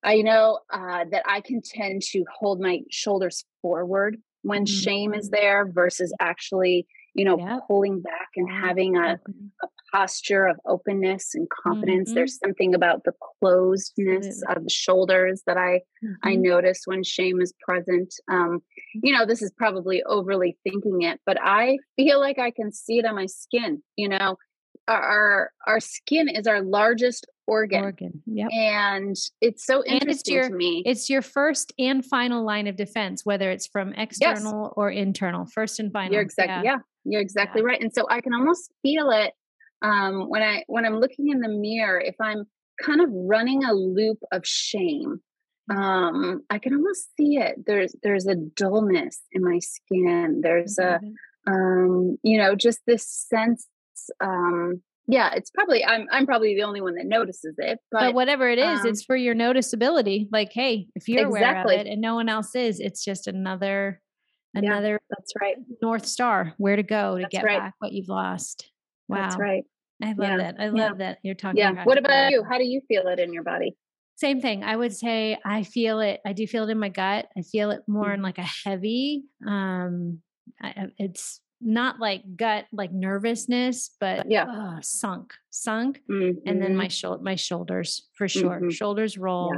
i 0.03 0.23
know 0.23 0.61
uh, 0.73 1.05
that 1.11 1.23
i 1.27 1.41
can 1.41 1.61
tend 1.63 2.03
to 2.03 2.25
hold 2.39 2.61
my 2.61 2.81
shoulders 2.91 3.45
forward 3.61 4.17
when 4.43 4.65
mm-hmm. 4.65 4.81
shame 4.81 5.15
is 5.15 5.31
there 5.31 5.67
versus 5.71 6.15
actually 6.21 6.87
you 7.15 7.25
know 7.25 7.39
yep. 7.39 7.63
pulling 7.67 8.01
back 8.01 8.29
and 8.37 8.49
having 8.49 8.97
a, 8.97 9.19
a, 9.63 9.67
posture 9.93 10.47
of 10.47 10.57
openness 10.67 11.35
and 11.35 11.49
confidence 11.51 12.11
mm-hmm. 12.11 12.17
there's 12.17 12.39
something 12.39 12.75
about 12.75 13.03
the 13.05 13.13
closedness 13.13 14.27
Absolutely. 14.27 14.57
of 14.57 14.65
the 14.65 14.71
shoulders 14.71 15.43
that 15.47 15.57
i 15.57 15.81
mm-hmm. 16.05 16.13
i 16.23 16.35
notice 16.35 16.83
when 16.85 17.03
shame 17.03 17.41
is 17.41 17.53
present 17.67 18.15
um 18.31 18.59
mm-hmm. 18.59 19.01
you 19.03 19.13
know 19.13 19.27
this 19.27 19.43
is 19.43 19.53
probably 19.57 20.03
overly 20.05 20.57
thinking 20.65 21.03
it 21.03 21.21
but 21.27 21.39
i 21.43 21.77
feel 21.97 22.21
like 22.21 22.39
i 22.39 22.51
can 22.51 22.73
see 22.73 22.99
it 22.99 23.05
on 23.05 23.15
my 23.15 23.27
skin 23.27 23.83
you 23.97 24.09
know 24.09 24.37
our 24.89 25.51
our 25.67 25.81
skin 25.81 26.29
is 26.29 26.47
our 26.47 26.63
largest 26.63 27.27
organ. 27.47 27.83
Organ. 27.83 28.23
Yep. 28.27 28.49
And 28.53 29.17
it's 29.41 29.67
so 29.67 29.85
interesting 29.85 30.01
and 30.01 30.11
it's 30.11 30.29
your, 30.29 30.49
to 30.49 30.55
me. 30.55 30.83
It's 30.87 31.11
your 31.11 31.23
first 31.23 31.73
and 31.79 32.05
final 32.05 32.45
line 32.45 32.69
of 32.69 32.77
defense, 32.77 33.25
whether 33.25 33.51
it's 33.51 33.67
from 33.67 33.93
external 33.95 34.67
yes. 34.67 34.73
or 34.77 34.91
internal. 34.91 35.47
First 35.47 35.81
and 35.81 35.93
final. 35.93 36.13
You're 36.13 36.23
exactly 36.23 36.65
yeah. 36.65 36.75
yeah 36.75 36.79
you're 37.05 37.21
exactly 37.21 37.63
yeah. 37.63 37.69
right. 37.69 37.81
And 37.81 37.93
so 37.93 38.07
I 38.11 38.21
can 38.21 38.35
almost 38.35 38.71
feel 38.83 39.11
it 39.11 39.33
um, 39.83 40.29
when 40.29 40.43
I 40.43 40.65
when 40.67 40.85
I'm 40.85 40.99
looking 40.99 41.29
in 41.29 41.41
the 41.41 41.49
mirror. 41.49 42.01
If 42.01 42.17
I'm 42.21 42.45
kind 42.83 43.01
of 43.01 43.09
running 43.13 43.65
a 43.65 43.73
loop 43.73 44.19
of 44.33 44.47
shame, 44.47 45.21
um, 45.71 46.43
I 46.51 46.59
can 46.59 46.75
almost 46.75 47.09
see 47.17 47.37
it. 47.37 47.67
There's 47.67 47.95
there's 48.03 48.27
a 48.27 48.35
dullness 48.35 49.21
in 49.33 49.43
my 49.43 49.59
skin. 49.59 50.41
There's 50.43 50.79
a 50.79 51.01
um, 51.47 52.19
you 52.23 52.39
know 52.39 52.55
just 52.55 52.81
this 52.87 53.07
sense 53.07 53.67
um, 54.21 54.83
yeah, 55.07 55.33
it's 55.35 55.51
probably 55.51 55.85
I'm 55.85 56.07
I'm 56.13 56.25
probably 56.25 56.55
the 56.55 56.63
only 56.63 56.81
one 56.81 56.95
that 56.95 57.07
notices 57.07 57.57
it. 57.59 57.79
But, 57.91 58.01
but 58.01 58.15
whatever 58.15 58.49
it 58.49 58.59
is, 58.59 58.81
um, 58.81 58.87
it's 58.87 59.03
for 59.03 59.17
your 59.17 59.35
noticeability. 59.35 60.29
Like, 60.31 60.53
hey, 60.53 60.87
if 60.95 61.09
you're 61.09 61.27
exactly. 61.27 61.75
aware 61.75 61.81
of 61.81 61.87
it 61.87 61.91
and 61.91 62.01
no 62.01 62.15
one 62.15 62.29
else 62.29 62.55
is, 62.55 62.79
it's 62.79 63.05
just 63.05 63.27
another 63.27 64.01
another 64.55 64.93
yeah, 64.93 65.15
that's 65.17 65.33
right 65.41 65.57
north 65.81 66.05
star 66.05 66.55
where 66.59 66.75
to 66.75 66.83
go 66.83 67.17
to 67.17 67.23
that's 67.23 67.33
get 67.33 67.45
right. 67.45 67.59
back 67.59 67.75
what 67.79 67.93
you've 67.93 68.09
lost. 68.09 68.71
Wow, 69.11 69.23
that's 69.23 69.39
right. 69.39 69.65
I 70.03 70.13
love 70.13 70.19
yeah. 70.19 70.37
that. 70.39 70.57
I 70.59 70.69
love 70.69 70.77
yeah. 70.77 70.95
that 70.99 71.19
you're 71.23 71.35
talking. 71.35 71.59
Yeah. 71.59 71.85
what 71.85 71.99
about 71.99 72.31
you? 72.31 72.43
How 72.49 72.59
do 72.59 72.65
you 72.65 72.81
feel 72.89 73.07
it 73.09 73.19
in 73.19 73.33
your 73.33 73.43
body? 73.43 73.77
Same 74.17 74.41
thing. 74.41 74.65
I 74.65 74.77
would 74.77 74.95
say 74.95 75.39
I 75.45 75.63
feel 75.63 76.01
it. 76.01 76.21
I 76.27 76.33
do 76.33 76.47
feel 76.47 76.69
it 76.69 76.71
in 76.71 76.79
my 76.79 76.89
gut. 76.89 77.27
I 77.37 77.43
feel 77.43 77.71
it 77.71 77.83
more 77.87 78.05
mm-hmm. 78.05 78.15
in 78.15 78.23
like 78.23 78.39
a 78.39 78.43
heavy. 78.43 79.25
Um, 79.47 80.21
I, 80.61 80.89
it's 80.99 81.41
not 81.61 82.01
like 82.01 82.23
gut 82.37 82.65
like 82.73 82.91
nervousness 82.91 83.91
but 84.01 84.31
yeah 84.31 84.45
uh, 84.45 84.81
sunk 84.81 85.35
sunk 85.51 86.01
mm-hmm. 86.11 86.39
and 86.47 86.63
then 86.63 86.75
my 86.75 86.85
mm-hmm. 86.85 86.91
shoulder 86.91 87.23
my 87.23 87.35
shoulders 87.35 88.09
for 88.15 88.29
sure 88.29 88.57
mm-hmm. 88.57 88.71
shoulders 88.71 89.19
roll 89.19 89.55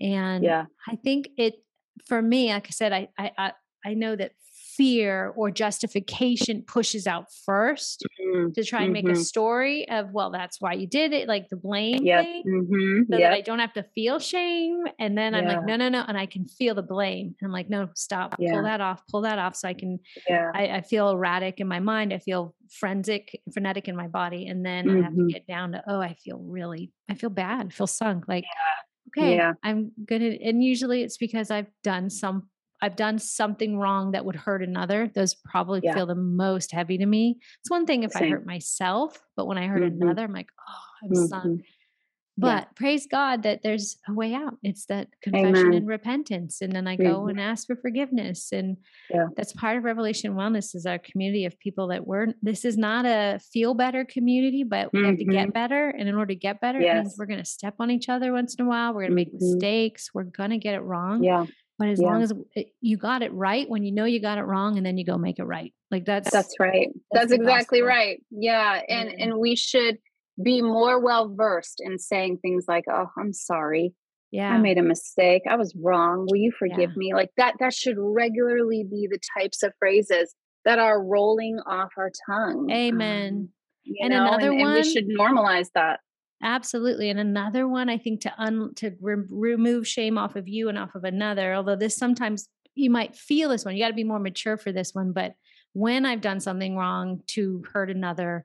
and 0.00 0.42
yeah 0.42 0.64
i 0.88 0.96
think 0.96 1.28
it 1.36 1.62
for 2.06 2.20
me 2.20 2.52
like 2.52 2.66
i 2.66 2.70
said 2.70 2.92
I, 2.92 3.08
I 3.16 3.52
i 3.84 3.94
know 3.94 4.16
that 4.16 4.32
fear 4.76 5.32
or 5.36 5.50
justification 5.50 6.62
pushes 6.62 7.06
out 7.06 7.26
1st 7.48 8.02
mm-hmm. 8.28 8.52
to 8.52 8.64
try 8.64 8.82
and 8.82 8.92
make 8.92 9.04
a 9.04 9.12
mm-hmm. 9.12 9.20
story 9.20 9.88
of 9.88 10.10
well 10.12 10.30
that's 10.30 10.60
why 10.60 10.72
you 10.72 10.86
did 10.86 11.12
it 11.12 11.28
like 11.28 11.48
the 11.48 11.56
blame 11.56 12.04
yep. 12.04 12.24
thing 12.24 12.42
mm-hmm. 12.46 13.12
so 13.12 13.18
yep. 13.18 13.30
that 13.30 13.36
i 13.36 13.40
don't 13.40 13.58
have 13.58 13.72
to 13.72 13.82
feel 13.94 14.18
shame 14.18 14.84
and 14.98 15.16
then 15.16 15.34
i'm 15.34 15.46
like 15.46 15.64
no 15.64 15.76
no 15.76 15.88
no 15.88 16.04
and 16.06 16.18
i 16.18 16.26
can 16.26 16.46
feel 16.46 16.74
the 16.74 16.82
blame 16.82 17.34
and 17.40 17.46
i'm 17.46 17.52
like 17.52 17.68
no 17.68 17.88
stop 17.94 18.34
yeah. 18.38 18.52
pull 18.52 18.62
that 18.62 18.80
off 18.80 19.02
pull 19.10 19.22
that 19.22 19.38
off 19.38 19.56
so 19.56 19.68
i 19.68 19.74
can 19.74 19.98
yeah. 20.28 20.50
I, 20.54 20.66
I, 20.68 20.80
feel 20.82 21.10
erratic 21.10 21.60
in 21.60 21.68
my 21.68 21.80
mind 21.80 22.12
i 22.12 22.18
feel 22.18 22.54
forensic 22.70 23.40
frenetic 23.52 23.88
in 23.88 23.96
my 23.96 24.08
body 24.08 24.46
and 24.46 24.64
then 24.64 24.88
i 24.90 24.94
have 25.02 25.14
to 25.14 25.20
mm-hmm. 25.20 25.26
get 25.28 25.46
down 25.46 25.72
to 25.72 25.82
oh 25.88 26.00
i 26.00 26.14
feel 26.14 26.38
really 26.38 26.92
i 27.08 27.14
feel 27.14 27.30
bad 27.30 27.66
I 27.66 27.70
feel 27.70 27.86
sunk 27.86 28.28
like 28.28 28.44
yeah. 28.44 29.22
okay 29.22 29.36
yeah. 29.36 29.52
i'm 29.62 29.92
gonna 30.04 30.36
and 30.42 30.62
usually 30.62 31.02
it's 31.02 31.16
because 31.16 31.50
i've 31.50 31.70
done 31.82 32.10
some 32.10 32.48
I've 32.80 32.96
done 32.96 33.18
something 33.18 33.78
wrong 33.78 34.12
that 34.12 34.24
would 34.24 34.36
hurt 34.36 34.62
another, 34.62 35.08
those 35.14 35.34
probably 35.34 35.80
Yeah. 35.82 35.94
feel 35.94 36.06
the 36.06 36.14
most 36.14 36.72
heavy 36.72 36.98
to 36.98 37.06
me. 37.06 37.38
It's 37.60 37.70
one 37.70 37.86
thing 37.86 38.02
if 38.04 38.14
I 38.16 38.28
hurt 38.28 38.46
myself, 38.46 39.20
but 39.36 39.46
when 39.46 39.58
I 39.58 39.66
hurt 39.66 39.82
Mhm. 39.82 40.00
another, 40.02 40.24
I'm 40.24 40.32
like, 40.32 40.50
oh, 40.68 41.06
I'm 41.06 41.14
sunk. 41.28 41.60
Mhm. 41.60 41.64
But 42.40 42.68
praise 42.76 43.08
God 43.08 43.42
that 43.42 43.62
there's 43.64 43.98
a 44.06 44.12
way 44.12 44.32
out. 44.32 44.58
It's 44.62 44.86
that 44.86 45.08
confession 45.22 45.56
Amen. 45.56 45.72
and 45.74 45.88
repentance. 45.88 46.60
And 46.60 46.72
then 46.72 46.86
I 46.86 46.94
go 46.94 47.22
Mhm. 47.22 47.30
and 47.30 47.40
ask 47.40 47.66
for 47.66 47.74
forgiveness. 47.74 48.52
And 48.52 48.76
Yeah. 49.10 49.26
that's 49.36 49.52
part 49.52 49.76
of 49.76 49.82
Revelation 49.82 50.34
Wellness 50.34 50.72
is 50.76 50.86
our 50.86 51.00
community 51.00 51.46
of 51.46 51.58
people 51.58 51.88
that 51.88 52.06
we're 52.06 52.28
this 52.40 52.64
is 52.64 52.78
not 52.78 53.06
a 53.06 53.40
feel 53.52 53.74
better 53.74 54.04
community, 54.04 54.62
but 54.62 54.92
we 54.92 55.02
have 55.04 55.16
to 55.18 55.24
get 55.24 55.52
better. 55.52 55.88
And 55.88 56.08
in 56.08 56.14
order 56.14 56.32
to 56.32 56.36
get 56.38 56.60
better, 56.60 56.80
Yes. 56.80 57.16
we're 57.18 57.26
gonna 57.26 57.44
step 57.44 57.74
on 57.80 57.90
each 57.90 58.08
other 58.08 58.32
once 58.32 58.54
in 58.54 58.66
a 58.66 58.68
while. 58.68 58.94
We're 58.94 59.02
gonna 59.02 59.16
make 59.16 59.32
Mhm. 59.32 59.40
mistakes. 59.40 60.14
We're 60.14 60.22
gonna 60.22 60.58
get 60.58 60.76
it 60.76 60.82
wrong. 60.82 61.24
Yeah, 61.24 61.44
But 61.78 61.88
as 61.88 62.00
Yeah. 62.00 62.08
long 62.08 62.22
as 62.22 62.32
it, 62.56 62.72
you 62.80 62.96
got 62.96 63.22
it 63.22 63.32
right, 63.32 63.68
when 63.68 63.84
you 63.84 63.92
know 63.92 64.04
you 64.04 64.20
got 64.20 64.38
it 64.38 64.42
wrong, 64.42 64.76
and 64.76 64.84
then 64.84 64.98
you 64.98 65.04
go 65.04 65.16
make 65.16 65.38
it 65.38 65.44
right. 65.44 65.72
Like 65.90 66.04
that's 66.04 66.30
that's 66.30 66.54
right. 66.58 66.88
that's 67.12 67.30
That's, 67.30 67.32
exactly 67.32 67.78
gospel. 67.80 67.88
right. 67.96 68.22
Yeah, 68.30 68.82
and 68.88 69.10
Yeah. 69.10 69.24
and 69.24 69.38
we 69.38 69.54
should 69.56 69.98
be 70.42 70.60
more 70.62 71.00
well 71.00 71.32
versed 71.34 71.80
in 71.84 71.98
saying 71.98 72.38
things 72.38 72.64
like, 72.68 72.84
"Oh, 72.90 73.06
I'm 73.16 73.32
sorry. 73.32 73.94
yeah. 74.30 74.50
I 74.52 74.58
made 74.58 74.76
a 74.78 74.82
mistake. 74.82 75.42
I 75.48 75.56
was 75.56 75.74
wrong. 75.76 76.26
Will 76.28 76.36
you 76.36 76.52
forgive 76.58 76.90
Yeah. 76.90 76.96
me?" 76.96 77.14
Like 77.14 77.30
that 77.36 77.54
that 77.60 77.72
should 77.74 77.96
regularly 77.96 78.84
be 78.84 79.06
the 79.10 79.18
types 79.38 79.62
of 79.62 79.72
phrases 79.78 80.34
that 80.64 80.78
are 80.78 81.02
rolling 81.02 81.60
off 81.66 81.90
our 81.96 82.10
tongue. 82.28 82.68
Amen. 82.70 83.34
Um, 83.86 83.94
And 84.00 84.10
know, 84.10 84.26
another 84.26 84.50
and, 84.50 84.60
and 84.60 84.68
we 84.70 84.74
one- 84.74 84.82
should 84.84 85.08
normalize 85.08 85.68
that. 85.74 86.00
Absolutely. 86.42 87.10
And 87.10 87.18
another 87.18 87.66
one, 87.66 87.88
I 87.88 87.98
think, 87.98 88.20
to 88.22 88.32
un 88.40 88.72
to 88.76 88.96
re- 89.00 89.24
remove 89.28 89.88
shame 89.88 90.16
off 90.16 90.36
of 90.36 90.46
you 90.46 90.68
and 90.68 90.78
off 90.78 90.94
of 90.94 91.04
another. 91.04 91.54
Although 91.54 91.76
this 91.76 91.96
sometimes 91.96 92.48
you 92.74 92.90
might 92.90 93.16
feel 93.16 93.48
this 93.48 93.64
one, 93.64 93.74
you 93.76 93.82
got 93.82 93.88
to 93.88 93.94
be 93.94 94.04
more 94.04 94.20
mature 94.20 94.56
for 94.56 94.70
this 94.70 94.94
one. 94.94 95.12
But 95.12 95.34
when 95.72 96.06
I've 96.06 96.20
done 96.20 96.38
something 96.40 96.76
wrong 96.76 97.22
to 97.28 97.64
hurt 97.72 97.90
another, 97.90 98.44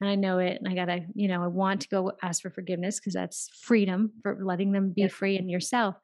and 0.00 0.10
I 0.10 0.16
know 0.16 0.38
it, 0.38 0.58
and 0.60 0.68
I 0.68 0.74
gotta, 0.74 1.06
you 1.14 1.28
know, 1.28 1.42
I 1.44 1.48
want 1.48 1.82
to 1.82 1.88
go 1.88 2.12
ask 2.22 2.42
for 2.42 2.50
forgiveness 2.50 2.98
because 2.98 3.14
that's 3.14 3.48
freedom 3.62 4.12
for 4.22 4.38
letting 4.44 4.72
them 4.72 4.92
be 4.92 5.02
Yeah. 5.02 5.08
free 5.08 5.36
in 5.38 5.48
yourself. 5.48 5.96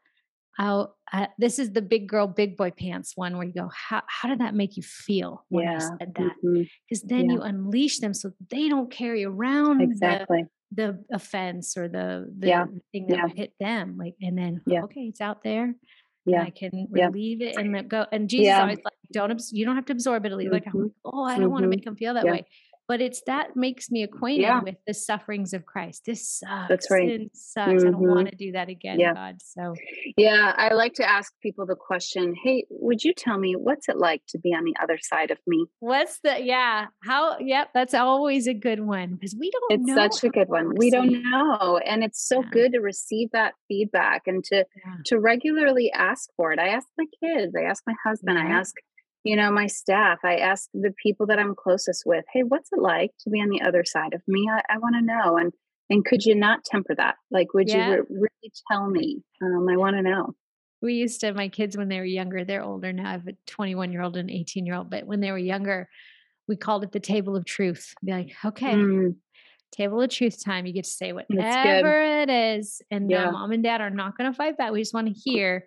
I'll, 0.59 0.97
uh, 1.12 1.29
this 1.39 1.59
is 1.59 1.72
the 1.72 1.83
big 1.83 2.09
girl, 2.09 2.27
big 2.27 2.57
boy 2.57 2.70
pants 2.72 3.12
one 3.16 3.37
where 3.39 3.47
you 3.47 3.55
go, 3.55 3.70
how, 3.74 4.03
how 4.09 4.29
did 4.29 4.41
that 4.41 4.55
make 4.55 4.77
you 4.77 4.83
feel 4.85 5.47
when 5.51 5.64
I 5.66 5.79
Yeah. 5.79 5.81
said 6.01 6.14
that? 6.16 6.35
Because 6.89 7.05
then 7.05 7.29
Yeah. 7.29 7.31
you 7.31 7.43
unleash 7.43 8.01
them 8.01 8.14
so 8.14 8.33
they 8.51 8.68
don't 8.68 8.91
carry 8.91 9.24
around 9.24 9.81
Exactly. 9.81 10.47
The 10.73 10.99
offense 11.12 11.77
or 11.77 11.89
the 11.89 12.27
the 12.39 12.49
Yeah. 12.49 12.67
thing 12.93 13.07
that 13.09 13.19
Yeah. 13.19 13.29
hit 13.35 13.53
them 13.61 13.97
like 13.97 14.14
and 14.21 14.37
then 14.37 14.61
Yeah. 14.67 14.83
okay 14.85 15.03
it's 15.03 15.21
out 15.21 15.43
there 15.45 15.64
and 15.64 15.77
Yeah. 16.27 16.43
i 16.43 16.51
can 16.51 16.89
relieve 16.91 17.41
it 17.41 17.57
and 17.57 17.73
let 17.73 17.87
go 17.89 18.05
and 18.11 18.29
jesus 18.29 18.55
always 18.59 18.79
like 18.85 18.95
don't 19.12 19.31
abs- 19.31 19.53
you 19.53 19.64
don't 19.64 19.77
have 19.77 19.87
to 19.87 19.93
absorb 19.93 20.27
it 20.27 20.33
like 20.33 20.67
I'm 20.67 20.73
Mhm. 20.73 20.83
like, 20.83 20.93
oh 21.05 21.23
i 21.23 21.39
don't 21.39 21.51
want 21.51 21.62
to 21.62 21.69
make 21.69 21.85
them 21.85 21.95
feel 21.97 22.14
that 22.14 22.25
way 22.27 22.45
but 22.89 23.01
it's 23.01 23.22
that 23.26 23.57
makes 23.57 23.91
me 23.91 24.03
acquainted 24.03 24.43
Yeah. 24.43 24.61
with 24.62 24.76
the 24.87 24.95
sufferings 24.95 25.53
of 25.53 25.66
christ 25.66 26.03
this 26.07 26.39
sucks 26.39 26.68
That's 26.68 26.91
right. 26.91 27.09
Sin 27.11 27.30
sucks 27.34 27.84
i 27.84 27.91
don't 27.91 28.01
Mhm. 28.03 28.09
want 28.16 28.28
to 28.30 28.37
do 28.37 28.53
that 28.53 28.68
again 28.68 28.99
Yeah. 28.99 29.14
god 29.14 29.37
so 29.43 29.74
Yeah, 30.16 30.55
I 30.57 30.72
like 30.74 30.95
to 30.95 31.09
ask 31.09 31.32
people 31.43 31.66
the 31.66 31.76
question, 31.76 32.34
"Hey, 32.43 32.64
would 32.70 33.03
you 33.05 33.12
tell 33.14 33.39
me 33.39 33.55
what's 33.55 33.89
it 33.89 33.97
like 33.99 34.22
to 34.28 34.39
be 34.39 34.55
on 34.55 34.64
the 34.64 34.74
other 34.82 34.99
side 34.99 35.30
of 35.30 35.39
me?" 35.47 35.66
what's 35.80 36.20
the 36.20 36.43
yeah 36.43 36.87
how 37.05 37.39
yep 37.39 37.68
that's 37.74 37.95
always 37.95 38.47
a 38.47 38.55
good 38.55 38.80
one 38.87 39.14
because 39.14 39.37
we 39.39 39.51
don't 39.51 39.80
It's 39.80 39.87
know 39.89 39.95
such 39.95 40.24
a 40.24 40.30
good 40.30 40.49
one. 40.49 40.74
We 40.76 40.91
don't 40.91 41.12
know, 41.30 41.78
and 41.78 42.05
it's 42.05 42.26
so 42.26 42.43
Yeah. 42.43 42.49
good 42.51 42.72
to 42.72 42.80
receive 42.80 43.30
that 43.32 43.55
feedback 43.68 44.22
and 44.26 44.43
to 44.45 44.64
to 45.07 45.18
regularly 45.20 45.91
ask 45.93 46.30
for 46.37 46.53
it. 46.53 46.59
I 46.59 46.68
ask 46.68 46.87
my 46.99 47.07
kids, 47.22 47.55
I 47.57 47.62
ask 47.64 47.82
my 47.87 47.95
husband, 48.05 48.39
I 48.39 48.47
ask, 48.47 48.74
you 49.27 49.37
know, 49.37 49.51
my 49.51 49.66
staff, 49.66 50.18
I 50.24 50.37
ask 50.37 50.68
the 50.74 50.93
people 51.03 51.27
that 51.27 51.39
I'm 51.39 51.55
closest 51.55 52.05
with, 52.07 52.24
"Hey, 52.33 52.43
what's 52.43 52.70
it 52.72 52.81
like 52.81 53.12
to 53.20 53.31
be 53.31 53.41
on 53.41 53.49
the 53.51 53.62
other 53.62 53.85
side 53.85 54.14
of 54.14 54.22
me? 54.29 54.49
I, 54.51 54.62
I 54.74 54.79
want 54.79 54.95
to 54.97 55.03
know." 55.03 55.37
And 55.37 55.53
and 55.91 56.05
could 56.05 56.24
you 56.24 56.35
not 56.35 56.64
temper 56.64 56.95
that? 56.97 57.16
Like, 57.31 57.55
would 57.55 57.68
Yeah. 57.72 57.87
you 57.89 57.93
re- 57.93 58.07
really 58.11 58.53
tell 58.70 58.89
me? 58.89 59.22
Um, 59.43 59.68
I 59.70 59.77
want 59.77 59.97
to 59.97 60.03
know. 60.03 60.35
we 60.83 60.95
used 60.95 61.20
to 61.20 61.33
my 61.33 61.49
kids 61.49 61.77
when 61.77 61.89
they 61.89 61.99
were 61.99 62.05
younger 62.05 62.45
they're 62.45 62.62
older 62.62 62.93
now 62.93 63.09
i 63.09 63.12
have 63.12 63.27
a 63.27 63.33
21 63.47 63.93
year 63.93 64.03
old 64.03 64.16
and 64.16 64.31
18 64.31 64.66
year 64.66 64.74
old 64.74 64.91
but 64.91 65.07
when 65.07 65.20
they 65.20 65.31
were 65.33 65.39
younger 65.39 65.89
we 66.49 66.57
called 66.57 66.85
it 66.85 66.93
the 66.93 67.01
table 67.01 67.35
of 67.35 67.45
truth 67.45 67.95
be 68.05 68.12
like 68.12 68.33
okay 68.45 68.74
Mm, 68.74 69.16
table 69.72 70.01
of 70.03 70.11
truth 70.11 70.43
time 70.45 70.66
you 70.66 70.72
get 70.72 70.85
to 70.85 70.91
say 70.91 71.12
whatever 71.12 72.03
it 72.22 72.31
is 72.31 72.83
and 72.91 73.12
uh, 73.12 73.27
Yeah. 73.27 73.31
mom 73.33 73.53
and 73.53 73.62
dad 73.64 73.81
are 73.81 73.91
not 73.91 74.16
going 74.16 74.31
to 74.31 74.37
fight 74.37 74.57
back 74.59 74.70
we 74.72 74.81
just 74.81 74.95
want 74.95 75.07
to 75.09 75.12
hear 75.12 75.66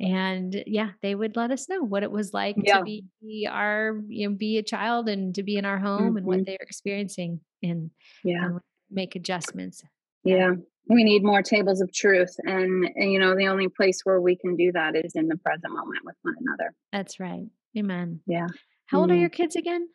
and 0.00 0.62
yeah 0.66 0.90
they 1.02 1.14
would 1.14 1.36
let 1.36 1.50
us 1.50 1.68
know 1.68 1.82
what 1.82 2.02
it 2.02 2.10
was 2.10 2.32
like 2.32 2.56
Yeah. 2.58 2.78
to 2.78 2.84
be, 2.84 3.04
be 3.20 3.46
our 3.50 4.00
you 4.08 4.28
know 4.28 4.34
be 4.36 4.58
a 4.58 4.62
child 4.62 5.08
and 5.08 5.34
to 5.34 5.42
be 5.42 5.56
in 5.56 5.64
our 5.64 5.78
home 5.78 6.16
and 6.16 6.26
what 6.26 6.38
Mhm. 6.40 6.46
they're 6.46 6.56
experiencing 6.60 7.40
and, 7.62 7.90
yeah. 8.24 8.46
and 8.46 8.60
make 8.90 9.14
adjustments 9.16 9.82
Yeah. 10.24 10.52
We 10.88 11.04
need 11.04 11.22
more 11.22 11.42
tables 11.42 11.80
of 11.80 11.92
truth. 11.92 12.34
And, 12.44 12.90
and, 12.96 13.12
you 13.12 13.20
know, 13.20 13.36
the 13.36 13.46
only 13.46 13.68
place 13.68 14.00
where 14.02 14.20
we 14.20 14.34
can 14.36 14.56
do 14.56 14.72
that 14.72 14.96
is 14.96 15.12
in 15.14 15.28
the 15.28 15.36
present 15.36 15.72
moment 15.72 16.00
with 16.04 16.16
one 16.22 16.34
another. 16.40 16.74
that's 16.92 17.20
right 17.20 17.46
amen 17.78 18.20
Yeah. 18.26 18.48
how 18.86 19.00
old 19.00 19.10
are 19.10 19.14
Mhm. 19.14 19.20
your 19.20 19.28
kids 19.30 19.56
again 19.56 19.88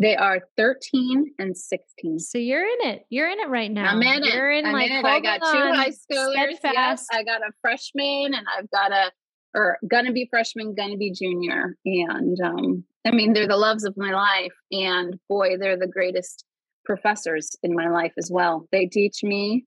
They 0.00 0.16
are 0.16 0.40
13 0.56 1.34
and 1.38 1.56
16. 1.56 2.18
So 2.20 2.38
you're 2.38 2.64
in 2.64 2.88
it. 2.88 3.04
You're 3.10 3.28
in 3.28 3.38
it 3.38 3.48
right 3.48 3.70
now. 3.70 3.90
I'm 3.90 4.02
in 4.02 4.24
it. 4.24 4.32
You're 4.32 4.50
in 4.50 4.64
I'm 4.64 4.72
like 4.72 4.90
in 4.90 4.96
it. 4.96 5.04
I 5.04 5.20
got 5.20 5.40
two 5.52 5.58
hold 5.58 5.76
high 5.76 5.90
schoolers. 5.90 6.56
Yes, 6.62 7.06
I 7.12 7.22
got 7.22 7.42
a 7.42 7.52
freshman 7.60 8.32
and 8.34 8.46
I've 8.56 8.70
got 8.70 8.92
a, 8.92 9.10
or 9.54 9.78
gonna 9.88 10.12
be 10.12 10.26
freshman, 10.30 10.74
gonna 10.74 10.96
be 10.96 11.12
junior. 11.12 11.76
And 11.84 12.40
um, 12.40 12.84
I 13.06 13.10
mean, 13.10 13.34
they're 13.34 13.46
the 13.48 13.56
loves 13.56 13.84
of 13.84 13.94
my 13.96 14.12
life. 14.12 14.54
And 14.72 15.18
boy, 15.28 15.58
they're 15.58 15.78
the 15.78 15.86
greatest 15.86 16.44
professors 16.86 17.56
in 17.62 17.74
my 17.74 17.88
life 17.88 18.12
as 18.16 18.30
well. 18.32 18.66
They 18.72 18.86
teach 18.86 19.22
me. 19.22 19.66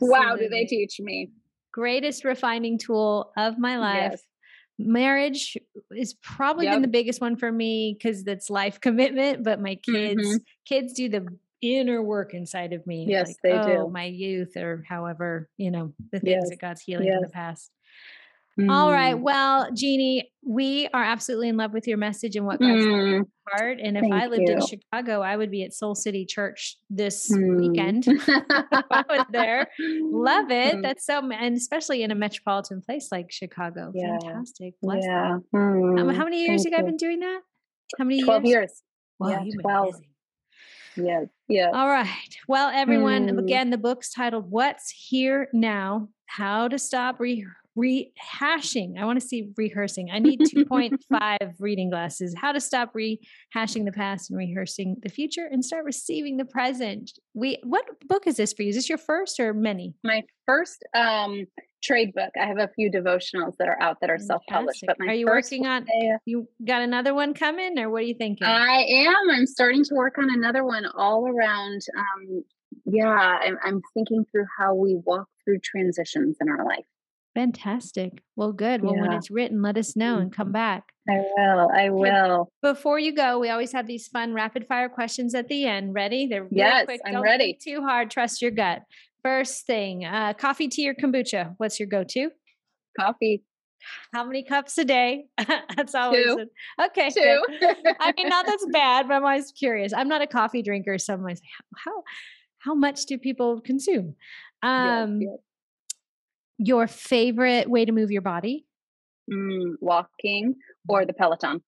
Wow, 0.00 0.36
do 0.36 0.48
they 0.48 0.64
teach 0.64 1.00
me? 1.00 1.30
Greatest 1.72 2.24
refining 2.24 2.78
tool 2.78 3.32
of 3.36 3.58
my 3.58 3.78
life. 3.78 4.12
Yes. 4.12 4.22
Marriage 4.86 5.56
is 5.94 6.14
probably 6.14 6.68
been 6.68 6.82
the 6.82 6.88
biggest 6.88 7.20
one 7.20 7.36
for 7.36 7.50
me 7.50 7.96
because 7.96 8.24
that's 8.24 8.50
life 8.50 8.80
commitment. 8.80 9.44
But 9.44 9.60
my 9.60 9.76
kids, 9.76 10.20
Mhm. 10.22 10.40
kids 10.64 10.92
do 10.92 11.08
the 11.08 11.26
inner 11.60 12.02
work 12.02 12.34
inside 12.34 12.72
of 12.72 12.86
me. 12.86 13.06
Yes, 13.08 13.28
like, 13.28 13.36
they 13.42 13.52
oh, 13.52 13.86
do. 13.86 13.90
My 13.92 14.04
youth, 14.04 14.56
or 14.56 14.84
however 14.88 15.48
you 15.56 15.70
know 15.70 15.92
the 16.10 16.20
things 16.20 16.42
Yes, 16.42 16.50
that 16.50 16.60
God's 16.60 16.82
healing 16.82 17.08
in 17.08 17.20
the 17.20 17.30
yes. 17.34 17.70
Past. 18.58 18.70
All 18.70 18.90
right. 18.92 19.14
Mm. 19.16 19.20
Well, 19.22 19.68
Jeannie, 19.74 20.30
we 20.46 20.88
are 20.92 21.02
absolutely 21.02 21.48
in 21.48 21.56
love 21.56 21.72
with 21.72 21.86
your 21.86 21.98
message 21.98 22.36
and 22.36 22.44
what 22.46 22.60
God's 22.60 22.84
Mm. 22.84 23.22
heart. 23.48 23.78
And 23.82 23.96
if 23.96 24.02
Thank 24.02 24.12
I 24.14 24.26
lived 24.26 24.48
in. 24.48 24.60
Chicago, 24.66 25.20
I 25.22 25.36
would 25.36 25.50
be 25.50 25.62
at 25.64 25.72
Soul 25.72 25.94
City 25.94 26.26
Church 26.26 26.76
this 26.90 27.30
Mm. 27.32 27.58
weekend. 27.58 28.04
I 28.88 29.04
was 29.08 29.26
there. 29.30 29.68
Love 29.80 30.50
it. 30.50 30.76
Mm. 30.76 30.82
That's 30.82 31.06
so, 31.06 31.20
and 31.30 31.56
especially 31.56 32.02
in 32.02 32.10
a 32.10 32.14
metropolitan 32.14 32.82
place 32.82 33.08
like 33.12 33.30
Chicago. 33.30 33.92
Yeah. 33.94 34.18
Fantastic. 34.20 34.74
Bless 34.82 35.04
Yeah. 35.04 35.34
Um, 35.34 35.44
Mm. 35.54 36.14
how 36.14 36.24
many 36.24 36.44
years 36.44 36.62
Thank 36.62 36.72
you 36.72 36.82
guys 36.82 36.84
been 36.86 36.96
doing 36.96 37.20
that? 37.20 37.40
How 37.98 38.04
many 38.04 38.22
12 38.22 38.44
years? 38.44 38.52
years. 38.60 38.82
Wow, 39.18 39.28
Yeah, 39.28 39.42
you've 39.42 39.52
been 39.54 39.62
12. 39.62 39.92
busy. 39.92 40.08
Yes. 40.96 41.26
Yes. 41.48 41.70
All 41.74 41.88
right. 41.88 42.08
Well, 42.48 42.70
everyone, 42.74 43.28
Mm. 43.28 43.38
again, 43.38 43.70
the 43.70 43.78
book's 43.78 44.12
titled 44.12 44.50
What's 44.50 44.90
Here 44.90 45.48
Now 45.54 46.08
How 46.26 46.68
to 46.68 46.78
Stop 46.78 47.18
Re- 47.20 47.46
Rehashing. 47.78 48.98
I 48.98 49.04
want 49.04 49.20
to 49.20 49.26
see 49.26 49.50
rehearsing. 49.56 50.10
I 50.12 50.18
need 50.18 50.40
2.5 50.54 51.54
reading 51.58 51.90
glasses. 51.90 52.34
How 52.36 52.52
to 52.52 52.60
Stop 52.60 52.92
Rehashing 52.94 53.84
the 53.84 53.92
Past 53.92 54.30
and 54.30 54.38
Rehearsing 54.38 54.96
the 55.02 55.08
Future 55.08 55.48
and 55.50 55.64
Start 55.64 55.84
Receiving 55.84 56.36
the 56.36 56.44
Present. 56.44 57.12
We 57.34 57.58
What 57.64 57.84
book 58.08 58.26
is 58.26 58.36
this 58.36 58.52
for 58.52 58.62
you? 58.62 58.70
Is 58.70 58.76
this 58.76 58.88
your 58.88 58.98
first 58.98 59.40
or 59.40 59.52
many? 59.54 59.94
my 60.04 60.22
first 60.46 60.84
um 60.94 61.46
trade 61.82 62.12
book. 62.14 62.30
I 62.40 62.46
have 62.46 62.58
a 62.58 62.68
few 62.76 62.90
devotionals 62.90 63.56
that 63.58 63.68
are 63.68 63.80
out 63.80 63.98
that 64.00 64.10
are 64.10 64.18
self-published, 64.18 64.84
but 64.86 64.96
my 65.00 65.06
Are 65.06 65.14
you 65.14 65.26
working 65.26 65.66
on, 65.66 65.84
one, 65.84 66.18
you 66.24 66.48
got 66.64 66.80
another 66.80 67.12
one 67.12 67.34
coming 67.34 67.78
or 67.78 67.90
what 67.90 68.02
are 68.02 68.06
you 68.06 68.14
thinking? 68.14 68.46
I 68.46 68.86
am. 68.88 69.30
I'm 69.30 69.46
starting 69.46 69.82
to 69.84 69.94
work 69.94 70.16
on 70.18 70.30
another 70.32 70.64
one 70.64 70.86
all 70.94 71.26
around. 71.26 71.82
Um, 71.96 72.44
yeah, 72.84 73.38
I'm, 73.42 73.58
I'm 73.64 73.82
thinking 73.94 74.24
through 74.30 74.46
how 74.56 74.74
we 74.74 74.96
walk 75.04 75.26
through 75.44 75.58
transitions 75.64 76.36
in 76.40 76.48
our 76.48 76.64
life. 76.64 76.86
Fantastic. 77.34 78.22
Well, 78.36 78.52
good. 78.52 78.82
Well, 78.82 78.94
when 78.94 79.12
it's 79.12 79.30
written, 79.30 79.62
let 79.62 79.78
us 79.78 79.96
know 79.96 80.18
and 80.18 80.30
come 80.34 80.52
back. 80.52 80.84
I 81.08 81.22
will. 81.36 81.70
I 81.74 81.88
will. 81.90 82.52
Before 82.62 82.98
you 82.98 83.14
go, 83.14 83.38
we 83.38 83.48
always 83.48 83.72
have 83.72 83.86
these 83.86 84.06
fun 84.08 84.34
rapid 84.34 84.66
fire 84.68 84.88
questions 84.90 85.34
at 85.34 85.48
the 85.48 85.64
end. 85.64 85.94
Ready? 85.94 86.26
They're 86.26 86.46
Yes, 86.50 86.84
quick. 86.84 87.00
I'm 87.06 87.14
Don't 87.14 87.22
ready. 87.22 87.58
too 87.60 87.80
hard. 87.82 88.10
Trust 88.10 88.42
your 88.42 88.50
gut. 88.50 88.82
First 89.24 89.66
thing, 89.66 90.04
uh, 90.04 90.34
coffee, 90.34 90.68
tea, 90.68 90.88
or 90.88 90.94
kombucha. 90.94 91.54
What's 91.56 91.78
your 91.80 91.88
go-to? 91.88 92.30
Coffee. 92.98 93.42
How 94.12 94.24
many 94.24 94.42
cups 94.44 94.76
a 94.78 94.84
day? 94.84 95.24
that's 95.76 95.94
always 95.94 96.24
Two. 96.24 96.46
a- 96.78 96.84
okay. 96.86 97.08
Two. 97.10 97.42
I 98.00 98.12
mean, 98.16 98.28
not 98.28 98.46
that's 98.46 98.66
bad, 98.72 99.08
but 99.08 99.14
I'm 99.14 99.24
always 99.24 99.52
curious. 99.52 99.92
I'm 99.92 100.08
not 100.08 100.22
a 100.22 100.26
coffee 100.26 100.62
drinker, 100.62 100.98
so 100.98 101.14
I'm 101.14 101.20
always 101.20 101.40
like, 101.40 101.80
how 101.84 102.02
how, 102.58 102.74
much 102.74 103.06
do 103.06 103.18
people 103.18 103.60
consume? 103.60 104.14
Yes, 104.62 105.02
Um, 105.02 105.20
yes. 105.20 105.30
Your 106.64 106.86
favorite 106.86 107.68
way 107.68 107.84
to 107.84 107.92
move 107.92 108.10
your 108.10 108.22
body? 108.22 108.66
mm, 109.32 109.74
walking 109.80 110.54
or 110.88 111.06
the 111.06 111.12
Peloton. 111.12 111.62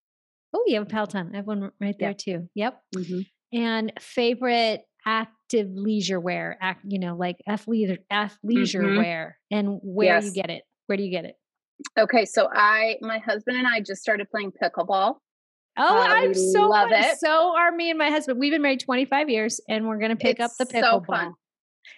Oh, 0.55 0.63
you 0.67 0.75
have 0.75 0.85
a 0.85 0.91
Peloton. 0.91 1.31
I 1.33 1.37
have 1.39 1.47
one 1.47 1.71
right 1.81 1.95
there 1.99 2.15
too. 2.15 2.49
Yep. 2.55 2.81
Mm-hmm. 2.97 3.21
And 3.57 3.93
favorite 4.01 4.83
active 5.07 5.69
leisure 5.73 6.19
wear, 6.21 6.57
act, 6.61 6.81
you 6.89 6.99
know, 6.99 7.17
like 7.17 7.37
athleisure, 7.49 7.99
athleisure 8.13 8.83
Mhm. 8.85 8.97
wear, 8.97 9.39
and 9.51 9.79
where 9.83 10.21
you 10.21 10.33
get 10.33 10.51
it. 10.51 10.63
Where 10.87 10.97
do 10.97 11.03
you 11.05 11.11
get 11.11 11.25
it? 11.25 11.37
Okay, 11.99 12.25
so 12.25 12.49
I, 12.53 12.97
my 13.01 13.19
husband 13.19 13.57
and 13.57 13.67
I 13.67 13.81
just 13.81 14.01
started 14.03 14.29
playing 14.31 14.53
pickleball. 14.53 15.17
Oh, 15.77 15.99
Uh, 15.99 16.07
I'm 16.09 16.35
so 16.35 16.69
love 16.69 16.91
fun. 16.91 17.03
it. 17.05 17.19
So 17.19 17.57
are 17.57 17.71
me 17.73 17.91
and 17.91 17.99
my 17.99 18.11
husband. 18.11 18.39
We've 18.39 18.53
been 18.53 18.63
married 18.63 18.81
25 18.81 19.29
years, 19.29 19.61
and 19.69 19.87
we're 19.89 19.99
gonna 19.99 20.15
pick 20.17 20.39
up 20.41 20.51
It's 20.59 20.71
the 20.73 20.81
so 20.81 21.01
pickleball. 21.01 21.07
fun. 21.07 21.35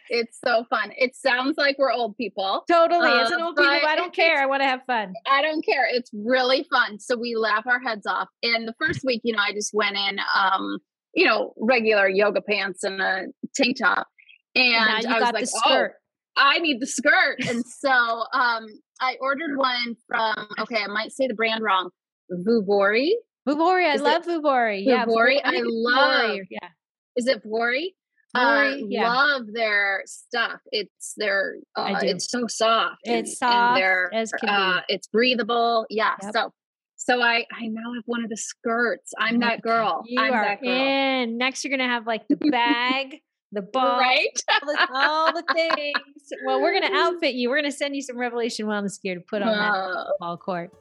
It's 0.09 0.39
so 0.45 0.65
fun. 0.71 0.93
It 0.97 1.15
sounds 1.17 1.57
like 1.59 1.77
we're 1.79 1.93
old 1.93 2.17
people. 2.17 2.65
Totally, 2.71 3.09
it's 3.11 3.31
an 3.31 3.41
old 3.41 3.57
people. 3.57 3.71
I 3.73 3.97
don't 3.97 4.15
care. 4.15 4.41
I 4.41 4.47
want 4.47 4.63
to 4.63 4.67
have 4.67 4.81
fun. 4.87 5.13
I 5.31 5.43
don't 5.43 5.65
care. 5.65 5.87
It's 5.91 6.11
really 6.15 6.67
fun. 6.73 6.99
So 7.01 7.17
we 7.17 7.35
laugh 7.37 7.65
our 7.67 7.81
heads 7.81 8.07
off. 8.07 8.29
And 8.43 8.67
the 8.69 8.75
first 8.81 9.01
week, 9.05 9.21
you 9.25 9.35
know, 9.35 9.43
I 9.43 9.53
just 9.53 9.73
went 9.75 9.97
in, 9.97 10.19
um, 10.35 10.79
you 11.15 11.25
know, 11.27 11.53
regular 11.59 12.09
yoga 12.09 12.41
pants 12.43 12.83
and 12.85 13.01
a 13.01 13.25
tank 13.55 13.79
top. 13.79 14.07
And, 14.55 14.75
And 14.75 14.91
I 14.91 14.97
was 14.97 15.05
got 15.07 15.35
like, 15.35 15.43
the 15.45 15.47
skirt. 15.49 15.93
oh, 15.97 16.43
I 16.43 16.59
need 16.59 16.81
the 16.81 16.87
skirt. 16.87 17.37
and 17.49 17.65
so 17.67 17.91
um, 17.91 18.67
I 19.01 19.17
ordered 19.21 19.57
one 19.57 19.97
from, 20.07 20.35
okay, 20.61 20.83
I 20.83 20.87
might 20.87 21.13
say 21.13 21.27
the 21.27 21.35
brand 21.35 21.63
wrong, 21.63 21.91
Vuvori. 22.33 23.11
Vuvori, 23.49 23.87
I 23.89 23.95
Is 23.95 24.01
it 24.01 24.05
love 24.05 24.25
Vuvori. 24.25 24.85
Yeah, 24.85 25.05
Vuvori? 25.07 25.41
I 25.45 25.61
love- 25.65 26.39
Yeah, 26.51 26.69
Is 27.17 27.27
it 27.27 27.43
Vori? 27.45 27.95
Vori, 28.35 28.83
uh, 28.83 28.87
yeah. 28.89 29.13
Love 29.13 29.43
their 29.53 30.03
stuff. 30.07 30.61
It's 30.73 31.15
their. 31.17 31.57
I 31.77 31.93
Uh, 31.93 32.01
it's 32.03 32.31
so 32.31 32.47
soft. 32.47 33.01
It's 33.05 33.31
and 33.31 33.51
soft 33.51 33.77
they're, 33.77 34.11
as 34.13 34.33
can 34.33 34.49
uh, 34.49 34.81
It's 34.89 35.07
breathable. 35.07 35.87
Yeah. 35.89 36.15
Yep. 36.23 36.33
So, 36.33 36.53
so 36.97 37.23
I 37.23 37.47
I 37.53 37.67
now 37.69 37.95
have 37.95 38.05
one 38.07 38.25
of 38.25 38.31
the 38.31 38.37
skirts. 38.37 39.13
I'm 39.19 39.39
that 39.41 39.63
girl. 39.63 40.03
You 40.07 40.21
I'm 40.21 40.33
are 40.33 40.45
that 40.45 40.61
girl. 40.61 40.71
in. 40.71 41.39
Next, 41.39 41.65
you're 41.65 41.77
gonna 41.77 41.89
have 41.89 42.07
like 42.07 42.27
the 42.29 42.37
bag, 42.51 43.21
the 43.53 43.63
ball, 43.73 43.99
Right. 43.99 44.27
all, 44.51 44.61
the, 44.67 44.89
all 44.93 45.33
the 45.33 45.45
things. 45.55 45.95
Well, 46.45 46.61
we're 46.61 46.79
gonna 46.79 46.95
outfit 46.99 47.35
you. 47.35 47.49
We're 47.49 47.57
gonna 47.59 47.71
send 47.73 47.95
you 47.97 48.03
some 48.03 48.19
Revelation 48.19 48.67
Wellness 48.67 49.01
gear 49.01 49.15
to 49.15 49.21
put 49.21 49.43
on 49.43 49.49
that 49.57 49.73
Oh, 49.75 50.13
ball 50.19 50.37
court. 50.37 50.73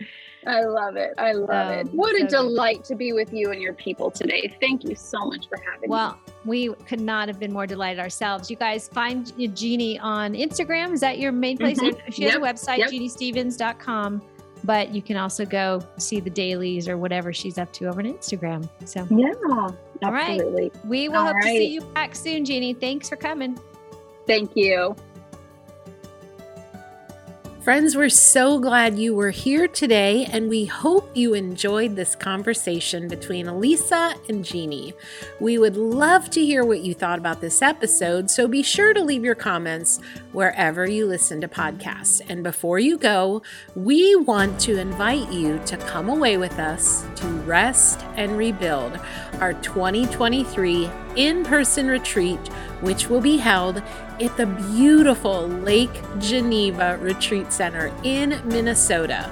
I 0.48 0.62
love 0.62 0.96
it. 0.96 1.12
I 1.18 1.32
love 1.32 1.72
it. 1.72 1.88
What 1.92 2.12
so 2.12 2.18
a 2.18 2.20
good. 2.22 2.30
delight 2.30 2.84
to 2.86 2.96
be 2.96 3.14
with 3.14 3.34
you 3.34 3.52
and 3.52 3.60
your 3.62 3.74
people 3.74 4.12
today. 4.12 4.56
Thank 4.60 4.84
you 4.84 4.94
so 4.96 5.26
much 5.26 5.48
for 5.50 5.58
having 5.58 5.82
me. 5.82 5.88
Well, 5.88 6.20
we 6.46 6.72
could 6.88 7.00
not 7.02 7.28
have 7.30 7.40
been 7.40 7.52
more 7.52 7.66
delighted 7.66 8.00
ourselves. 8.00 8.52
You 8.52 8.56
guys 8.56 8.88
find 8.88 9.32
Jeannie 9.56 9.98
on 10.00 10.34
Instagram. 10.34 10.94
Is 10.94 11.00
that 11.00 11.18
your 11.18 11.32
main 11.32 11.58
place? 11.58 11.80
Mhm. 11.80 12.14
She 12.14 12.24
has 12.26 12.36
a 12.36 12.40
Yep. 12.40 12.56
website, 12.56 12.78
Yep. 12.78 12.92
jeanniestevens.com. 12.92 14.22
But 14.64 14.94
you 14.94 15.02
can 15.02 15.18
also 15.18 15.46
go 15.46 15.82
see 15.98 16.20
the 16.20 16.30
dailies 16.30 16.88
or 16.88 16.98
whatever 16.98 17.34
she's 17.34 17.58
up 17.58 17.72
to 17.74 17.86
over 17.88 18.00
on 18.02 18.06
Instagram. 18.14 18.68
So 18.86 19.06
Yeah. 19.10 19.34
All 20.04 20.12
right. 20.12 20.40
Absolutely. 20.40 20.72
we 20.86 21.10
will 21.10 21.18
All 21.18 21.28
hope 21.28 21.42
to 21.42 21.48
see 21.48 21.68
you 21.68 21.82
back 21.82 22.16
soon, 22.16 22.46
Jeannie. 22.46 22.74
Thanks 22.74 23.10
for 23.10 23.16
coming. 23.16 23.58
Thank 24.28 24.56
you. 24.56 24.96
Friends, 27.66 27.98
we're 27.98 28.10
so 28.10 28.60
glad 28.60 29.00
you 29.00 29.16
were 29.16 29.32
here 29.32 29.68
today, 29.68 30.26
and 30.26 30.50
we 30.50 30.66
hope 30.66 31.10
you 31.16 31.34
enjoyed 31.34 31.96
this 31.96 32.14
conversation 32.14 33.08
between 33.08 33.48
Alisa 33.48 34.14
and 34.30 34.46
Jeannie. 34.46 34.94
We 35.40 35.58
would 35.58 35.76
love 35.76 36.30
to 36.30 36.46
hear 36.46 36.64
what 36.64 36.82
you 36.82 36.94
thought 36.94 37.18
about 37.18 37.42
this 37.42 37.64
episode, 37.64 38.30
so 38.30 38.48
be 38.48 38.62
sure 38.62 38.94
to 38.94 39.02
leave 39.02 39.26
your 39.26 39.34
comments 39.34 40.00
wherever 40.32 40.86
you 40.86 41.08
listen 41.08 41.42
to 41.42 41.48
podcasts. 41.48 42.22
And 42.30 42.44
before 42.44 42.78
you 42.78 43.00
go, 43.00 43.42
we 43.74 44.16
want 44.16 44.60
to 44.60 44.78
invite 44.78 45.34
you 45.34 45.60
to 45.66 45.78
come 45.78 46.08
away 46.08 46.38
with 46.38 46.60
us 46.60 47.04
to 47.16 47.28
rest 47.48 48.06
and 48.16 48.38
rebuild 48.38 49.00
our 49.42 49.54
2023 49.54 50.88
in 51.16 51.44
person 51.44 51.88
retreat, 51.88 52.48
which 52.82 53.10
will 53.10 53.22
be 53.22 53.38
held 53.38 53.82
at 54.22 54.38
the 54.38 54.46
beautiful 54.46 55.48
Lake 55.48 56.02
Geneva 56.20 56.98
Retreat 57.02 57.52
Center 57.52 57.92
in 58.04 58.42
Minnesota. 58.46 59.32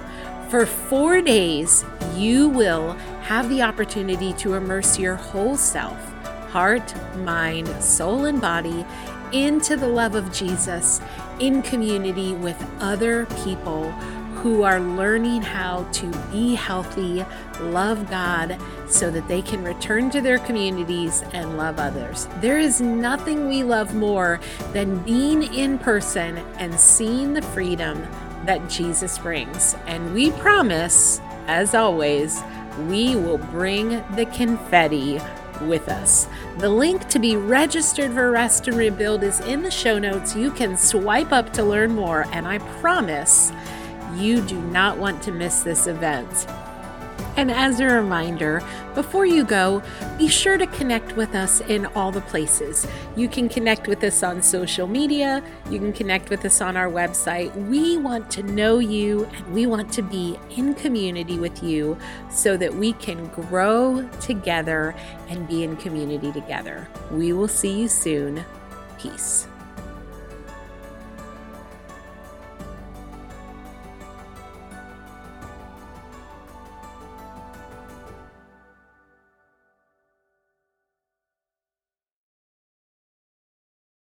For 0.50 0.66
four 0.66 1.22
days, 1.22 1.84
you 2.16 2.48
will 2.50 2.94
have 3.24 3.50
the 3.50 3.62
opportunity 3.62 4.34
to 4.34 4.54
immerse 4.54 5.00
your 5.00 5.16
whole 5.16 5.58
self 5.58 5.98
heart, 6.52 6.94
mind, 7.18 7.68
soul, 7.84 8.26
and 8.26 8.40
body 8.40 8.86
into 9.32 9.76
the 9.76 9.88
love 9.88 10.14
of 10.14 10.32
Jesus 10.32 11.02
in 11.40 11.64
community 11.64 12.34
with 12.34 12.64
other 12.80 13.26
people 13.44 13.92
who 14.44 14.64
are 14.64 14.82
learning 14.82 15.42
how 15.42 15.84
to 15.94 16.06
be 16.30 16.54
healthy, 16.54 17.26
love 17.62 18.10
God, 18.10 18.60
so 18.90 19.10
that 19.10 19.26
they 19.30 19.42
can 19.42 19.64
return 19.64 20.10
to 20.12 20.20
their 20.20 20.38
communities 20.40 21.24
and 21.32 21.56
love 21.58 21.80
others. 21.80 22.28
There 22.42 22.60
is 22.60 22.82
nothing 22.82 23.48
we 23.48 23.64
love 23.64 23.96
more 23.96 24.42
than 24.74 24.98
being 25.04 25.44
in 25.54 25.80
person 25.80 26.40
and 26.58 26.78
seeing 26.78 27.32
the 27.32 27.42
freedom 27.42 28.06
that 28.46 28.70
Jesus 28.70 29.18
brings. 29.18 29.78
And 29.88 30.14
we 30.14 30.32
promise, 30.32 31.22
as 31.48 31.74
always, 31.74 32.44
we 32.90 33.16
will 33.16 33.38
bring 33.38 34.04
the 34.18 34.28
confetti 34.34 35.22
with 35.62 35.88
us. 35.88 36.28
The 36.58 36.68
link 36.68 37.08
to 37.08 37.20
be 37.20 37.38
registered 37.38 38.12
for 38.12 38.32
Rest 38.32 38.68
and 38.68 38.76
Rebuild 38.76 39.24
is 39.24 39.40
in 39.40 39.64
the 39.64 39.72
show 39.72 39.98
notes. 40.00 40.36
You 40.36 40.52
can 40.52 40.76
swipe 40.76 41.32
up 41.32 41.54
to 41.54 41.64
learn 41.64 41.96
more, 41.96 42.26
and 42.34 42.46
I 42.46 42.58
promise 42.82 43.54
you 44.18 44.42
do 44.42 44.60
not 44.62 44.98
want 44.98 45.22
to 45.24 45.32
miss 45.32 45.64
this 45.64 45.88
event. 45.88 46.48
And 47.36 47.50
as 47.50 47.80
a 47.80 47.86
reminder, 47.86 48.62
before 48.94 49.26
you 49.26 49.44
go, 49.44 49.82
be 50.20 50.28
sure 50.28 50.58
to 50.58 50.68
connect 50.68 51.16
with 51.16 51.34
us 51.34 51.62
in 51.62 51.88
all 51.88 52.12
the 52.12 52.22
places. 52.22 52.86
You 53.16 53.28
can 53.28 53.50
connect 53.50 53.88
with 53.88 54.04
us 54.04 54.22
on 54.22 54.44
social 54.44 54.86
media, 54.86 55.44
you 55.70 55.80
can 55.80 55.94
connect 55.94 56.30
with 56.30 56.46
us 56.46 56.62
on 56.62 56.78
our 56.78 56.90
website. 56.90 57.52
We 57.68 57.98
want 57.98 58.30
to 58.32 58.44
know 58.44 58.78
you 58.78 59.26
and 59.26 59.54
we 59.54 59.66
want 59.66 59.92
to 59.94 60.04
be 60.04 60.38
in 60.52 60.76
community 60.76 61.40
with 61.40 61.64
you 61.64 61.98
so 62.30 62.56
that 62.58 62.76
we 62.76 62.94
can 62.94 63.26
grow 63.28 64.08
together 64.22 64.94
and 65.28 65.48
be 65.48 65.64
in 65.64 65.76
community 65.78 66.32
together. 66.32 66.88
We 67.10 67.34
will 67.34 67.48
see 67.48 67.82
you 67.82 67.88
soon. 67.88 68.46
Peace. 69.00 69.48